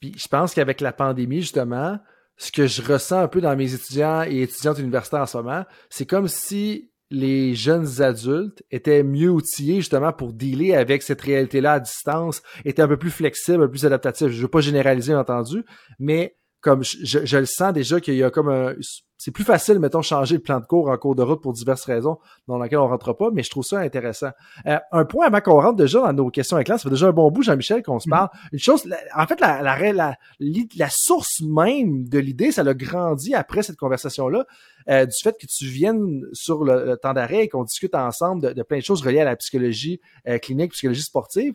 [0.00, 1.98] Puis je pense qu'avec la pandémie, justement,
[2.36, 5.64] ce que je ressens un peu dans mes étudiants et étudiantes universitaires en ce moment,
[5.90, 11.74] c'est comme si les jeunes adultes étaient mieux outillés justement pour dealer avec cette réalité-là
[11.74, 14.28] à distance, étaient un peu plus flexibles, un peu plus adaptatifs.
[14.28, 15.64] Je ne veux pas généraliser, entendu,
[15.98, 16.36] mais
[16.68, 18.74] comme je, je, le sens déjà qu'il y a comme un
[19.16, 21.84] c'est plus facile mettons changer le plan de cours en cours de route pour diverses
[21.84, 24.30] raisons dans lesquelles on rentre pas mais je trouve ça intéressant.
[24.66, 27.08] Euh, un point avant qu'on rentre déjà dans nos questions avec classe ça fait déjà
[27.08, 28.10] un bon bout Jean-Michel qu'on se mm-hmm.
[28.10, 28.28] parle.
[28.52, 33.34] Une chose en fait la la, la, la, source même de l'idée ça l'a grandi
[33.34, 34.44] après cette conversation là
[34.90, 38.62] euh, du fait que tu viennes sur le, temps d'arrêt et qu'on discute ensemble de,
[38.62, 41.54] plein de choses reliées à la psychologie euh, clinique psychologie sportive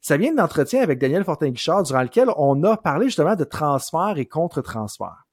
[0.00, 4.26] ça vient d'entretien avec Daniel Fortin-Guichard, durant lequel on a parlé justement de transfert et
[4.26, 5.28] contre-transfert.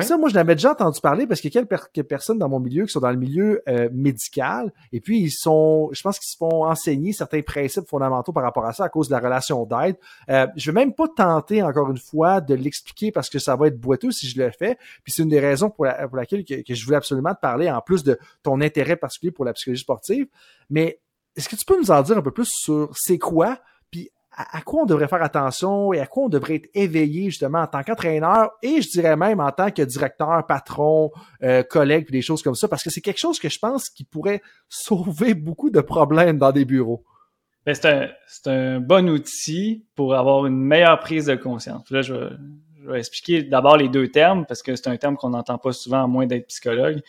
[0.00, 2.58] Ça, moi, je l'avais déjà entendu parler parce qu'il y a quelques personnes dans mon
[2.58, 6.30] milieu qui sont dans le milieu euh, médical et puis ils sont, je pense qu'ils
[6.30, 9.66] se font enseigner certains principes fondamentaux par rapport à ça à cause de la relation
[9.66, 9.96] d'aide.
[10.30, 13.66] Euh, je vais même pas tenter encore une fois de l'expliquer parce que ça va
[13.66, 14.78] être boiteux si je le fais.
[15.02, 17.82] Puis c'est une des raisons pour, laquelle que, que, je voulais absolument te parler en
[17.82, 20.26] plus de ton intérêt particulier pour la psychologie sportive.
[20.70, 20.98] Mais
[21.36, 23.58] est-ce que tu peux nous en dire un peu plus sur c'est quoi
[24.36, 27.66] à, quoi on devrait faire attention et à quoi on devrait être éveillé justement en
[27.66, 31.12] tant qu'entraîneur et je dirais même en tant que directeur, patron,
[31.42, 33.88] euh, collègue, puis des choses comme ça, parce que c'est quelque chose que je pense
[33.90, 37.04] qui pourrait sauver beaucoup de problèmes dans des bureaux.
[37.64, 38.10] Ben, c'est un,
[38.50, 41.90] un, bon outil pour avoir une meilleure prise de conscience.
[41.90, 42.14] Là, je
[42.86, 46.04] vais, expliquer d'abord les deux termes, parce que c'est un terme qu'on n'entend pas souvent,
[46.04, 47.00] à moins d'être psychologue.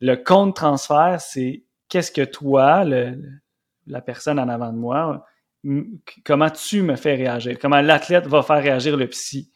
[0.00, 3.18] Le compte transfert, c'est qu'est-ce que toi, le,
[3.86, 5.24] la personne en avant de moi,
[6.24, 9.52] comment tu me fais réagir, comment l'athlète va faire réagir le psy?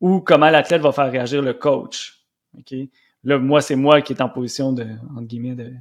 [0.00, 2.26] Ou comment l'athlète va faire réagir le coach?
[3.22, 5.72] Là, moi, c'est moi qui est en position de, entre guillemets, de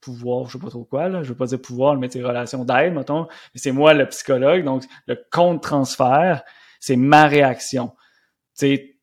[0.00, 2.64] pouvoir, je sais pas trop quoi, là, je veux pas dire pouvoir, mais tes relations
[2.64, 6.42] d'aide, mettons, mais c'est moi le psychologue, donc le compte transfert,
[6.80, 7.88] c'est ma réaction.
[7.88, 8.96] Tu sais,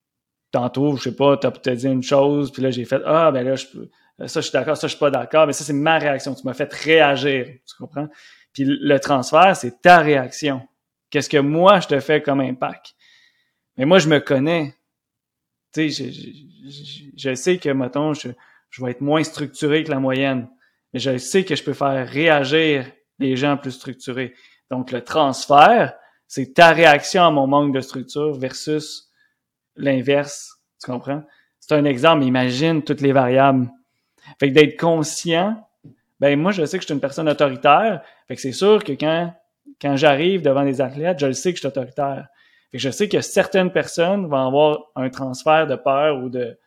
[0.51, 3.45] tantôt, je sais pas, t'as peut-être dit une chose, puis là, j'ai fait, ah, ben
[3.45, 3.66] là, je,
[4.28, 6.36] ça, je suis d'accord, ça, je suis pas d'accord, mais ça, c'est ma réaction.
[6.36, 7.45] Tu m'as fait réagir.
[7.45, 8.07] Tu comprends?
[8.54, 10.68] Puis le transfert, c'est ta réaction.
[11.10, 12.95] Qu'est-ce que moi, je te fais comme impact?
[13.78, 14.76] Mais moi, je me connais.
[15.74, 16.30] Tu sais, je,
[17.16, 18.30] je, sais que, mettons, je,
[18.70, 20.49] je vais être moins structuré que la moyenne.
[20.93, 22.86] Mais je sais que je peux faire réagir
[23.20, 24.34] les gens plus structurés.
[24.70, 25.93] Donc, le transfert,
[26.28, 29.10] c'est ta réaction à mon manque de structure versus
[29.76, 30.62] l'inverse.
[30.84, 31.24] Tu comprends?
[31.60, 32.24] C'est un exemple.
[32.24, 33.70] Imagine toutes les variables.
[34.39, 35.68] Fait que d'être conscient
[36.22, 38.02] ben moi, je sais que je suis une personne autoritaire.
[38.28, 39.34] Fait que c'est sûr que quand,
[39.82, 42.28] quand j'arrive devant des athlètes, je le sais que je suis autoritaire.
[42.72, 46.58] Fait que je sais que certaines personnes vont avoir un transfert de peur ou de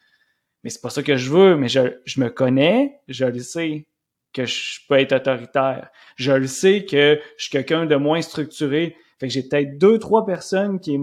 [0.64, 3.86] mais c'est pas ça que je veux, mais je, je me connais, je le sais
[4.32, 5.90] que je peux être autoritaire.
[6.16, 8.96] Je le sais que je suis quelqu'un de moins structuré.
[9.20, 10.98] Fait que j'ai peut-être deux, trois personnes qui,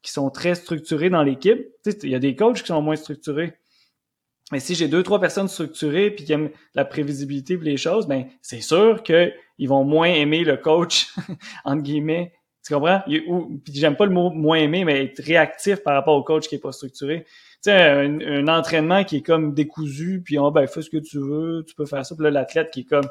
[0.00, 1.60] qui sont très structurées dans l'équipe.
[1.84, 3.52] Tu sais, il y a des coachs qui sont moins structurés.
[4.52, 8.06] Mais si j'ai deux, trois personnes structurées puis qui aiment la prévisibilité et les choses,
[8.06, 11.08] ben c'est sûr qu'ils vont moins aimer le coach,
[11.64, 12.32] entre guillemets.
[12.64, 13.02] Tu comprends?
[13.28, 16.48] Ou, puis j'aime pas le mot moins aimer, mais être réactif par rapport au coach
[16.48, 17.24] qui est pas structuré.
[17.62, 21.18] Tu sais, un, entraînement qui est comme décousu, puis oh, ben fais ce que tu
[21.18, 22.14] veux, tu peux faire ça.
[22.14, 23.08] Puis là, l'athlète qui est comme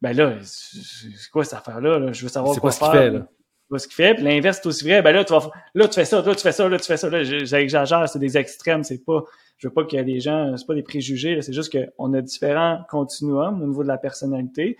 [0.00, 2.12] ben là, c'est quoi cette affaire-là?
[2.12, 2.90] Je veux savoir quoi faire.
[2.90, 3.78] Fait, là.
[3.78, 4.14] ce qu'il fait.
[4.14, 5.00] Puis l'inverse est aussi vrai.
[5.00, 6.96] Ben là, tu vas, là, tu fais ça, là, tu fais ça, là, tu fais
[6.96, 7.08] ça.
[7.08, 8.82] Là, j'exagère, c'est des extrêmes.
[8.82, 9.22] C'est pas,
[9.62, 11.40] je veux pas que les gens, c'est pas des préjugés.
[11.40, 14.76] C'est juste qu'on a différents continuums au niveau de la personnalité.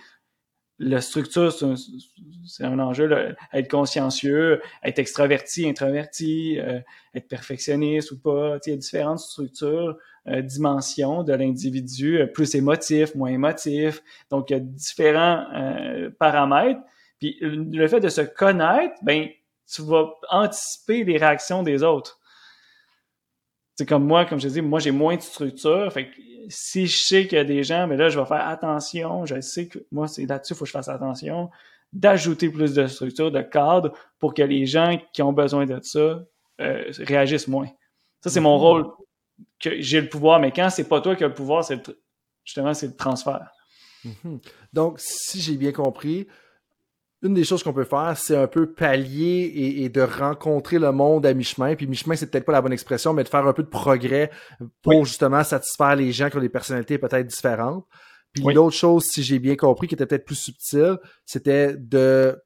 [0.81, 3.07] La structure, c'est un, enjeu.
[3.07, 3.29] Là.
[3.53, 6.81] Être consciencieux, être extraverti, introverti, euh,
[7.15, 8.59] être perfectionniste ou pas.
[8.67, 9.97] Il y a différentes structures,
[10.27, 14.03] euh, dimensions de l'individu, euh, plus émotif, moins émotif.
[14.31, 15.47] Donc, il y a différents
[16.19, 16.81] paramètres.
[17.21, 19.29] Puis le fait de se connaître, ben,
[19.73, 22.19] tu vas anticiper les réactions des autres.
[23.74, 25.90] C'est comme moi, comme je dis, moi j'ai moins de structure.
[25.93, 26.16] Fait que
[26.49, 29.27] si je sais qu'il y a des gens, mais là, je vais faire attention.
[29.27, 31.51] Je sais que moi, c'est là-dessus, faut que je fasse attention.
[31.93, 36.24] D'ajouter plus de structure, de cadre, pour que les gens qui ont besoin de ça
[36.61, 37.69] euh, réagissent moins.
[38.20, 38.61] Ça, c'est mon mhm.
[38.61, 38.86] rôle
[39.59, 41.81] que j'ai le pouvoir, mais quand c'est pas toi qui as le pouvoir, c'est
[42.44, 43.51] justement c'est le transfert.
[44.05, 44.40] Mhm.
[44.73, 46.27] Donc, si j'ai bien compris,
[47.23, 51.24] une des choses qu'on peut faire, c'est un peu pallier et, de rencontrer le monde
[51.24, 51.77] à mi-chemin.
[51.77, 54.31] Puis mi-chemin, c'est peut-être pas la bonne expression, mais de faire un peu de progrès
[54.82, 57.86] pour justement satisfaire les gens qui ont des personnalités peut-être différentes.
[58.32, 62.36] Puis l'autre chose, si j'ai bien compris, qui était peut-être plus subtile, c'était de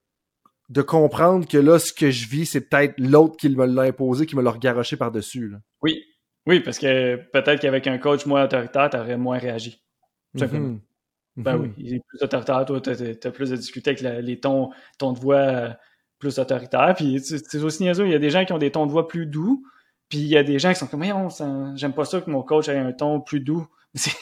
[0.69, 4.27] de comprendre que là, ce que je vis, c'est peut-être l'autre qui me l'a imposé,
[4.27, 5.53] qui me l'a regaroché par-dessus.
[5.81, 6.03] Oui,
[6.44, 9.81] oui, parce que peut-être qu'avec un coach moins autoritaire, tu aurais moins réagi.
[11.37, 11.75] Ben oui, mhm.
[11.79, 12.65] il est plus autoritaire.
[12.65, 15.71] Toi, tu as, plus de difficultés avec les tons, tons de voix euh,
[16.19, 16.95] plus autoritaires.
[16.97, 18.07] Puis c'est aussi niaiseux.
[18.07, 19.65] Il y a des gens qui ont des tons de voix plus doux.
[20.09, 21.05] Puis il y a des gens qui sont comme,
[21.77, 23.67] j'aime pas ça que mon coach ait un ton plus doux.
[23.95, 24.13] C'est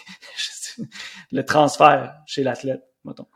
[1.30, 3.28] le transfert chez l'athlète, mettons.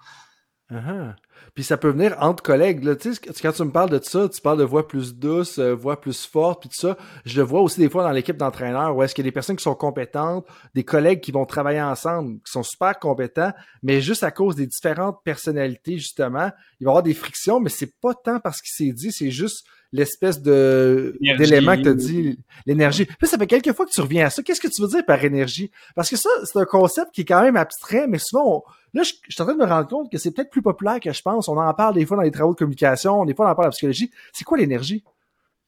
[0.71, 1.15] Uh
[1.55, 2.85] puis ça peut venir entre collègues.
[2.85, 2.97] Là.
[2.97, 5.75] Tu sais, quand tu me parles de ça, tu parles de voix plus douce, euh,
[5.75, 6.97] voix plus forte, puis tout ça.
[7.25, 9.35] Je le vois aussi des fois dans l'équipe d'entraîneurs où est-ce qu'il y a des
[9.35, 14.01] personnes qui sont compétentes, des collègues qui vont travailler ensemble, qui sont super compétents, mais
[14.01, 16.51] juste à cause des différentes personnalités, justement,
[16.81, 19.31] il va y avoir des frictions, mais c'est pas tant parce qu'il s'est dit, c'est
[19.31, 23.07] juste l'espèce de d'élément que tu as dit, l'énergie.
[23.07, 24.43] Puis ça fait quelques fois que tu reviens à ça.
[24.43, 25.71] Qu'est-ce que tu veux dire par énergie?
[25.95, 29.13] Parce que ça, c'est un concept qui est quand même abstrait, mais souvent, là, je,
[29.29, 31.49] suis en train de me rendre compte que c'est peut-être plus populaire que je pense.
[31.49, 33.69] On en parle des fois dans les travaux de communication, des fois on en parle
[33.69, 34.11] en psychologie.
[34.33, 35.05] C'est quoi l'énergie?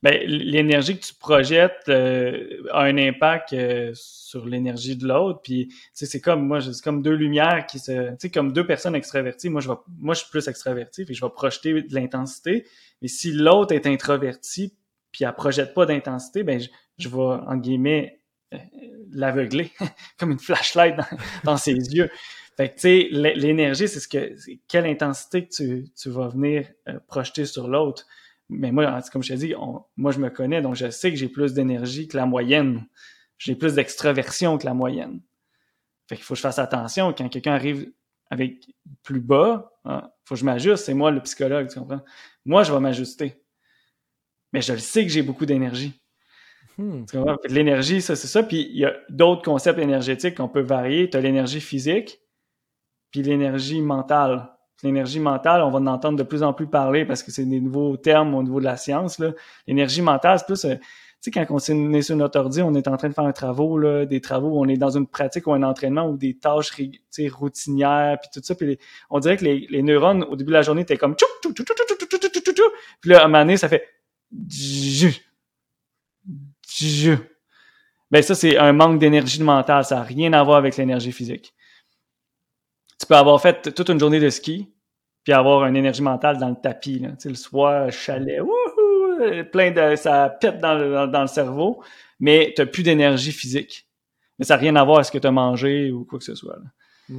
[0.03, 5.43] Ben, l'énergie que tu projettes euh, a un impact euh, sur l'énergie de l'autre.
[5.43, 8.95] Puis, c'est comme moi, c'est comme deux lumières qui se, tu sais, comme deux personnes
[8.95, 9.51] extraverties.
[9.51, 12.67] Moi, je vais, moi, je suis plus extraverti, puis je vais projeter de l'intensité.
[13.03, 14.75] Mais si l'autre est introverti,
[15.13, 16.59] puis elle projette pas d'intensité, ben,
[16.99, 18.21] je, vais en guillemets
[18.55, 18.59] euh,
[19.13, 19.71] l'aveugler
[20.19, 20.97] comme une flashlight
[21.45, 22.09] dans, ses yeux.
[22.57, 24.35] Fait que, tu sais, l'énergie, c'est ce que,
[24.67, 26.67] quelle intensité que tu, tu vas venir
[27.07, 28.07] projeter sur l'autre
[28.51, 29.55] mais moi, comme je t'ai dit,
[29.97, 32.87] moi, je me connais, donc je sais que j'ai plus d'énergie que la moyenne.
[33.39, 35.23] J'ai plus d'extraversion que la moyenne.
[36.09, 37.15] Fait qu'il faut que je fasse attention.
[37.15, 37.91] Quand quelqu'un arrive
[38.29, 38.67] avec
[39.03, 40.85] plus bas, il hein, faut que je m'ajuste.
[40.85, 42.03] C'est moi le psychologue, tu comprends?
[42.45, 43.41] Moi, je vais m'ajuster.
[44.53, 46.03] Mais je le sais que j'ai beaucoup d'énergie.
[46.77, 47.05] Hmm.
[47.49, 48.43] L'énergie, ça, c'est ça.
[48.43, 51.09] Puis il y a d'autres concepts énergétiques qu'on peut varier.
[51.09, 52.21] Tu as l'énergie physique,
[53.11, 54.51] puis l'énergie mentale
[54.83, 57.61] l'énergie mentale, on va en entendre de plus en plus parler parce que c'est des
[57.61, 59.21] nouveaux termes au niveau de la science.
[59.67, 60.83] L'énergie mentale, c'est plus, euh, tu
[61.21, 61.59] sais, quand on
[61.93, 64.49] est sur notre ordi, on est en train de faire un travaux, là, des travaux
[64.49, 66.73] où on est dans une pratique ou un entraînement ou des tâches
[67.33, 68.55] routinières, puis tout ça.
[68.55, 68.79] Puis
[69.11, 71.15] on dirait que les, les, neurones, au début de la journée, étaient comme
[73.01, 73.85] puis là, à un moment donné, ça fait
[78.11, 79.85] ben ça, c'est un manque d'énergie mentale.
[79.85, 81.55] Ça n'a rien à voir avec l'énergie physique
[83.11, 84.73] peux avoir fait toute une journée de ski,
[85.25, 87.01] puis avoir une énergie mentale dans le tapis.
[87.01, 87.09] Là.
[87.09, 89.97] Tu sais, le soir, chalet, wouhou, plein de.
[89.97, 91.83] ça pète dans le, dans, le cerveau,
[92.21, 93.89] mais tu n'as plus d'énergie physique.
[94.39, 96.25] Mais ça n'a rien à voir avec ce que tu as mangé ou quoi que
[96.25, 96.57] ce soit.
[96.57, 97.17] Là.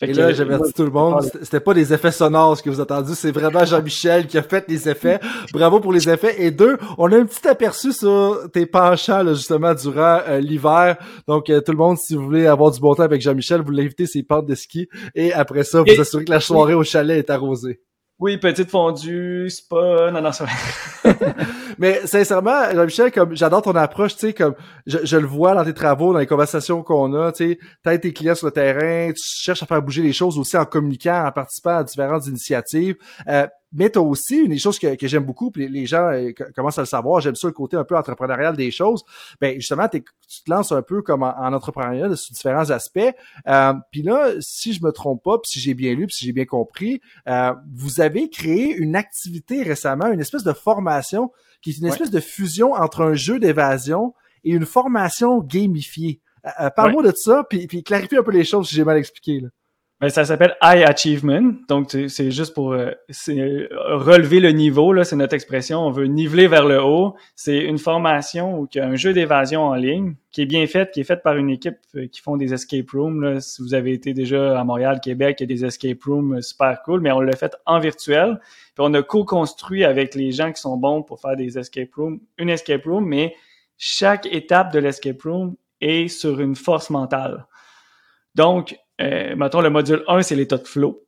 [0.00, 3.14] Et là, j'avertis tout le monde, c'était pas des effets sonores ce que vous attendez,
[3.14, 5.18] c'est vraiment Jean-Michel qui a fait les effets.
[5.52, 6.40] Bravo pour les effets.
[6.40, 10.98] Et deux, on a un petit aperçu sur tes penchants là, justement durant euh, l'hiver.
[11.26, 13.72] Donc euh, tout le monde, si vous voulez avoir du bon temps avec Jean-Michel, vous
[13.72, 17.18] l'invitez ses pentes de ski et après ça, vous assurez que la soirée au chalet
[17.18, 17.80] est arrosée.
[18.20, 20.10] Oui, petite fondue, pas...
[20.10, 20.46] Non, non, ça
[21.78, 24.54] Mais sincèrement, Jean-Michel, comme j'adore ton approche, tu sais, comme
[24.86, 28.12] je, je, le vois dans tes travaux, dans les conversations qu'on a, tu sais, tes
[28.12, 31.30] clients sur le terrain, tu cherches à faire bouger les choses aussi en communiquant, en
[31.30, 32.96] participant à différentes initiatives.
[33.28, 36.32] Euh, mais tu aussi une des choses que, que j'aime beaucoup, puis les gens euh,
[36.54, 39.04] commencent à le savoir, j'aime ça le côté un peu entrepreneurial des choses.
[39.40, 43.14] Ben justement, tu te lances un peu comme en, entrepreneuriat sur différents aspects.
[43.46, 46.24] Euh, puis là, si je me trompe pas, puis si j'ai bien lu, puis si
[46.24, 51.30] j'ai bien compris, euh, vous avez créé une activité récemment, une espèce de formation
[51.60, 54.14] qui est une espèce de fusion entre un jeu d'évasion
[54.44, 56.20] et une formation gamifiée.
[56.60, 59.40] Euh, Parle-moi de ça, puis, puis clarifie un peu les choses si j'ai mal expliqué.
[59.40, 59.48] Là.
[60.00, 61.54] Ben, ça s'appelle High Achievement.
[61.68, 65.80] Donc, c'est juste pour euh, relever le niveau, là, c'est notre expression.
[65.80, 67.16] On veut niveler vers le haut.
[67.34, 71.04] C'est une formation ou un jeu d'évasion en ligne qui est bien faite, qui est
[71.04, 73.20] faite par une équipe euh, qui font des escape rooms.
[73.20, 73.40] Là.
[73.40, 76.42] Si vous avez été déjà à Montréal, Québec, il y a des escape rooms euh,
[76.42, 78.38] super cool, mais on l'a fait en virtuel.
[78.76, 82.20] Puis on a co-construit avec les gens qui sont bons pour faire des escape rooms,
[82.38, 83.34] une escape room, mais
[83.76, 87.46] chaque étape de l'escape room est sur une force mentale.
[88.36, 91.04] Donc, euh, mettons, le module 1, c'est l'état de flow.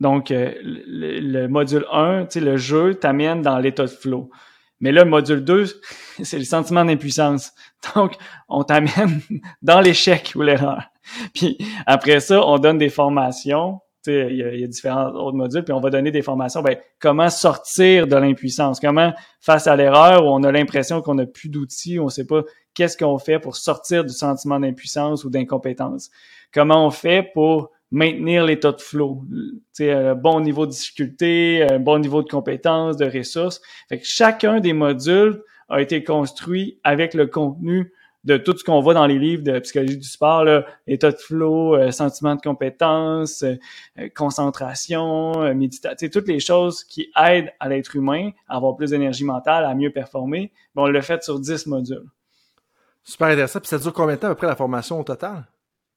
[0.00, 4.30] Donc, euh, le, module 1, tu sais, le jeu t'amène dans l'état de flow.
[4.80, 5.66] Mais là, le module 2,
[6.22, 7.52] c'est le sentiment d'impuissance.
[7.94, 8.14] Donc,
[8.48, 9.20] on t'amène
[9.62, 10.82] dans l'échec ou l'erreur.
[11.34, 13.80] Puis après ça, on donne des formations.
[14.08, 16.60] Il y, a, y a différents autres modules, puis on va donner des formations.
[16.60, 18.80] Ben, comment sortir de l'impuissance?
[18.80, 22.26] Comment, face à l'erreur, où on a l'impression qu'on n'a plus d'outils, on ne sait
[22.26, 22.42] pas
[22.74, 26.10] qu'est-ce qu'on fait pour sortir du sentiment d'impuissance ou d'incompétence?
[26.52, 29.22] Comment on fait pour maintenir l'état de flow,
[29.80, 33.60] un bon niveau de difficulté, un bon niveau de compétence, de ressources.
[33.88, 37.92] Fait que chacun des modules a été construit avec le contenu
[38.24, 41.16] de tout ce qu'on voit dans les livres de psychologie du sport, là, état de
[41.16, 47.68] flow, euh, sentiment de compétence, euh, concentration, euh, méditation, toutes les choses qui aident à
[47.68, 50.52] l'être humain à avoir plus d'énergie mentale, à mieux performer.
[50.76, 52.08] on l'a fait sur 10 modules.
[53.02, 53.58] Super intéressant.
[53.58, 55.44] Puis ça dure combien de temps après la formation au total?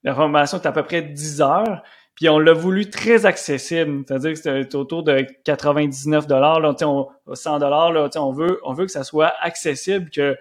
[0.06, 1.84] La formation est à peu près 10 heures.
[2.16, 7.60] Puis on l'a voulu très accessible, c'est-à-dire que c'était autour de 99 dollars, là, 100
[7.60, 10.38] dollars, on veut, on veut que ça soit accessible, que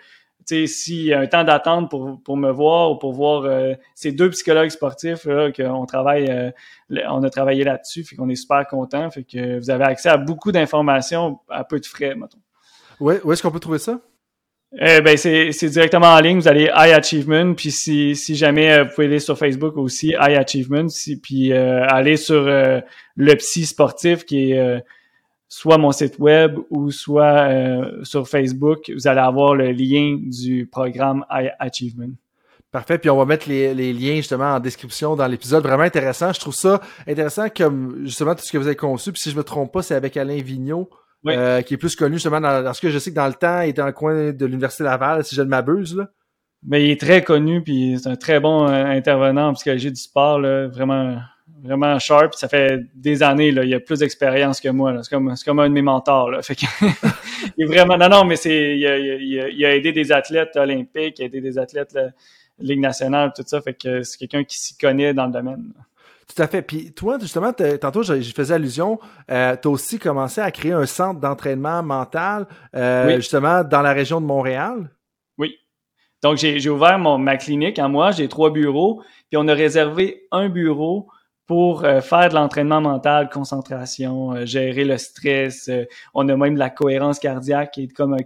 [0.47, 4.12] s'il y a un temps d'attente pour, pour me voir ou pour voir euh, ces
[4.12, 6.51] deux psychologues sportifs là, qu'on travaille, euh,
[7.09, 10.16] on a travaillé là-dessus, fait qu'on est super content, fait que vous avez accès à
[10.16, 12.39] beaucoup d'informations à peu de frais, mettons.
[13.01, 13.99] Oui, où est-ce qu'on peut trouver ça?
[14.81, 16.41] Eh ben c'est, directement en ligne.
[16.41, 20.15] Vous allez High Achievement, puis si, si jamais euh, vous pouvez aller sur Facebook aussi
[20.21, 20.87] High Achievement,
[21.23, 22.81] puis euh, aller sur euh,
[23.17, 24.85] le psy sportif qui est
[25.49, 27.49] soit mon site web ou soit
[28.03, 28.91] sur Facebook.
[28.93, 32.11] Vous allez avoir le lien du programme High Achievement.
[32.73, 32.99] Parfait.
[32.99, 35.63] Puis on va mettre les, les, liens justement en description dans l'épisode.
[35.63, 36.33] Vraiment intéressant.
[36.33, 39.13] Je trouve ça intéressant comme justement tout ce que vous avez conçu.
[39.13, 40.91] Puis si je me trompe pas, c'est avec Alain Vigneault
[41.27, 43.63] euh, qui est plus connu justement dans, parce que je sais que dans le temps,
[43.63, 45.97] il était dans le coin de l'Université Laval, si je ne m'abuse.
[45.97, 46.09] Là.
[46.67, 50.01] Mais il est très connu, puis c'est un très bon euh, intervenant en psychologie du
[50.01, 51.19] sport, là, vraiment
[51.65, 52.35] vraiment sharp.
[52.35, 55.03] Ça fait des années, là, il a plus d'expérience que moi.
[55.03, 56.31] C'est comme, comme un de mes mentors.
[56.31, 56.43] Là.
[56.43, 56.67] Fait que,
[57.57, 57.97] il est vraiment.
[57.97, 58.77] Non, non, mais c'est.
[58.77, 62.11] Il a, il, a, aidé des athlètes olympiques, il a aidé des athlètes de
[62.61, 63.61] Ligue nationale, tout ça.
[63.61, 65.73] Fait que c'est quelqu'un qui s'y connaît dans le domaine.
[66.27, 66.63] Tout à fait.
[66.63, 68.99] Puis toi, justement, tantôt, je, faisais allusion,
[69.31, 73.93] euh, tu as aussi commencé à créer un centre d'entraînement mental, euh, justement, dans la
[73.93, 74.91] région de Montréal?
[75.39, 75.57] Oui.
[76.23, 80.27] Donc, j'ai ouvert mon, ma clinique à moi, j'ai trois bureaux, puis on a réservé
[80.31, 81.09] un bureau
[81.47, 85.71] pour euh, faire de l'entraînement mental, concentration, euh, gérer le stress.
[86.15, 88.23] on a même la cohérence cardiaque qui est comme un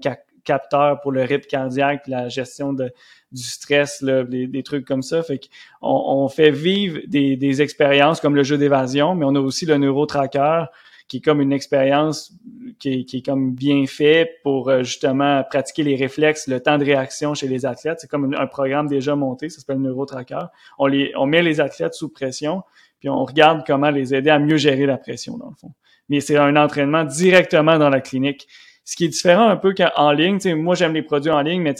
[0.49, 2.91] capteur pour le rythme cardiaque, puis la gestion de,
[3.33, 5.23] du stress, là, des, trucs comme ça.
[5.23, 5.41] Fait
[5.83, 9.77] on fait vivre des, des expériences comme le jeu d'évasion, mais on a aussi le
[9.77, 10.65] neurotracker
[11.09, 12.33] qui est comme une expérience
[12.79, 16.77] qui est, qui est comme bien fait pour euh, justement pratiquer les réflexes, le temps
[16.77, 18.01] de réaction chez les athlètes.
[18.01, 20.47] C'est comme un, programme déjà monté, ça s'appelle Neurotracker.
[20.79, 22.63] On, les, on met les athlètes sous pression,
[23.01, 25.73] puis on regarde comment les aider à mieux gérer la pression, dans le fond.
[26.11, 28.47] Mais c'est un entraînement directement dans la clinique.
[28.89, 31.75] Ce qui est différent un peu qu'en ligne, moi j'aime les produits en ligne, mais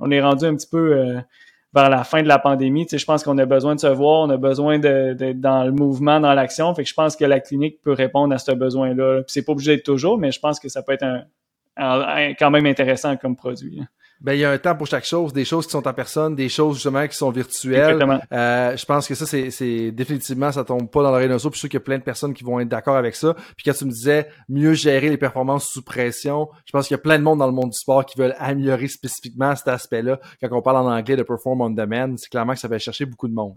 [0.00, 1.20] on est rendu un petit peu euh,
[1.72, 2.88] vers la fin de la pandémie.
[2.90, 6.18] Je pense qu'on a besoin de se voir, on a besoin d'être dans le mouvement,
[6.18, 6.74] dans l'action.
[6.74, 9.22] Fait que je pense que la clinique peut répondre à ce besoin-là.
[9.28, 11.06] C'est pas obligé d'être toujours, mais je pense que ça peut être
[11.76, 13.80] un, quand même intéressant comme produit.
[14.20, 16.34] Ben, il y a un temps pour chaque chose, des choses qui sont en personne,
[16.34, 18.20] des choses justement qui sont virtuelles.
[18.32, 21.48] Euh, je pense que ça, c'est définitivement, ça tombe pas dans l'oreille d'un saut.
[21.48, 23.14] Puis je suis sûr qu'il y a plein de personnes qui vont être d'accord avec
[23.14, 23.34] ça.
[23.56, 27.00] Puis quand tu me disais mieux gérer les performances sous pression, je pense qu'il y
[27.00, 30.20] a plein de monde dans le monde du sport qui veulent améliorer spécifiquement cet aspect-là.
[30.42, 33.06] Quand on parle en anglais de perform on demand, c'est clairement que ça va chercher
[33.06, 33.54] beaucoup de monde.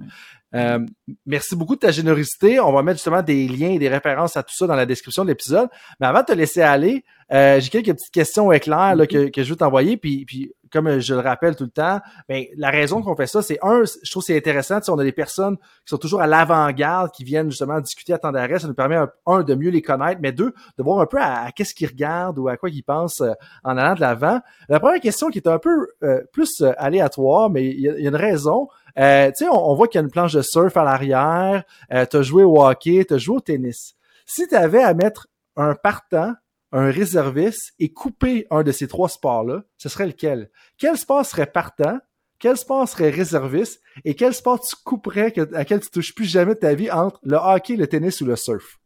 [0.55, 0.79] Euh,
[1.25, 2.59] merci beaucoup de ta générosité.
[2.59, 5.23] On va mettre justement des liens et des références à tout ça dans la description
[5.23, 5.69] de l'épisode.
[5.99, 9.43] Mais avant de te laisser aller, euh, j'ai quelques petites questions éclairs là, que, que
[9.43, 9.97] je veux t'envoyer.
[9.97, 13.43] Puis, puis comme je le rappelle tout le temps, ben, la raison qu'on fait ça,
[13.43, 17.11] c'est un, je trouve c'est intéressant, on a des personnes qui sont toujours à l'avant-garde,
[17.11, 18.97] qui viennent justement discuter à temps d'arrêt, ça nous permet
[19.27, 22.39] un, de mieux les connaître, mais deux, de voir un peu à, qu'est-ce qu'ils regardent
[22.39, 24.39] ou à quoi ils pensent euh, en allant de l'avant.
[24.67, 28.09] La première question qui est un peu euh, plus euh, aléatoire, mais il y, a
[28.09, 28.67] une raison.
[28.99, 32.05] Euh, tu sais, on, voit qu'il y a une planche de surf à l'arrière, euh,
[32.05, 33.95] tu as joué au hockey, tu as joué au tennis.
[34.25, 36.33] Si tu avais à mettre un partant
[36.73, 40.49] un réserviste et couper un de ces trois sports-là, ce serait lequel?
[40.77, 41.99] Quel sport serait partant?
[42.39, 43.79] Quel sport serait réserviste?
[44.05, 47.19] Et quel sport tu couperais à quel tu touches plus jamais de ta vie entre
[47.23, 48.79] le hockey, le tennis ou le surf?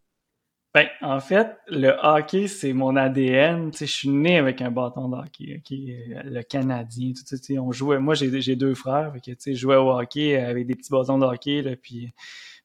[0.77, 3.71] Ben, en fait, le hockey, c'est mon ADN.
[3.71, 7.13] Tu sais, je suis né avec un bâton de hockey, le Canadien.
[7.13, 7.97] Tu sais, on jouait.
[7.97, 11.17] Moi, j'ai deux frères, que, tu sais, je jouais au hockey avec des petits bâtons
[11.17, 12.13] de hockey, là, puis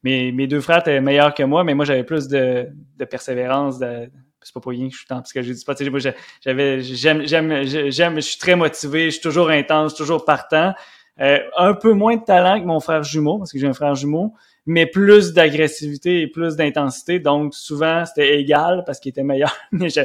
[0.02, 2.68] mes, mes deux frères étaient meilleurs que moi, mais moi, j'avais plus de,
[2.98, 4.10] de persévérance, de,
[4.42, 6.00] c'est pas pour rien que je suis tant parce que je dis pas moi
[6.44, 10.74] j'avais j'aime j'aime j'aime je suis très motivé je suis toujours intense toujours partant
[11.20, 13.94] euh, un peu moins de talent que mon frère jumeau parce que j'ai un frère
[13.94, 14.34] jumeau
[14.66, 17.18] mais plus d'agressivité et plus d'intensité.
[17.18, 19.54] Donc souvent c'était égal parce qu'il était meilleur.
[19.72, 20.00] Mais je,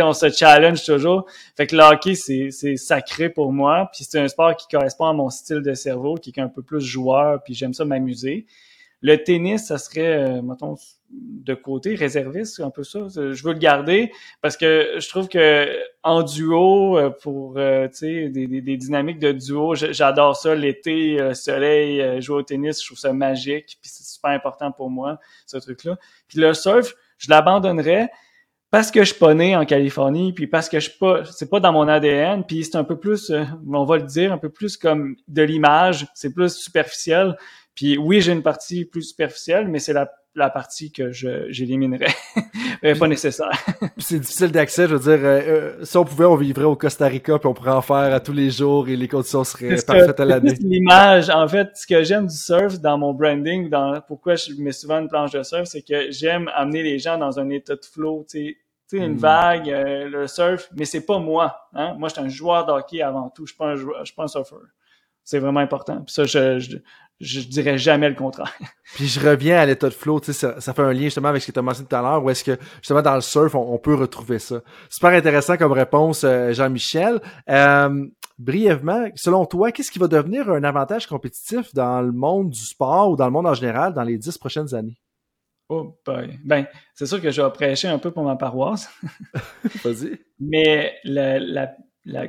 [0.00, 1.26] on se challenge toujours.
[1.56, 3.88] Fait que le hockey c'est sacré pour moi.
[3.92, 6.62] Puis c'est un sport qui correspond à mon style de cerveau qui est un peu
[6.62, 8.46] plus joueur puis j'aime ça m'amuser.
[9.00, 10.76] Le tennis, ça serait, euh, mettons,
[11.44, 13.00] de côté, réserviste, un peu ça.
[13.08, 14.10] Je veux le garder
[14.40, 15.68] parce que je trouve que
[16.02, 20.54] en duo, euh, pour euh, des, des, dynamiques de duo, j'adore ça.
[20.54, 23.78] L'été, le soleil, jouer au tennis, je trouve ça magique.
[23.80, 25.96] Puis c'est super important pour moi, ce truc-là.
[26.28, 28.10] Puis le surf, je l'abandonnerais
[28.70, 31.48] parce que je suis pas né en Californie, puis parce que je suis pas, c'est
[31.48, 33.30] pas dans mon ADN, puis c'est un peu plus,
[33.72, 37.36] on va le dire, un peu plus comme de l'image, c'est plus superficiel.
[37.76, 42.14] Puis oui, j'ai une partie plus superficielle, mais c'est la, la partie que je j'éliminerais.
[42.98, 43.50] pas nécessaire.
[43.98, 45.40] c'est difficile d'accès, je veux dire, euh,
[45.80, 48.20] euh, si on pouvait, on vivrait au Costa Rica, puis on pourrait en faire à
[48.20, 50.54] tous les jours et les conditions seraient parfaites à l'année.
[50.60, 54.72] L'image, en fait, ce que j'aime du surf dans mon branding, dans pourquoi je mets
[54.72, 57.84] souvent une planche de surf, c'est que j'aime amener les gens dans un état de
[57.84, 58.56] flow, tu sais,
[58.92, 59.18] une hmm.
[59.18, 61.68] vague, euh, le surf, mais c'est pas moi.
[61.72, 61.94] Hein?
[61.98, 63.46] Moi, je suis un joueur d'hockey avant tout.
[63.46, 64.60] Je suis pas un joueur, je suis pas un surfeur.
[65.24, 66.02] C'est vraiment important.
[66.02, 66.76] Puis ça, je, je,
[67.20, 68.52] je dirais jamais le contraire.
[68.94, 71.28] Puis je reviens à l'état de flow, tu sais, ça, ça, fait un lien justement
[71.28, 73.20] avec ce que tu as mentionné tout à l'heure, où est-ce que justement dans le
[73.20, 74.60] surf, on, peut retrouver ça.
[74.90, 77.20] Super intéressant comme réponse, euh, Jean-Michel.
[77.48, 78.06] Euh,
[78.38, 83.10] brièvement, selon toi, qu'est-ce qui va devenir un avantage compétitif dans le monde du sport
[83.10, 84.98] ou dans le monde en général dans les dix prochaines années?
[85.68, 86.38] Oh boy.
[86.44, 88.90] Ben, c'est sûr que je vais prêcher un peu pour ma paroisse.
[89.84, 90.18] Vas-y.
[90.38, 91.74] Mais la, la,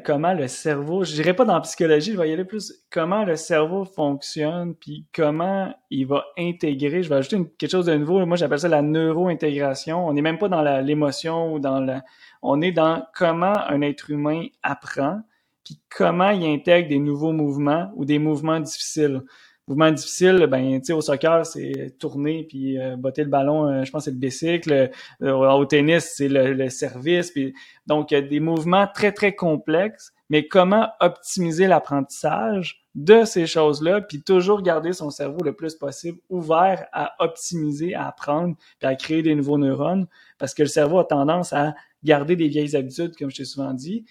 [0.06, 3.26] comment le cerveau, je dirais pas dans la psychologie, je vais y aller plus comment
[3.26, 7.03] le cerveau fonctionne, puis comment il va intégrer.
[7.03, 8.26] Je vais ajouter quelque chose de nouveau.
[8.26, 10.07] Moi, j'appelle ça la neurointégration.
[10.07, 12.03] On n'est même pas dans l'émotion ou dans la,
[12.41, 15.22] on est dans comment un être humain apprend,
[15.65, 19.23] puis comment il intègre des nouveaux mouvements ou des mouvements difficiles
[19.68, 23.84] mouvement difficile, ben, tu sais, au soccer, c'est tourner puis euh, botter le ballon, euh,
[23.84, 24.92] je pense c'est le bicycle.
[25.22, 27.32] Euh, au tennis, c'est le, service.
[27.32, 27.54] Puis,
[27.88, 33.46] donc, il y a des mouvements très, très complexes, mais comment optimiser l'apprentissage de ces
[33.46, 38.88] choses-là, puis toujours garder son cerveau le plus possible ouvert à optimiser, à apprendre, puis
[38.88, 42.76] à créer des nouveaux neurones, parce que le cerveau a tendance à garder des vieilles
[42.76, 44.06] habitudes, comme je t'ai souvent dit,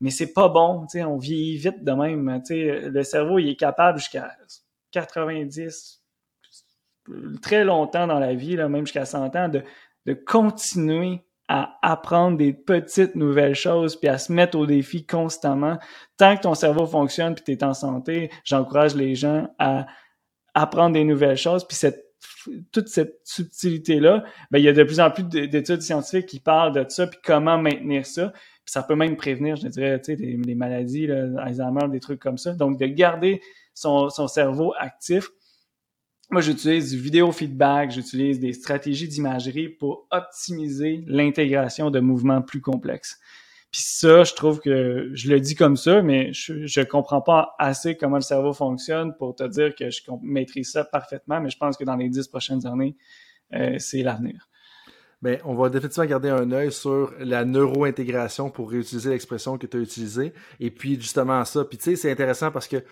[0.00, 3.38] mais c'est pas bon, tu sais, on vieillit vite de même, tu sais, le cerveau,
[3.38, 4.30] il est capable jusqu'à
[4.92, 6.02] 90,
[7.42, 9.62] très longtemps dans la vie, là, même jusqu'à 100 ans, de,
[10.06, 15.78] de continuer à apprendre des petites nouvelles choses puis à se mettre au défi constamment.
[16.16, 19.86] Tant que ton cerveau fonctionne puis tu es en santé, j'encourage les gens à
[20.54, 22.10] apprendre des nouvelles choses puis cette
[22.72, 26.72] toute cette subtilité-là, ben, il y a de plus en plus d'études scientifiques qui parlent
[26.72, 28.32] de ça, puis comment maintenir ça.
[28.64, 32.20] Puis ça peut même prévenir, je dirais, tu sais, les, maladies, là, Alzheimer, des trucs
[32.20, 32.52] comme ça.
[32.52, 33.40] Donc, de garder
[33.74, 35.28] son, cerveau actif.
[36.30, 42.60] Moi, j'utilise du vidéo feedback, j'utilise des stratégies d'imagerie pour optimiser l'intégration de mouvements plus
[42.60, 43.18] complexes.
[43.72, 47.54] Puis ça, je trouve que je le dis comme ça, mais je, je comprends pas
[47.58, 51.56] assez comment le cerveau fonctionne pour te dire que je maîtrise ça parfaitement, mais je
[51.56, 52.96] pense que dans les dix prochaines années,
[53.54, 54.48] euh, c'est l'avenir.
[55.22, 59.76] Bien, on va définitivement garder un œil sur la neurointégration pour réutiliser l'expression que tu
[59.76, 60.32] as utilisée.
[60.60, 61.64] Et puis, justement, ça.
[61.64, 62.82] Puis, tu sais, c'est intéressant parce que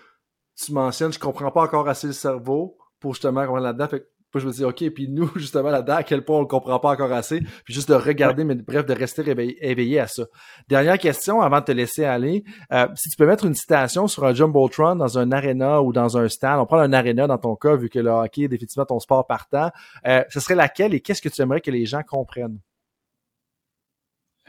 [0.59, 3.87] tu mentionnes, je comprends pas encore assez le cerveau pour justement comprendre là-dedans.
[3.87, 6.47] Fait que je me dis, OK, puis nous, justement, là-dedans, à quel point on le
[6.47, 9.23] comprend pas encore assez, puis juste de regarder, mais bref, de rester
[9.61, 10.23] éveillé, à ça.
[10.67, 12.43] Dernière question, avant de te laisser aller.
[12.71, 16.17] Euh, si tu peux mettre une citation sur un Jumbotron dans un arena ou dans
[16.17, 18.85] un stade, on prend un arena dans ton cas, vu que le hockey est définitivement
[18.85, 19.71] ton sport partant,
[20.05, 22.59] euh, ce serait laquelle et qu'est-ce que tu aimerais que les gens comprennent?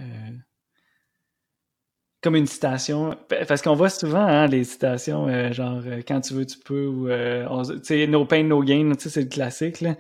[0.01, 0.05] Euh,
[2.23, 3.17] comme une citation.
[3.49, 6.87] Parce qu'on voit souvent hein, les citations euh, genre euh, quand tu veux tu peux
[6.87, 9.97] ou euh, tu sais no pain no gain tu sais c'est le classique là.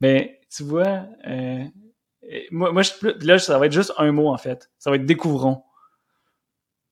[0.00, 1.06] Mais tu vois
[2.50, 4.70] moi, moi je, là ça va être juste un mot en fait.
[4.78, 5.62] Ça va être découvrons.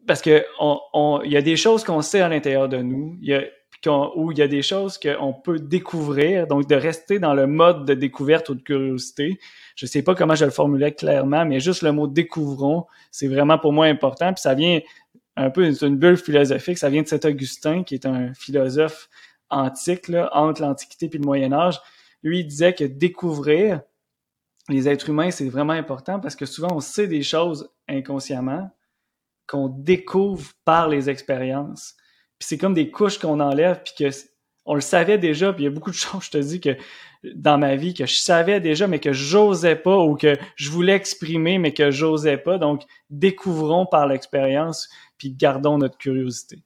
[0.07, 3.17] Parce que on, on y a des choses qu'on sait à l'intérieur de nous.
[3.21, 3.45] Il y a
[3.87, 7.85] où il y a des choses qu'on peut découvrir, donc de rester dans le mode
[7.85, 9.39] de découverte ou de curiosité.
[9.75, 13.59] Je sais pas comment je le formulais clairement, mais juste le mot découvrons, c'est vraiment
[13.59, 14.33] pour moi important.
[14.33, 14.81] Puis ça vient
[15.37, 16.79] un peu une bulle philosophique.
[16.79, 19.09] Ça vient de cet Augustin, qui est un philosophe
[19.51, 21.81] antique, là, entre l'Antiquité et le Moyen Âge.
[22.23, 23.81] Lui, disait que découvrir
[24.69, 28.71] les êtres humains, c'est vraiment important parce que souvent, on sait des choses inconsciemment
[29.47, 31.97] qu'on découvre par les expériences.
[32.43, 34.11] C'est comme des couches qu'on enlève, puis que
[34.65, 36.77] on le savait déjà, puis il y a beaucoup de choses, je te dis, que
[37.35, 40.95] dans ma vie, que je savais déjà, mais que j'osais pas, ou que je voulais
[40.95, 42.59] exprimer, mais que j'osais pas.
[42.59, 44.89] Donc, découvrons par l'expérience,
[45.19, 46.63] puis gardons notre curiosité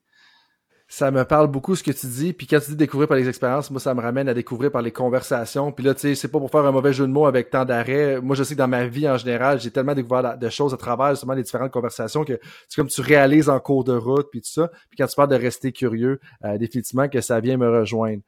[0.88, 2.32] ça me parle beaucoup ce que tu dis.
[2.32, 4.82] Puis quand tu dis découvrir par les expériences, moi, ça me ramène à découvrir par
[4.82, 5.72] les conversations.
[5.72, 7.64] Puis là, tu sais, c'est pas pour faire un mauvais jeu de mots avec tant
[7.64, 8.20] d'arrêts.
[8.20, 10.76] Moi, je sais que dans ma vie en général, j'ai tellement découvert de choses à
[10.76, 12.38] travers justement les différentes conversations que
[12.68, 14.68] c'est comme tu réalises en cours de route, puis tout ça.
[14.88, 18.22] Puis quand tu parles de rester curieux, euh, définitivement que ça vient me rejoindre.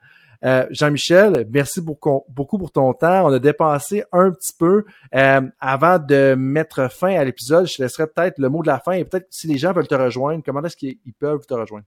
[0.44, 3.26] Euh, Jean-Michel, merci beaucoup, pour ton temps.
[3.26, 4.84] On a dépassé un petit peu.
[5.14, 8.92] Euh, avant de mettre fin à l'épisode, je laisserai peut-être le mot de la fin
[8.92, 11.86] et peut-être si les gens veulent te rejoindre, comment est-ce qu'ils peuvent te rejoindre?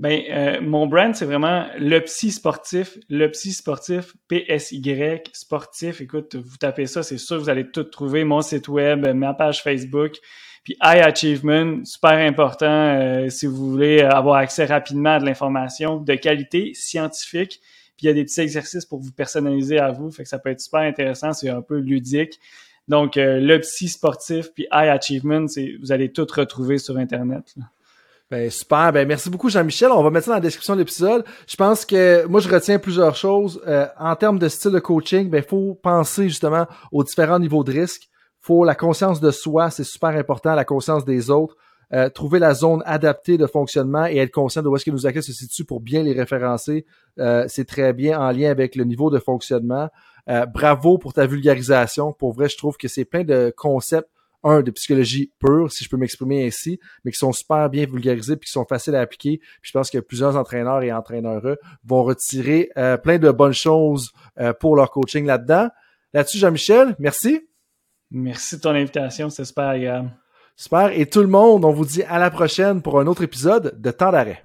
[0.00, 4.82] Ben, euh, mon brand, c'est vraiment le psy sportif, le psy sportif, PSY
[5.34, 6.00] sportif.
[6.00, 8.24] Écoute, vous tapez ça, c'est sûr, vous allez tout trouver.
[8.24, 10.14] Mon site web, ma page Facebook.
[10.64, 15.98] Puis High Achievement, super important euh, si vous voulez avoir accès rapidement à de l'information
[15.98, 17.60] de qualité scientifique.
[17.98, 20.38] Puis il y a des petits exercices pour vous personnaliser à vous, fait que ça
[20.38, 22.40] peut être super intéressant, c'est un peu ludique.
[22.88, 25.44] Donc euh, le psy sportif puis High Achievement,
[25.82, 27.54] vous allez tout retrouver sur internet.
[28.30, 28.92] Ben, super.
[28.92, 29.90] Ben, merci beaucoup, Jean-Michel.
[29.90, 31.24] On va mettre ça dans la description de l'épisode.
[31.48, 33.60] Je pense que moi, je retiens plusieurs choses.
[33.66, 37.72] Euh, en termes de style de coaching, ben, faut penser justement aux différents niveaux de
[37.72, 38.08] risque.
[38.38, 41.56] Faut la conscience de soi, c'est super important, la conscience des autres.
[41.92, 45.08] Euh, trouver la zone adaptée de fonctionnement et être conscient de où est-ce que nos
[45.08, 46.86] acquis se situent pour bien les référencer.
[47.18, 49.88] Euh, c'est très bien en lien avec le niveau de fonctionnement.
[50.54, 52.12] bravo pour ta vulgarisation.
[52.12, 54.08] Pour vrai, je trouve que c'est plein de concepts
[54.42, 58.36] un, de psychologie pure, si je peux m'exprimer ainsi, mais qui sont super bien vulgarisés
[58.36, 59.38] puis qui sont faciles à appliquer.
[59.38, 64.12] Puis je pense que plusieurs entraîneurs et entraîneurs vont retirer euh, plein de bonnes choses
[64.38, 65.68] euh, pour leur coaching là-dedans.
[66.12, 67.48] Là-dessus, Jean-Michel, merci.
[68.10, 70.10] Merci de ton invitation, c'est super agréable.
[70.56, 70.90] Super.
[70.98, 73.90] Et tout le monde, on vous dit à la prochaine pour un autre épisode de
[73.90, 74.44] Temps d'arrêt.